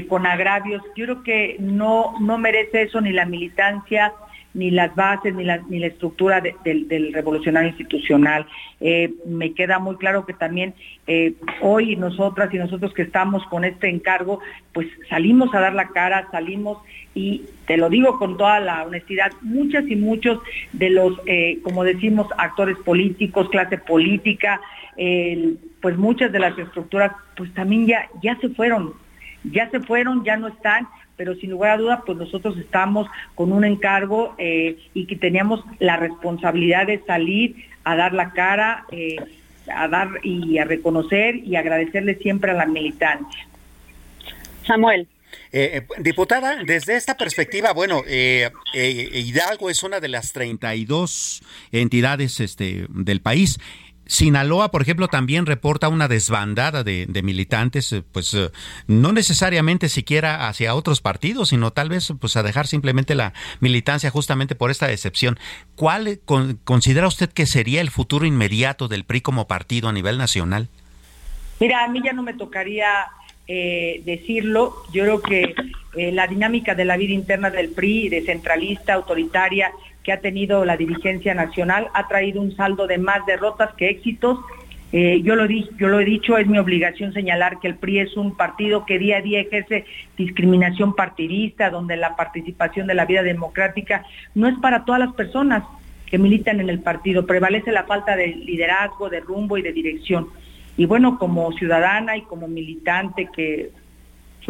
con 0.07 0.27
agravios. 0.27 0.83
Yo 0.95 1.05
creo 1.05 1.23
que 1.23 1.55
no, 1.59 2.13
no 2.19 2.37
merece 2.37 2.83
eso 2.83 3.01
ni 3.01 3.11
la 3.11 3.25
militancia, 3.25 4.13
ni 4.53 4.71
las 4.71 4.95
bases, 4.95 5.35
ni 5.35 5.43
la, 5.43 5.57
ni 5.69 5.79
la 5.79 5.87
estructura 5.87 6.41
del 6.41 7.13
revolucionario 7.13 7.69
institucional. 7.69 8.47
Eh, 8.81 9.13
me 9.25 9.53
queda 9.53 9.79
muy 9.79 9.95
claro 9.97 10.25
que 10.25 10.33
también 10.33 10.73
eh, 11.07 11.33
hoy 11.61 11.95
nosotras 11.95 12.53
y 12.53 12.57
nosotros 12.57 12.93
que 12.93 13.03
estamos 13.03 13.45
con 13.47 13.63
este 13.63 13.89
encargo, 13.89 14.39
pues 14.73 14.87
salimos 15.09 15.53
a 15.53 15.59
dar 15.59 15.73
la 15.73 15.89
cara, 15.89 16.27
salimos 16.31 16.79
y 17.13 17.43
te 17.67 17.77
lo 17.77 17.89
digo 17.89 18.17
con 18.17 18.37
toda 18.37 18.59
la 18.59 18.83
honestidad, 18.83 19.31
muchas 19.41 19.87
y 19.87 19.95
muchos 19.95 20.39
de 20.73 20.89
los, 20.89 21.19
eh, 21.25 21.59
como 21.63 21.83
decimos, 21.83 22.27
actores 22.37 22.77
políticos, 22.77 23.49
clase 23.49 23.77
política, 23.77 24.61
pues 25.81 25.97
muchas 25.97 26.29
de 26.33 26.39
las 26.39 26.59
estructuras, 26.59 27.13
pues 27.37 27.53
también 27.53 27.87
ya, 27.87 28.09
ya 28.21 28.37
se 28.41 28.49
fueron, 28.49 28.93
ya 29.45 29.69
se 29.69 29.79
fueron, 29.79 30.25
ya 30.25 30.35
no 30.35 30.49
están 30.49 30.89
pero 31.19 31.35
sin 31.35 31.49
lugar 31.49 31.71
a 31.71 31.77
duda, 31.77 32.03
pues 32.05 32.17
nosotros 32.17 32.57
estamos 32.57 33.05
con 33.35 33.51
un 33.51 33.65
encargo 33.65 34.35
eh, 34.37 34.77
y 34.93 35.05
que 35.05 35.17
teníamos 35.17 35.65
la 35.77 35.97
responsabilidad 35.97 36.87
de 36.87 37.03
salir 37.05 37.57
a 37.83 37.97
dar 37.97 38.13
la 38.13 38.31
cara, 38.31 38.85
eh, 38.89 39.17
a 39.69 39.89
dar 39.89 40.11
y 40.23 40.59
a 40.59 40.63
reconocer 40.63 41.35
y 41.35 41.57
agradecerle 41.57 42.15
siempre 42.15 42.51
a 42.51 42.53
la 42.53 42.65
militancia. 42.65 43.45
Samuel. 44.65 45.07
Eh, 45.51 45.85
diputada, 45.97 46.63
desde 46.63 46.95
esta 46.95 47.17
perspectiva, 47.17 47.73
bueno, 47.73 48.01
Hidalgo 48.73 49.69
es 49.69 49.83
una 49.83 49.99
de 49.99 50.07
las 50.07 50.31
32 50.31 51.43
entidades 51.73 52.39
este, 52.39 52.85
del 52.87 53.19
país. 53.19 53.59
Sinaloa, 54.09 54.71
por 54.71 54.81
ejemplo, 54.81 55.07
también 55.07 55.45
reporta 55.45 55.87
una 55.87 56.07
desbandada 56.07 56.83
de, 56.83 57.21
militantes, 57.23 57.93
eh, 57.93 58.01
pues 58.11 58.33
eh, 58.33 58.49
no 58.87 59.11
necesariamente 59.11 59.87
siquiera 59.87 60.47
hacia 60.47 60.73
otros 60.73 60.99
partidos, 60.99 61.49
sino 61.49 61.69
tal 61.69 61.89
vez 61.89 62.11
pues 62.19 62.35
a 62.35 62.41
dejar 62.41 62.65
simplemente 62.65 63.13
la 63.13 63.33
militancia 63.59 64.09
justamente 64.09 64.55
por 64.55 64.71
esta 64.71 64.87
decepción. 64.87 65.37
¿Cuál 65.75 66.19
considera 66.63 67.05
usted 67.05 67.29
que 67.29 67.45
sería 67.45 67.81
el 67.81 67.91
futuro 67.91 68.25
inmediato 68.25 68.87
del 68.87 69.03
PRI 69.03 69.21
como 69.21 69.47
partido 69.47 69.89
a 69.89 69.93
nivel 69.93 70.17
nacional? 70.17 70.69
Mira, 71.59 71.83
a 71.83 71.87
mí 71.87 72.01
ya 72.03 72.11
no 72.11 72.23
me 72.23 72.33
tocaría 72.33 72.89
eh, 73.47 74.01
decirlo. 74.05 74.85
Yo 74.91 75.03
creo 75.03 75.21
que 75.21 75.53
la 75.93 76.25
dinámica 76.25 76.73
de 76.73 76.85
la 76.85 76.97
vida 76.97 77.13
interna 77.13 77.51
del 77.51 77.69
PRI, 77.69 78.09
descentralista, 78.09 78.95
autoritaria, 78.95 79.71
que 80.03 80.11
ha 80.11 80.21
tenido 80.21 80.65
la 80.65 80.77
dirigencia 80.77 81.33
nacional 81.33 81.87
ha 81.93 82.07
traído 82.07 82.41
un 82.41 82.55
saldo 82.55 82.87
de 82.87 82.97
más 82.97 83.25
derrotas 83.25 83.73
que 83.75 83.89
éxitos. 83.89 84.39
Eh, 84.91 85.21
yo, 85.21 85.35
lo 85.35 85.45
yo 85.45 85.87
lo 85.87 85.99
he 85.99 86.05
dicho, 86.05 86.37
es 86.37 86.47
mi 86.47 86.57
obligación 86.57 87.13
señalar 87.13 87.59
que 87.59 87.67
el 87.67 87.75
PRI 87.75 87.99
es 87.99 88.17
un 88.17 88.35
partido 88.35 88.85
que 88.85 88.97
día 88.97 89.17
a 89.17 89.21
día 89.21 89.39
ejerce 89.39 89.85
discriminación 90.17 90.95
partidista, 90.95 91.69
donde 91.69 91.95
la 91.95 92.15
participación 92.15 92.87
de 92.87 92.95
la 92.95 93.05
vida 93.05 93.21
democrática 93.21 94.03
no 94.33 94.47
es 94.47 94.57
para 94.59 94.85
todas 94.85 94.99
las 94.99 95.13
personas 95.13 95.63
que 96.07 96.17
militan 96.17 96.59
en 96.59 96.69
el 96.69 96.79
partido, 96.79 97.27
prevalece 97.27 97.71
la 97.71 97.83
falta 97.83 98.15
de 98.15 98.27
liderazgo, 98.27 99.09
de 99.09 99.19
rumbo 99.19 99.57
y 99.57 99.61
de 99.61 99.73
dirección. 99.73 100.29
Y 100.75 100.85
bueno, 100.85 101.19
como 101.19 101.51
ciudadana 101.51 102.17
y 102.17 102.23
como 102.23 102.47
militante 102.47 103.29
que 103.31 103.69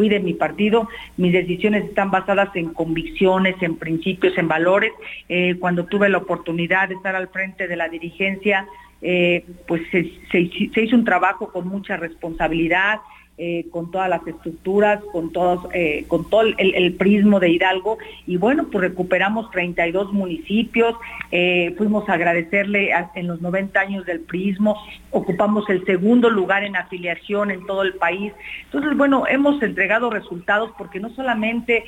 fui 0.00 0.08
de 0.08 0.18
mi 0.18 0.32
partido, 0.32 0.88
mis 1.18 1.30
decisiones 1.30 1.84
están 1.84 2.10
basadas 2.10 2.48
en 2.56 2.72
convicciones, 2.72 3.54
en 3.60 3.76
principios, 3.76 4.32
en 4.38 4.48
valores. 4.48 4.92
Eh, 5.28 5.56
cuando 5.60 5.84
tuve 5.84 6.08
la 6.08 6.16
oportunidad 6.16 6.88
de 6.88 6.94
estar 6.94 7.14
al 7.14 7.28
frente 7.28 7.68
de 7.68 7.76
la 7.76 7.86
dirigencia, 7.90 8.66
eh, 9.02 9.44
pues 9.68 9.82
se, 9.90 10.38
hizo 10.40 10.96
un 10.96 11.04
trabajo 11.04 11.52
con 11.52 11.68
mucha 11.68 11.98
responsabilidad, 11.98 13.00
eh, 13.42 13.64
con 13.70 13.90
todas 13.90 14.10
las 14.10 14.26
estructuras, 14.26 15.02
con 15.12 15.32
todos, 15.32 15.66
eh, 15.72 16.04
con 16.08 16.28
todo 16.28 16.42
el, 16.42 16.94
prismo 16.96 17.40
de 17.40 17.48
Hidalgo. 17.48 17.96
Y 18.26 18.36
bueno, 18.36 18.66
pues 18.70 18.82
recuperamos 18.82 19.50
32 19.50 20.12
municipios, 20.12 20.94
eh, 21.32 21.74
fuimos 21.78 22.06
a 22.10 22.12
agradecerle 22.12 22.90
en 23.14 23.28
los 23.28 23.40
90 23.40 23.80
años 23.80 24.04
del 24.04 24.20
prismo, 24.20 24.76
ocupamos 25.10 25.70
el 25.70 25.86
segundo 25.86 26.28
lugar 26.28 26.64
en 26.64 26.76
afiliación 26.76 27.50
en 27.50 27.64
todo 27.64 27.80
el 27.80 27.94
país. 27.94 28.34
Entonces, 28.64 28.94
bueno, 28.94 29.24
hemos 29.26 29.62
entregado 29.62 30.10
resultados 30.10 30.70
porque 30.76 31.00
no 31.00 31.08
solamente 31.08 31.84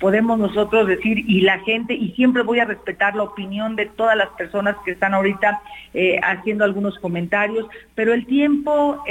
podemos 0.00 0.38
nosotros 0.38 0.86
decir, 0.86 1.18
y 1.30 1.40
la 1.40 1.60
gente, 1.60 1.94
y 1.94 2.10
siempre 2.10 2.42
voy 2.42 2.58
a 2.58 2.66
respetar 2.66 3.16
la 3.16 3.22
opinión 3.22 3.74
de 3.74 3.86
todas 3.86 4.18
las 4.18 4.28
personas 4.36 4.76
que 4.84 4.90
están 4.90 5.14
ahorita 5.14 5.62
haciendo 6.22 6.64
algunos 6.64 6.98
comentarios, 6.98 7.66
pero 7.94 8.12
el 8.12 8.26
tiempo 8.26 9.02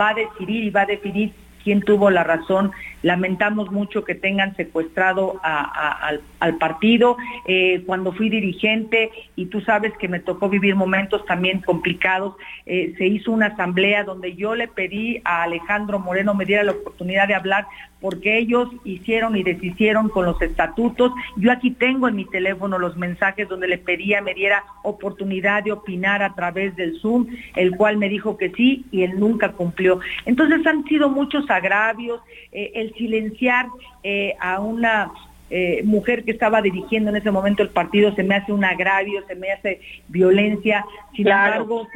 va 0.00 0.08
a 0.08 0.14
decidir 0.14 0.71
va 0.72 0.82
a 0.82 0.86
definir 0.86 1.32
quién 1.62 1.82
tuvo 1.82 2.10
la 2.10 2.24
razón. 2.24 2.72
Lamentamos 3.02 3.70
mucho 3.70 4.04
que 4.04 4.14
tengan 4.14 4.54
secuestrado 4.56 5.40
al, 5.42 6.20
partido. 6.58 7.16
Eh, 7.46 7.82
cuando 7.86 8.12
fui 8.12 8.28
dirigente, 8.28 9.10
y 9.36 9.46
tú 9.46 9.60
sabes 9.60 9.92
que 9.98 10.08
me 10.08 10.20
tocó 10.20 10.48
vivir 10.48 10.74
momentos 10.74 11.24
también 11.24 11.60
complicados, 11.60 12.34
eh, 12.66 12.94
se 12.98 13.06
hizo 13.06 13.32
una 13.32 13.46
asamblea 13.46 14.04
donde 14.04 14.34
yo 14.34 14.54
le 14.54 14.68
pedí 14.68 15.20
a 15.24 15.42
Alejandro 15.42 15.98
Moreno 15.98 16.34
me 16.34 16.44
diera 16.44 16.62
la 16.62 16.72
oportunidad 16.72 17.28
de 17.28 17.34
hablar 17.34 17.66
porque 18.02 18.36
ellos 18.36 18.68
hicieron 18.84 19.36
y 19.36 19.44
deshicieron 19.44 20.08
con 20.08 20.26
los 20.26 20.42
estatutos. 20.42 21.12
Yo 21.36 21.52
aquí 21.52 21.70
tengo 21.70 22.08
en 22.08 22.16
mi 22.16 22.24
teléfono 22.24 22.78
los 22.78 22.96
mensajes 22.96 23.48
donde 23.48 23.68
le 23.68 23.78
pedía 23.78 24.20
me 24.20 24.34
diera 24.34 24.64
oportunidad 24.82 25.62
de 25.62 25.72
opinar 25.72 26.22
a 26.22 26.34
través 26.34 26.74
del 26.74 26.98
Zoom, 27.00 27.28
el 27.54 27.76
cual 27.76 27.96
me 27.96 28.08
dijo 28.08 28.36
que 28.36 28.50
sí 28.50 28.84
y 28.90 29.04
él 29.04 29.20
nunca 29.20 29.52
cumplió. 29.52 30.00
Entonces 30.26 30.66
han 30.66 30.84
sido 30.84 31.08
muchos 31.08 31.48
agravios, 31.52 32.20
eh, 32.50 32.72
el 32.74 32.94
silenciar 32.94 33.66
eh, 34.02 34.34
a 34.40 34.58
una 34.60 35.12
eh, 35.50 35.82
mujer 35.84 36.24
que 36.24 36.32
estaba 36.32 36.62
dirigiendo 36.62 37.10
en 37.10 37.16
ese 37.16 37.30
momento 37.30 37.62
el 37.62 37.68
partido 37.68 38.14
se 38.14 38.24
me 38.24 38.34
hace 38.34 38.52
un 38.52 38.64
agravio, 38.64 39.24
se 39.28 39.36
me 39.36 39.52
hace 39.52 39.80
violencia. 40.08 40.84
Sin 41.14 41.28
embargo, 41.28 41.86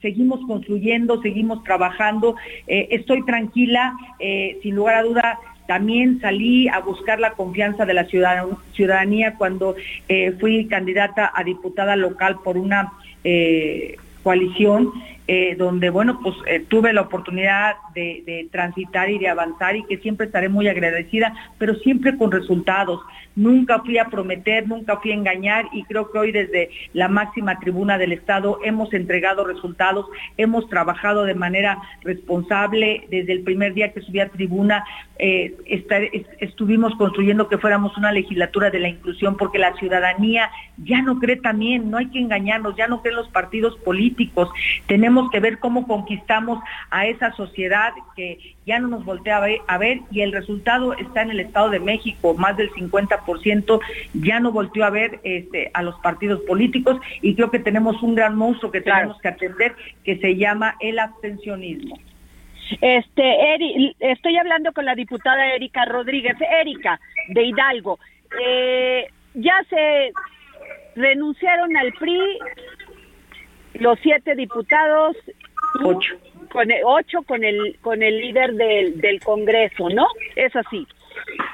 seguimos 0.00 0.40
construyendo, 0.46 1.20
seguimos 1.22 1.62
trabajando. 1.62 2.34
estoy 2.66 3.24
tranquila, 3.24 3.94
sin 4.62 4.74
lugar 4.74 4.96
a 4.96 5.02
duda, 5.02 5.38
también 5.68 6.20
salí 6.20 6.66
a 6.66 6.80
buscar 6.80 7.20
la 7.20 7.34
confianza 7.34 7.86
de 7.86 7.94
la 7.94 8.06
ciudadanía 8.06 9.36
cuando 9.36 9.76
fui 10.40 10.66
candidata 10.66 11.30
a 11.32 11.44
diputada 11.44 11.94
local 11.94 12.40
por 12.42 12.56
una 12.56 12.92
coalición 14.24 14.90
eh, 15.34 15.54
donde, 15.56 15.88
bueno, 15.88 16.20
pues 16.22 16.36
tuve 16.68 16.92
la 16.92 17.00
oportunidad 17.00 17.76
de, 17.94 18.22
de, 18.26 18.48
transitar 18.52 19.08
y 19.08 19.18
de 19.18 19.28
avanzar 19.28 19.74
y 19.76 19.84
que 19.84 19.96
siempre 19.96 20.26
estaré 20.26 20.50
muy 20.50 20.68
agradecida, 20.68 21.32
pero 21.56 21.74
siempre 21.76 22.18
con 22.18 22.30
resultados. 22.30 23.00
Nunca 23.34 23.80
fui 23.80 23.96
a 23.96 24.10
prometer, 24.10 24.68
nunca 24.68 24.98
fui 24.98 25.10
a 25.10 25.14
engañar 25.14 25.64
y 25.72 25.84
creo 25.84 26.10
que 26.10 26.18
hoy 26.18 26.32
desde 26.32 26.68
la 26.92 27.08
máxima 27.08 27.58
tribuna 27.58 27.96
del 27.96 28.12
Estado 28.12 28.58
hemos 28.62 28.92
entregado 28.92 29.46
resultados, 29.46 30.04
hemos 30.36 30.68
trabajado 30.68 31.24
de 31.24 31.34
manera 31.34 31.78
responsable 32.02 33.06
desde 33.08 33.32
el 33.32 33.40
primer 33.40 33.72
día 33.72 33.94
que 33.94 34.02
subí 34.02 34.20
a 34.20 34.28
tribuna, 34.28 34.84
eh, 35.18 35.54
estuvimos 36.40 36.94
construyendo 36.96 37.48
que 37.48 37.56
fuéramos 37.56 37.96
una 37.96 38.12
legislatura 38.12 38.70
de 38.70 38.80
la 38.80 38.88
inclusión 38.88 39.36
porque 39.36 39.58
la 39.58 39.74
ciudadanía 39.76 40.50
ya 40.76 41.00
no 41.00 41.18
cree 41.18 41.36
también, 41.36 41.90
no 41.90 41.96
hay 41.96 42.08
que 42.10 42.18
engañarnos, 42.18 42.76
ya 42.76 42.86
no 42.86 43.00
creen 43.00 43.16
los 43.16 43.28
partidos 43.28 43.76
políticos, 43.78 44.50
tenemos 44.86 45.21
tenemos 45.22 45.30
que 45.30 45.40
ver 45.40 45.58
cómo 45.58 45.86
conquistamos 45.86 46.58
a 46.90 47.06
esa 47.06 47.32
sociedad 47.32 47.92
que 48.16 48.38
ya 48.66 48.78
no 48.78 48.88
nos 48.88 49.04
voltea 49.04 49.42
a 49.66 49.78
ver, 49.78 50.00
y 50.10 50.20
el 50.20 50.32
resultado 50.32 50.94
está 50.94 51.22
en 51.22 51.30
el 51.30 51.40
Estado 51.40 51.70
de 51.70 51.80
México, 51.80 52.34
más 52.34 52.56
del 52.56 52.70
50% 52.70 53.80
ya 54.14 54.40
no 54.40 54.52
volteó 54.52 54.84
a 54.84 54.90
ver 54.90 55.20
este, 55.24 55.70
a 55.74 55.82
los 55.82 55.94
partidos 56.00 56.40
políticos 56.42 57.00
y 57.20 57.34
creo 57.34 57.50
que 57.50 57.58
tenemos 57.58 58.02
un 58.02 58.14
gran 58.14 58.36
monstruo 58.36 58.70
que 58.70 58.80
tenemos 58.80 59.20
que 59.20 59.28
atender 59.28 59.74
que 60.04 60.18
se 60.18 60.36
llama 60.36 60.76
el 60.80 60.98
abstencionismo. 60.98 61.98
Este, 62.80 63.54
Eri, 63.54 63.94
estoy 63.98 64.36
hablando 64.38 64.72
con 64.72 64.84
la 64.84 64.94
diputada 64.94 65.54
Erika 65.54 65.84
Rodríguez. 65.84 66.36
Erika, 66.60 66.98
de 67.28 67.44
Hidalgo. 67.44 67.98
Eh, 68.40 69.08
ya 69.34 69.54
se 69.68 70.12
renunciaron 70.96 71.76
al 71.76 71.92
PRI 71.94 72.38
los 73.74 73.98
siete 74.00 74.34
diputados, 74.34 75.16
ocho, 75.82 76.14
con 76.50 76.70
el, 76.70 76.80
ocho 76.84 77.22
con 77.22 77.44
el 77.44 77.78
con 77.80 78.02
el 78.02 78.18
líder 78.20 78.54
del, 78.54 79.00
del 79.00 79.20
Congreso, 79.20 79.88
¿no? 79.88 80.06
Es 80.36 80.54
así. 80.56 80.86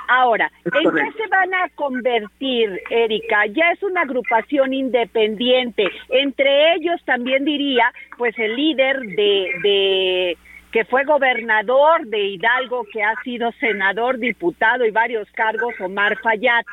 Ahora, 0.09 0.51
¿en 0.64 0.91
qué 0.91 1.12
se 1.12 1.27
van 1.29 1.53
a 1.55 1.69
convertir, 1.75 2.81
Erika? 2.91 3.47
Ya 3.47 3.73
es 3.73 3.83
una 3.83 4.03
agrupación 4.03 4.73
independiente. 4.73 5.89
Entre 6.09 6.75
ellos 6.75 7.01
también 7.05 7.45
diría, 7.45 7.93
pues 8.16 8.39
el 8.39 8.57
líder 8.57 9.01
de, 9.01 9.51
de 9.62 10.39
que 10.73 10.85
fue 10.85 11.05
gobernador 11.05 12.07
de 12.07 12.21
Hidalgo, 12.21 12.87
que 12.93 13.03
ha 13.03 13.14
sido 13.23 13.53
senador, 13.53 14.19
diputado 14.19 14.85
y 14.87 14.91
varios 14.91 15.31
cargos, 15.33 15.75
Omar 15.81 16.19
Fayad. 16.23 16.64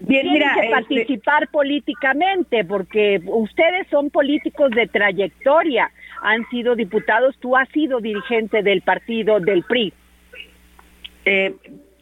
Bien, 0.00 0.32
que 0.32 0.38
este 0.38 0.70
participar 0.70 1.48
políticamente, 1.48 2.64
porque 2.64 3.20
ustedes 3.26 3.86
son 3.88 4.10
políticos 4.10 4.70
de 4.70 4.86
trayectoria, 4.86 5.90
han 6.22 6.48
sido 6.48 6.74
diputados, 6.74 7.36
tú 7.38 7.56
has 7.56 7.68
sido 7.70 8.00
dirigente 8.00 8.62
del 8.62 8.82
partido 8.82 9.40
del 9.40 9.62
PRI. 9.62 9.92
Eh, 11.24 11.54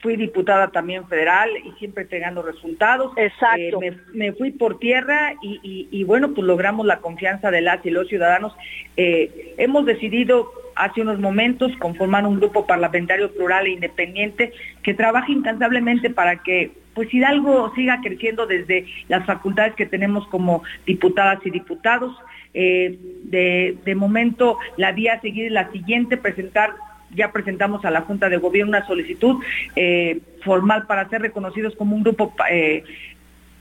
fui 0.03 0.17
diputada 0.17 0.69
también 0.69 1.07
federal 1.07 1.49
y 1.65 1.71
siempre 1.79 2.03
entregando 2.03 2.43
resultados. 2.43 3.13
Exacto. 3.17 3.81
Eh, 3.83 3.97
me, 4.13 4.33
fui 4.33 4.51
por 4.51 4.79
tierra 4.81 5.35
y, 5.41 6.05
bueno, 6.05 6.35
pues 6.35 6.45
logramos 6.45 6.85
la 6.85 6.99
confianza 6.99 7.51
de 7.53 7.61
las 7.61 7.87
y 7.87 7.91
los 7.91 8.09
ciudadanos. 8.09 8.53
Eh, 8.97 9.55
hemos 9.59 9.87
decidido 9.87 10.51
hace 10.75 11.03
unos 11.03 11.21
momentos 11.21 11.71
conformar 11.79 12.27
un 12.27 12.41
grupo 12.41 12.67
parlamentario 12.67 13.33
plural 13.33 13.67
e 13.67 13.71
independiente 13.71 14.53
que 14.83 14.95
trabaja 14.95 15.31
incansablemente 15.31 16.11
para 16.11 16.43
que 16.43 16.73
pues 16.95 17.13
Hidalgo 17.13 17.73
siga 17.75 18.01
creciendo 18.03 18.47
desde 18.47 18.87
las 19.09 19.25
facultades 19.27 19.75
que 19.75 19.87
tenemos 19.87 20.27
como 20.29 20.63
diputadas 20.87 21.41
y 21.45 21.51
diputados. 21.51 22.15
Eh, 22.55 22.99
de, 23.25 23.95
momento 23.95 24.59
la 24.77 24.93
vía 24.93 25.15
a 25.15 25.21
seguir 25.21 25.47
es 25.47 25.53
la 25.53 25.71
siguiente, 25.71 26.17
presentar 26.17 26.75
ya 27.15 27.31
presentamos 27.31 27.85
a 27.85 27.91
la 27.91 28.03
Junta 28.03 28.29
de 28.29 28.39
Gobierno 28.39 28.71
una 28.71 28.87
solicitud 28.87 29.43
eh, 29.77 30.21
formal 30.43 30.87
para 30.87 31.09
ser 31.09 31.23
reconocidos 31.23 31.75
como 31.77 31.95
un 31.95 32.03
grupo 32.03 32.35
eh, 32.51 32.85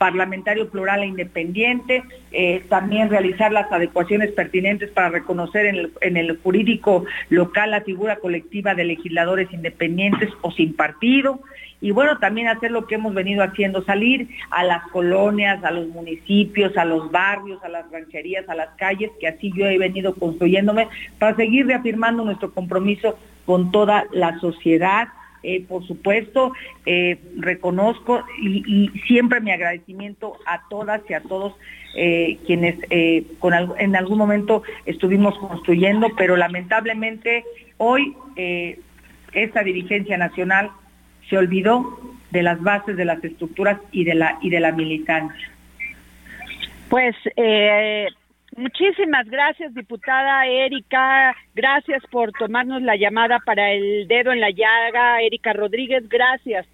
parlamentario 0.02 0.68
plural 0.68 1.04
e 1.04 1.06
independiente, 1.06 2.04
eh, 2.32 2.64
también 2.70 3.12
realizar 3.12 3.52
las 3.52 3.72
adecuaciones 3.72 4.32
pertinentes 4.32 4.90
para 4.90 5.10
reconocer 5.10 5.68
en 5.68 5.76
el, 5.76 5.92
en 6.02 6.18
el, 6.18 6.40
jurídico 6.40 7.06
local 7.30 7.70
la 7.70 7.82
figura 7.82 8.16
colectiva 8.16 8.74
de 8.74 8.84
legisladores 8.84 9.54
independientes 9.54 10.32
o 10.42 10.50
sin 10.50 10.74
partido, 10.74 11.40
y 11.82 11.92
bueno, 11.92 12.18
también 12.18 12.48
hacer 12.48 12.72
lo 12.72 12.88
que 12.88 12.96
hemos 12.96 13.14
venido 13.14 13.44
haciendo, 13.44 13.84
salir 13.84 14.28
a 14.50 14.64
las 14.64 14.88
colonias, 14.88 15.64
a 15.64 15.70
los 15.70 15.88
municipios, 15.90 16.76
a 16.78 16.86
los 16.86 17.12
barrios, 17.12 17.64
a 17.64 17.70
las 17.70 17.92
rancherías, 17.92 18.50
a 18.50 18.56
las 18.56 18.70
calles, 18.78 19.12
que 19.20 19.28
así 19.28 19.52
yo 19.56 19.68
he 19.68 19.78
venido 19.78 20.16
construyéndome, 20.16 20.88
para 21.20 21.36
seguir 21.36 21.68
reafirmando 21.68 22.26
nuestro 22.26 22.52
compromiso 22.52 23.20
con 23.46 23.72
toda 23.72 24.06
la 24.12 24.40
sociedad. 24.40 25.10
Eh, 25.44 25.66
por 25.68 25.86
supuesto, 25.88 26.54
eh, 26.86 27.18
reconozco 27.38 28.24
y, 28.40 28.90
siempre 29.08 29.42
mi 29.42 29.52
agradecimiento 29.52 30.38
a 30.46 30.62
todas 30.70 31.02
y 31.10 31.14
a 31.14 31.22
todos 31.22 31.56
eh, 31.96 32.38
quienes 32.46 32.76
en 32.90 33.96
algún 33.96 34.18
momento 34.18 34.62
estuvimos 34.86 35.38
construyendo, 35.40 36.10
pero 36.16 36.38
lamentablemente 36.38 37.44
hoy 37.78 38.16
esta 39.34 39.64
dirigencia 39.64 40.18
nacional 40.18 40.70
se 41.30 41.38
olvidó 41.38 42.00
de 42.30 42.44
las 42.44 42.62
bases 42.62 42.96
de 42.96 43.06
las 43.06 43.24
estructuras 43.24 43.80
y 43.92 44.04
de 44.04 44.16
la 44.16 44.38
y 44.42 44.50
de 44.50 44.60
la 44.60 44.72
militancia. 44.72 45.52
Pues 46.90 47.16
muchísimas 48.56 49.28
gracias, 49.30 49.74
diputada 49.74 50.46
Erika. 50.46 51.36
Gracias 51.56 52.04
por 52.12 52.32
tomarnos 52.34 52.82
la 52.82 52.96
llamada 52.96 53.40
para 53.46 53.72
el 53.72 54.08
dedo 54.08 54.32
en 54.32 54.42
la 54.42 54.52
llaga. 54.52 55.22
Erika 55.22 55.54
Rodríguez, 55.54 56.08
gracias. 56.10 56.68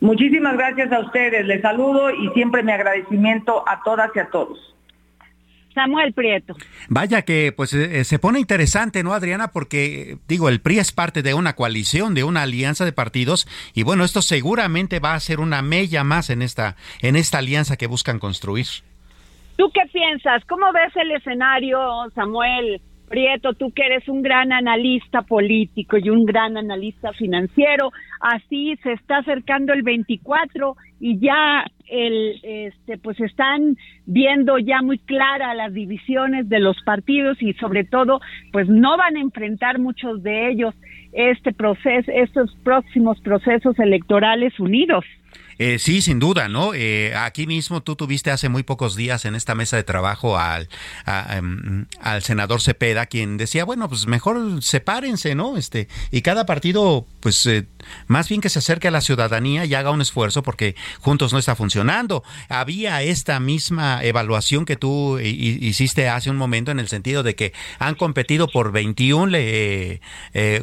Muchísimas 0.00 0.56
gracias 0.56 0.90
a 0.92 1.00
ustedes. 1.00 1.46
Les 1.46 1.62
saludo 1.62 2.10
y 2.10 2.28
siempre 2.30 2.62
mi 2.62 2.72
agradecimiento 2.72 3.62
a 3.68 3.82
todas 3.84 4.10
y 4.14 4.18
a 4.18 4.30
todos. 4.30 4.72
Samuel 5.74 6.12
Prieto. 6.12 6.54
Vaya 6.88 7.22
que 7.22 7.52
pues 7.56 7.72
eh, 7.72 8.00
eh, 8.00 8.04
se 8.04 8.18
pone 8.18 8.40
interesante, 8.40 9.02
¿no, 9.02 9.14
Adriana? 9.14 9.48
Porque 9.48 10.18
digo, 10.28 10.48
el 10.48 10.60
PRI 10.60 10.78
es 10.78 10.92
parte 10.92 11.22
de 11.22 11.34
una 11.34 11.54
coalición, 11.54 12.14
de 12.14 12.24
una 12.24 12.42
alianza 12.42 12.84
de 12.84 12.92
partidos 12.92 13.46
y 13.74 13.82
bueno, 13.82 14.04
esto 14.04 14.22
seguramente 14.22 15.00
va 15.00 15.14
a 15.14 15.20
ser 15.20 15.40
una 15.40 15.62
mella 15.62 16.04
más 16.04 16.30
en 16.30 16.42
esta 16.42 16.76
en 17.00 17.16
esta 17.16 17.38
alianza 17.38 17.76
que 17.76 17.86
buscan 17.86 18.18
construir. 18.18 18.66
¿Tú 19.56 19.70
qué 19.72 19.82
piensas? 19.92 20.44
¿Cómo 20.46 20.72
ves 20.72 20.94
el 20.96 21.10
escenario, 21.12 21.78
Samuel? 22.14 22.80
Prieto, 23.08 23.52
tú 23.52 23.70
que 23.72 23.84
eres 23.84 24.08
un 24.08 24.22
gran 24.22 24.52
analista 24.52 25.20
político 25.20 25.98
y 25.98 26.08
un 26.08 26.24
gran 26.24 26.56
analista 26.56 27.12
financiero, 27.12 27.92
así 28.20 28.74
se 28.82 28.92
está 28.92 29.18
acercando 29.18 29.74
el 29.74 29.82
24 29.82 30.76
y 30.98 31.18
ya 31.18 31.66
el 31.88 32.40
este 32.42 32.96
pues 32.96 33.20
están 33.20 33.76
viendo 34.06 34.56
ya 34.56 34.80
muy 34.80 34.96
claras 34.98 35.54
las 35.54 35.74
divisiones 35.74 36.48
de 36.48 36.60
los 36.60 36.80
partidos 36.84 37.36
y 37.42 37.52
sobre 37.54 37.84
todo 37.84 38.22
pues 38.50 38.66
no 38.70 38.96
van 38.96 39.16
a 39.16 39.20
enfrentar 39.20 39.78
muchos 39.78 40.22
de 40.22 40.48
ellos 40.48 40.74
este 41.12 41.52
proceso 41.52 42.10
estos 42.10 42.54
próximos 42.64 43.20
procesos 43.20 43.78
electorales 43.78 44.58
unidos. 44.58 45.04
Eh, 45.64 45.78
sí, 45.78 46.02
sin 46.02 46.18
duda, 46.18 46.48
¿no? 46.48 46.74
Eh, 46.74 47.14
aquí 47.14 47.46
mismo 47.46 47.84
tú 47.84 47.94
tuviste 47.94 48.32
hace 48.32 48.48
muy 48.48 48.64
pocos 48.64 48.96
días 48.96 49.24
en 49.26 49.36
esta 49.36 49.54
mesa 49.54 49.76
de 49.76 49.84
trabajo 49.84 50.36
al, 50.36 50.68
em, 51.30 51.86
al 52.00 52.24
senador 52.24 52.60
Cepeda, 52.60 53.06
quien 53.06 53.36
decía, 53.36 53.64
bueno, 53.64 53.88
pues 53.88 54.08
mejor 54.08 54.60
sepárense, 54.60 55.36
¿no? 55.36 55.56
Este, 55.56 55.86
y 56.10 56.22
cada 56.22 56.46
partido, 56.46 57.06
pues, 57.20 57.46
eh, 57.46 57.64
más 58.06 58.28
bien 58.28 58.40
que 58.40 58.48
se 58.48 58.58
acerque 58.58 58.88
a 58.88 58.90
la 58.90 59.00
ciudadanía 59.00 59.64
y 59.64 59.74
haga 59.74 59.90
un 59.90 60.00
esfuerzo 60.00 60.42
porque 60.42 60.74
juntos 61.00 61.32
no 61.32 61.38
está 61.38 61.54
funcionando. 61.54 62.22
Había 62.48 63.02
esta 63.02 63.40
misma 63.40 64.02
evaluación 64.02 64.64
que 64.64 64.76
tú 64.76 65.18
hiciste 65.20 66.08
hace 66.08 66.30
un 66.30 66.36
momento 66.36 66.70
en 66.70 66.80
el 66.80 66.88
sentido 66.88 67.22
de 67.22 67.34
que 67.34 67.52
han 67.78 67.94
competido 67.94 68.48
por 68.48 68.72
21 68.72 69.38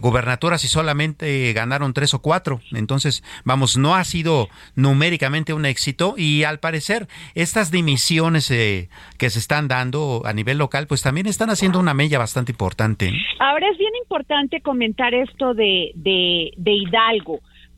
gubernaturas 0.02 0.64
y 0.64 0.68
solamente 0.68 1.54
ganaron 1.54 1.94
tres 1.94 2.14
o 2.14 2.22
cuatro. 2.22 2.62
Entonces, 2.72 3.24
vamos, 3.44 3.78
no 3.78 3.96
ha 3.96 4.04
sido 4.04 4.50
numéricamente 4.76 5.54
un 5.54 5.66
éxito 5.66 6.16
y 6.18 6.44
al 6.44 6.60
parecer 6.60 7.08
estas 7.36 7.72
dimisiones 7.72 8.52
eh, 8.52 8.90
que 9.18 9.30
se 9.30 9.40
están 9.40 9.68
dando 9.68 10.22
a 10.26 10.34
nivel 10.34 10.58
local 10.58 10.88
pues 10.88 11.02
también 11.02 11.28
están 11.28 11.50
haciendo 11.50 11.80
una 11.80 11.94
mella 11.94 12.18
bastante 12.18 12.52
importante. 12.52 13.12
Ahora 13.40 13.68
es 13.72 13.78
bien 13.78 13.92
importante 14.02 14.62
comentar 14.62 15.14
esto 15.14 15.54
de, 15.54 15.92
de, 15.96 16.52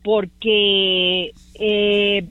porque 0.02 1.30
eh, 1.58 2.24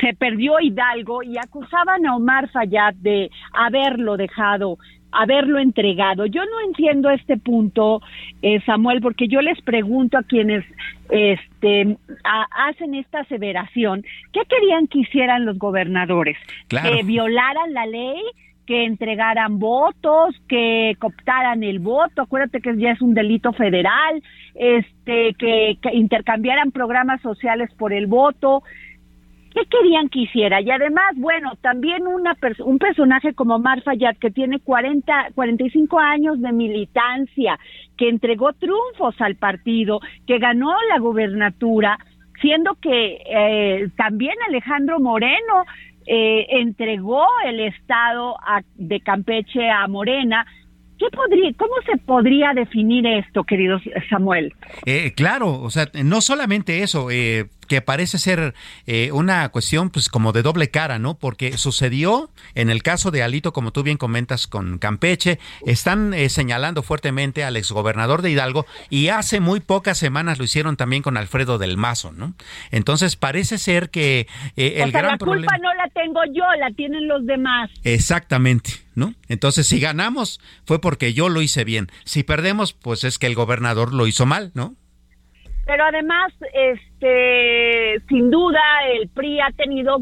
se 0.00 0.14
perdió 0.18 0.60
Hidalgo 0.60 1.22
y 1.22 1.36
acusaban 1.38 2.06
a 2.06 2.16
Omar 2.16 2.48
Fayad 2.50 2.94
de 2.94 3.30
haberlo 3.52 4.16
dejado 4.16 4.78
haberlo 5.12 5.58
entregado. 5.58 6.26
Yo 6.26 6.40
no 6.44 6.60
entiendo 6.66 7.10
este 7.10 7.36
punto, 7.36 8.00
eh, 8.40 8.60
Samuel, 8.64 9.00
porque 9.00 9.28
yo 9.28 9.42
les 9.42 9.60
pregunto 9.60 10.18
a 10.18 10.22
quienes 10.22 10.64
este, 11.10 11.98
hacen 12.50 12.94
esta 12.94 13.20
aseveración, 13.20 14.04
¿qué 14.32 14.40
querían 14.48 14.86
que 14.86 15.00
hicieran 15.00 15.44
los 15.44 15.58
gobernadores? 15.58 16.36
¿Que 16.68 17.02
violaran 17.04 17.72
la 17.72 17.86
ley? 17.86 18.22
que 18.66 18.84
entregaran 18.84 19.58
votos, 19.58 20.36
que 20.48 20.94
cooptaran 21.00 21.64
el 21.64 21.80
voto, 21.80 22.22
acuérdate 22.22 22.60
que 22.60 22.76
ya 22.76 22.92
es 22.92 23.02
un 23.02 23.12
delito 23.12 23.52
federal, 23.52 24.22
este, 24.54 25.34
que 25.34 25.78
intercambiaran 25.92 26.70
programas 26.70 27.20
sociales 27.22 27.70
por 27.76 27.92
el 27.92 28.06
voto, 28.06 28.62
¿Qué 29.54 29.66
querían 29.66 30.08
que 30.08 30.20
hiciera? 30.20 30.62
Y 30.62 30.70
además, 30.70 31.14
bueno, 31.16 31.52
también 31.60 32.06
una 32.06 32.34
un 32.64 32.78
personaje 32.78 33.34
como 33.34 33.58
Mar 33.58 33.82
Fayad, 33.82 34.16
que 34.16 34.30
tiene 34.30 34.60
40, 34.60 35.32
45 35.34 35.98
años 35.98 36.40
de 36.40 36.52
militancia, 36.52 37.58
que 37.98 38.08
entregó 38.08 38.54
triunfos 38.54 39.20
al 39.20 39.36
partido, 39.36 40.00
que 40.26 40.38
ganó 40.38 40.72
la 40.88 40.98
gubernatura, 40.98 41.98
siendo 42.40 42.76
que 42.76 43.22
eh, 43.26 43.88
también 43.96 44.34
Alejandro 44.48 45.00
Moreno 45.00 45.64
eh, 46.06 46.46
entregó 46.48 47.26
el 47.44 47.60
estado 47.60 48.36
de 48.76 49.00
Campeche 49.00 49.68
a 49.68 49.86
Morena. 49.86 50.46
¿Qué 51.02 51.16
podría, 51.16 51.52
¿Cómo 51.58 51.74
se 51.84 51.98
podría 51.98 52.52
definir 52.54 53.04
esto, 53.06 53.42
querido 53.42 53.80
Samuel? 54.08 54.54
Eh, 54.86 55.12
claro, 55.16 55.60
o 55.60 55.68
sea, 55.68 55.88
no 56.04 56.20
solamente 56.20 56.84
eso, 56.84 57.10
eh, 57.10 57.46
que 57.72 57.80
parece 57.80 58.18
ser 58.18 58.52
eh, 58.86 59.12
una 59.12 59.48
cuestión 59.48 59.88
pues 59.88 60.10
como 60.10 60.32
de 60.32 60.42
doble 60.42 60.68
cara, 60.68 60.98
¿no? 60.98 61.14
Porque 61.14 61.56
sucedió 61.56 62.28
en 62.54 62.68
el 62.68 62.82
caso 62.82 63.10
de 63.10 63.22
Alito, 63.22 63.54
como 63.54 63.72
tú 63.72 63.82
bien 63.82 63.96
comentas 63.96 64.46
con 64.46 64.76
Campeche, 64.76 65.38
están 65.64 66.12
eh, 66.12 66.28
señalando 66.28 66.82
fuertemente 66.82 67.44
al 67.44 67.56
exgobernador 67.56 68.20
de 68.20 68.30
Hidalgo 68.30 68.66
y 68.90 69.08
hace 69.08 69.40
muy 69.40 69.60
pocas 69.60 69.96
semanas 69.96 70.36
lo 70.38 70.44
hicieron 70.44 70.76
también 70.76 71.02
con 71.02 71.16
Alfredo 71.16 71.56
del 71.56 71.78
Mazo, 71.78 72.12
¿no? 72.12 72.34
Entonces 72.70 73.16
parece 73.16 73.56
ser 73.56 73.88
que 73.88 74.26
eh, 74.56 74.74
el 74.76 74.90
o 74.90 74.92
sea, 74.92 75.00
gran 75.00 75.12
la 75.12 75.16
culpa 75.16 75.56
no 75.56 75.72
la 75.72 75.88
tengo 75.94 76.20
yo, 76.26 76.44
la 76.60 76.70
tienen 76.72 77.08
los 77.08 77.24
demás. 77.24 77.70
Exactamente, 77.84 78.72
¿no? 78.94 79.14
Entonces 79.28 79.66
si 79.66 79.80
ganamos 79.80 80.40
fue 80.66 80.78
porque 80.78 81.14
yo 81.14 81.30
lo 81.30 81.40
hice 81.40 81.64
bien, 81.64 81.90
si 82.04 82.22
perdemos 82.22 82.74
pues 82.74 83.02
es 83.04 83.18
que 83.18 83.28
el 83.28 83.34
gobernador 83.34 83.94
lo 83.94 84.06
hizo 84.06 84.26
mal, 84.26 84.50
¿no? 84.52 84.76
Pero 85.72 85.86
además, 85.86 86.34
este, 86.52 87.98
sin 88.06 88.30
duda, 88.30 88.60
el 88.92 89.08
PRI 89.08 89.40
ha 89.40 89.50
tenido 89.52 89.96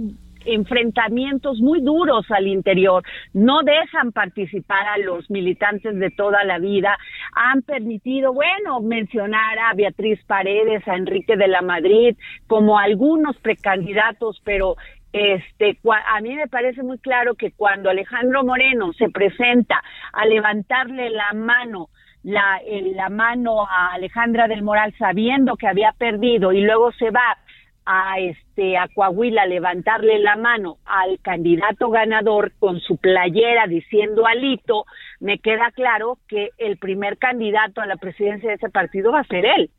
enfrentamientos 0.44 1.60
muy 1.60 1.80
duros 1.80 2.26
al 2.30 2.48
interior, 2.48 3.04
no 3.34 3.62
dejan 3.62 4.10
participar 4.10 4.84
a 4.88 4.98
los 4.98 5.30
militantes 5.30 5.94
de 5.94 6.10
toda 6.10 6.42
la 6.42 6.58
vida, 6.58 6.98
han 7.36 7.62
permitido, 7.62 8.32
bueno, 8.32 8.80
mencionar 8.80 9.60
a 9.60 9.72
Beatriz 9.74 10.18
Paredes, 10.24 10.88
a 10.88 10.96
Enrique 10.96 11.36
de 11.36 11.46
la 11.46 11.62
Madrid, 11.62 12.16
como 12.48 12.76
algunos 12.76 13.36
precandidatos, 13.38 14.42
pero 14.44 14.74
este 15.12 15.78
a 15.84 16.20
mí 16.20 16.34
me 16.34 16.48
parece 16.48 16.82
muy 16.82 16.98
claro 16.98 17.36
que 17.36 17.52
cuando 17.52 17.90
Alejandro 17.90 18.42
Moreno 18.42 18.92
se 18.92 19.08
presenta 19.08 19.80
a 20.12 20.26
levantarle 20.26 21.10
la 21.10 21.32
mano 21.32 21.90
la, 22.22 22.60
la 22.94 23.08
mano 23.08 23.64
a 23.66 23.94
Alejandra 23.94 24.48
del 24.48 24.62
Moral 24.62 24.94
sabiendo 24.98 25.56
que 25.56 25.66
había 25.66 25.92
perdido 25.92 26.52
y 26.52 26.60
luego 26.60 26.92
se 26.92 27.10
va 27.10 27.38
a 27.86 28.20
este 28.20 28.76
a 28.76 28.88
Coahuila 28.88 29.42
a 29.42 29.46
levantarle 29.46 30.18
la 30.18 30.36
mano 30.36 30.76
al 30.84 31.18
candidato 31.20 31.88
ganador 31.90 32.52
con 32.58 32.78
su 32.80 32.98
playera 32.98 33.66
diciendo 33.66 34.26
alito, 34.26 34.84
me 35.18 35.38
queda 35.38 35.70
claro 35.72 36.18
que 36.28 36.50
el 36.58 36.78
primer 36.78 37.18
candidato 37.18 37.80
a 37.80 37.86
la 37.86 37.96
presidencia 37.96 38.50
de 38.50 38.56
ese 38.56 38.68
partido 38.68 39.12
va 39.12 39.20
a 39.20 39.24
ser 39.24 39.46
él. 39.46 39.70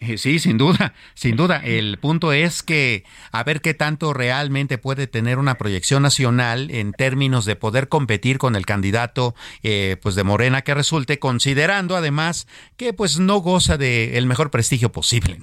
Eh, 0.00 0.18
sí, 0.18 0.38
sin 0.38 0.58
duda, 0.58 0.94
sin 1.14 1.36
duda. 1.36 1.60
El 1.64 1.98
punto 1.98 2.32
es 2.32 2.62
que 2.62 3.04
a 3.32 3.42
ver 3.44 3.60
qué 3.60 3.74
tanto 3.74 4.12
realmente 4.12 4.78
puede 4.78 5.06
tener 5.06 5.38
una 5.38 5.56
proyección 5.56 6.02
nacional 6.02 6.70
en 6.70 6.92
términos 6.92 7.44
de 7.44 7.56
poder 7.56 7.88
competir 7.88 8.38
con 8.38 8.56
el 8.56 8.66
candidato, 8.66 9.34
eh, 9.62 9.96
pues 10.02 10.14
de 10.14 10.24
Morena 10.24 10.62
que 10.62 10.74
resulte, 10.74 11.18
considerando 11.18 11.96
además 11.96 12.46
que 12.76 12.92
pues 12.92 13.18
no 13.18 13.38
goza 13.38 13.76
del 13.76 14.14
el 14.14 14.26
mejor 14.26 14.50
prestigio 14.50 14.92
posible. 14.92 15.40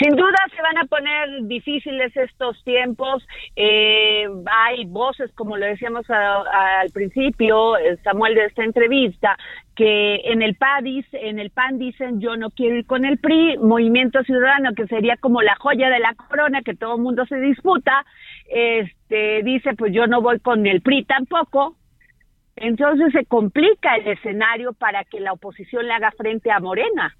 Sin 0.00 0.16
duda 0.16 0.38
se 0.56 0.62
van 0.62 0.78
a 0.78 0.86
poner 0.86 1.42
difíciles 1.42 2.16
estos 2.16 2.64
tiempos. 2.64 3.22
Eh, 3.54 4.26
hay 4.46 4.86
voces, 4.86 5.30
como 5.34 5.58
lo 5.58 5.66
decíamos 5.66 6.08
al 6.08 6.90
principio, 6.90 7.74
Samuel, 8.02 8.34
de 8.34 8.46
esta 8.46 8.64
entrevista, 8.64 9.36
que 9.76 10.16
en 10.24 10.40
el 10.40 10.54
PADIS, 10.54 11.04
en 11.12 11.38
el 11.38 11.50
PAN 11.50 11.78
dicen 11.78 12.18
yo 12.18 12.36
no 12.38 12.48
quiero 12.48 12.76
ir 12.76 12.86
con 12.86 13.04
el 13.04 13.18
PRI, 13.18 13.58
Movimiento 13.58 14.22
Ciudadano, 14.22 14.72
que 14.74 14.86
sería 14.86 15.18
como 15.18 15.42
la 15.42 15.54
joya 15.56 15.90
de 15.90 15.98
la 15.98 16.14
corona 16.14 16.62
que 16.62 16.74
todo 16.74 16.96
el 16.96 17.02
mundo 17.02 17.26
se 17.26 17.36
disputa, 17.36 18.06
este 18.48 19.42
dice 19.42 19.74
pues 19.74 19.92
yo 19.92 20.06
no 20.06 20.22
voy 20.22 20.40
con 20.40 20.66
el 20.66 20.80
PRI 20.80 21.04
tampoco. 21.04 21.76
Entonces 22.56 23.12
se 23.12 23.24
complica 23.24 23.96
el 23.96 24.08
escenario 24.08 24.74
para 24.74 25.04
que 25.04 25.20
la 25.20 25.32
oposición 25.32 25.86
le 25.86 25.94
haga 25.94 26.10
frente 26.10 26.50
a 26.50 26.60
Morena. 26.60 27.16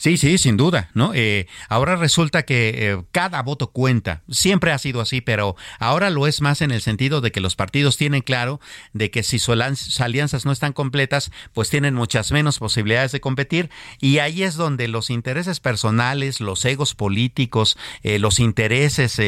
Sí, 0.00 0.16
sí, 0.16 0.38
sin 0.38 0.56
duda, 0.56 0.90
¿no? 0.94 1.10
Eh, 1.12 1.48
ahora 1.68 1.96
resulta 1.96 2.44
que 2.44 2.92
eh, 2.92 3.02
cada 3.10 3.42
voto 3.42 3.72
cuenta. 3.72 4.22
Siempre 4.30 4.70
ha 4.70 4.78
sido 4.78 5.00
así, 5.00 5.20
pero 5.20 5.56
ahora 5.80 6.08
lo 6.10 6.28
es 6.28 6.40
más 6.40 6.62
en 6.62 6.70
el 6.70 6.82
sentido 6.82 7.20
de 7.20 7.32
que 7.32 7.40
los 7.40 7.56
partidos 7.56 7.96
tienen 7.96 8.22
claro 8.22 8.60
de 8.92 9.10
que 9.10 9.24
si 9.24 9.40
sus 9.40 10.00
alianzas 10.00 10.46
no 10.46 10.52
están 10.52 10.72
completas, 10.72 11.32
pues 11.52 11.68
tienen 11.68 11.94
muchas 11.94 12.30
menos 12.30 12.60
posibilidades 12.60 13.10
de 13.10 13.20
competir. 13.20 13.70
Y 14.00 14.20
ahí 14.20 14.44
es 14.44 14.54
donde 14.54 14.86
los 14.86 15.10
intereses 15.10 15.58
personales, 15.58 16.40
los 16.40 16.64
egos 16.64 16.94
políticos, 16.94 17.76
eh, 18.04 18.20
los 18.20 18.38
intereses 18.38 19.18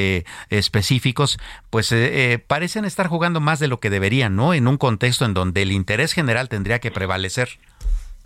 específicos, 0.51 1.41
pues 1.71 1.93
parecen 2.47 2.85
estar 2.85 3.09
jugando 3.09 3.41
más 3.41 3.59
de 3.59 3.67
lo 3.67 3.81
que 3.81 3.91
deberían, 3.91 4.37
¿no? 4.37 4.55
En 4.55 4.69
un 4.69 4.77
contexto 4.77 5.25
en 5.25 5.35
donde 5.35 5.63
el 5.63 5.73
interés 5.73 6.13
general 6.13 6.49
tendría 6.49 6.79
que 6.79 6.93
prevalecer. 6.93 7.59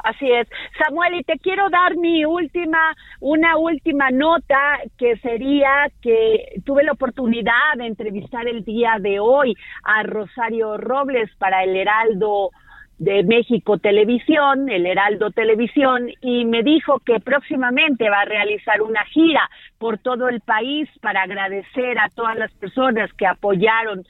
Así 0.05 0.31
es. 0.31 0.47
Samuel, 0.79 1.15
y 1.15 1.25
te 1.25 1.39
quiero 1.39 1.71
dar 1.71 1.97
mi 1.97 2.27
última, 2.27 2.95
una 3.21 3.57
última 3.57 4.11
nota 4.11 4.81
que 4.99 5.17
sería 5.17 5.87
que 6.03 6.61
tuve 6.67 6.85
la 6.85 6.93
oportunidad 6.93 7.79
de 7.79 7.87
entrevistar 7.87 8.47
el 8.47 8.65
día 8.65 8.99
de 9.01 9.19
hoy 9.19 9.57
a 9.83 10.03
Rosario 10.03 10.77
Robles 10.77 11.31
para 11.39 11.65
el 11.65 11.75
Heraldo 11.75 12.51
de 12.99 13.25
México 13.25 13.79
Televisión, 13.79 14.69
el 14.69 14.85
Heraldo 14.85 15.31
Televisión, 15.31 16.11
y 16.21 16.45
me 16.45 16.63
dijo 16.63 17.01
que 17.01 17.19
próximamente 17.21 18.11
va 18.11 18.21
a 18.21 18.27
realizar 18.27 18.83
una 18.83 19.05
gira 19.07 19.49
por 19.79 19.97
todo 19.99 20.29
el 20.29 20.43
país 20.43 20.87
para 21.01 21.23
agradecer 21.23 21.99
a 21.99 22.11
todas 22.15 22.37
las 22.37 22.53
personas 22.53 23.11
que 23.15 23.27
apoyaron 23.27 24.05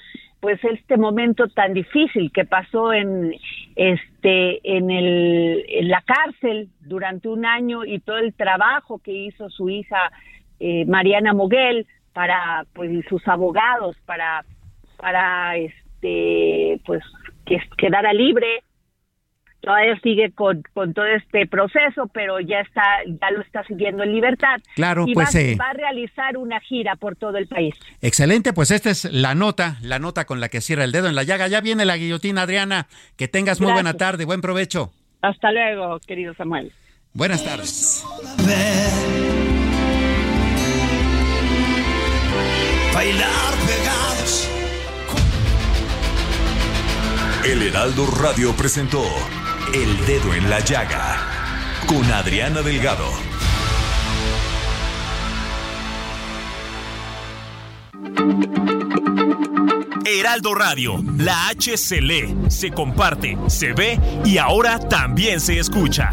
pues 0.44 0.62
este 0.62 0.98
momento 0.98 1.48
tan 1.48 1.72
difícil 1.72 2.30
que 2.30 2.44
pasó 2.44 2.92
en 2.92 3.34
este 3.76 4.76
en 4.76 4.90
el 4.90 5.64
en 5.66 5.88
la 5.88 6.02
cárcel 6.02 6.68
durante 6.82 7.28
un 7.28 7.46
año 7.46 7.86
y 7.86 7.98
todo 8.00 8.18
el 8.18 8.34
trabajo 8.34 8.98
que 8.98 9.10
hizo 9.10 9.48
su 9.48 9.70
hija 9.70 10.12
eh, 10.60 10.84
Mariana 10.84 11.32
Moguel 11.32 11.86
para 12.12 12.66
pues 12.74 12.92
y 12.92 13.00
sus 13.04 13.26
abogados 13.26 13.96
para 14.04 14.44
para 14.98 15.56
este 15.56 16.78
pues 16.84 17.02
que 17.46 17.58
quedara 17.78 18.12
libre 18.12 18.62
todavía 19.64 19.98
sigue 20.02 20.30
con, 20.32 20.62
con, 20.74 20.94
todo 20.94 21.06
este 21.06 21.46
proceso, 21.46 22.08
pero 22.12 22.40
ya 22.40 22.60
está, 22.60 22.82
ya 23.06 23.30
lo 23.30 23.40
está 23.40 23.64
siguiendo 23.64 24.02
en 24.02 24.12
libertad. 24.12 24.60
Claro, 24.74 25.04
y 25.06 25.14
pues 25.14 25.34
va, 25.34 25.40
eh, 25.40 25.56
va, 25.56 25.70
a 25.70 25.72
realizar 25.72 26.36
una 26.36 26.60
gira 26.60 26.96
por 26.96 27.16
todo 27.16 27.36
el 27.38 27.46
país. 27.46 27.74
Excelente, 28.00 28.52
pues 28.52 28.70
esta 28.70 28.90
es 28.90 29.04
la 29.12 29.34
nota, 29.34 29.78
la 29.82 29.98
nota 29.98 30.24
con 30.26 30.40
la 30.40 30.48
que 30.48 30.60
cierra 30.60 30.84
el 30.84 30.92
dedo 30.92 31.08
en 31.08 31.14
la 31.14 31.22
llaga. 31.22 31.48
Ya 31.48 31.60
viene 31.60 31.84
la 31.84 31.96
guillotina, 31.96 32.42
Adriana. 32.42 32.86
Que 33.16 33.28
tengas 33.28 33.60
muy 33.60 33.72
buena 33.72 33.94
tarde, 33.94 34.24
buen 34.24 34.40
provecho. 34.40 34.92
Hasta 35.22 35.50
luego, 35.52 35.98
querido 36.06 36.34
Samuel. 36.34 36.72
Buenas 37.14 37.44
tardes. 37.44 38.04
Bailar 42.92 43.54
pegados. 43.66 44.50
El 47.44 47.62
Heraldo 47.62 48.06
Radio 48.20 48.52
presentó 48.56 49.02
el 49.74 50.06
Dedo 50.06 50.32
en 50.32 50.48
la 50.48 50.60
Llaga 50.60 51.16
con 51.88 52.04
Adriana 52.12 52.62
Delgado. 52.62 53.10
Heraldo 60.06 60.54
Radio, 60.54 61.02
la 61.18 61.48
H 61.48 61.76
se 61.76 62.00
lee, 62.00 62.36
se 62.46 62.70
comparte, 62.70 63.36
se 63.48 63.72
ve 63.72 63.98
y 64.24 64.38
ahora 64.38 64.78
también 64.78 65.40
se 65.40 65.58
escucha. 65.58 66.12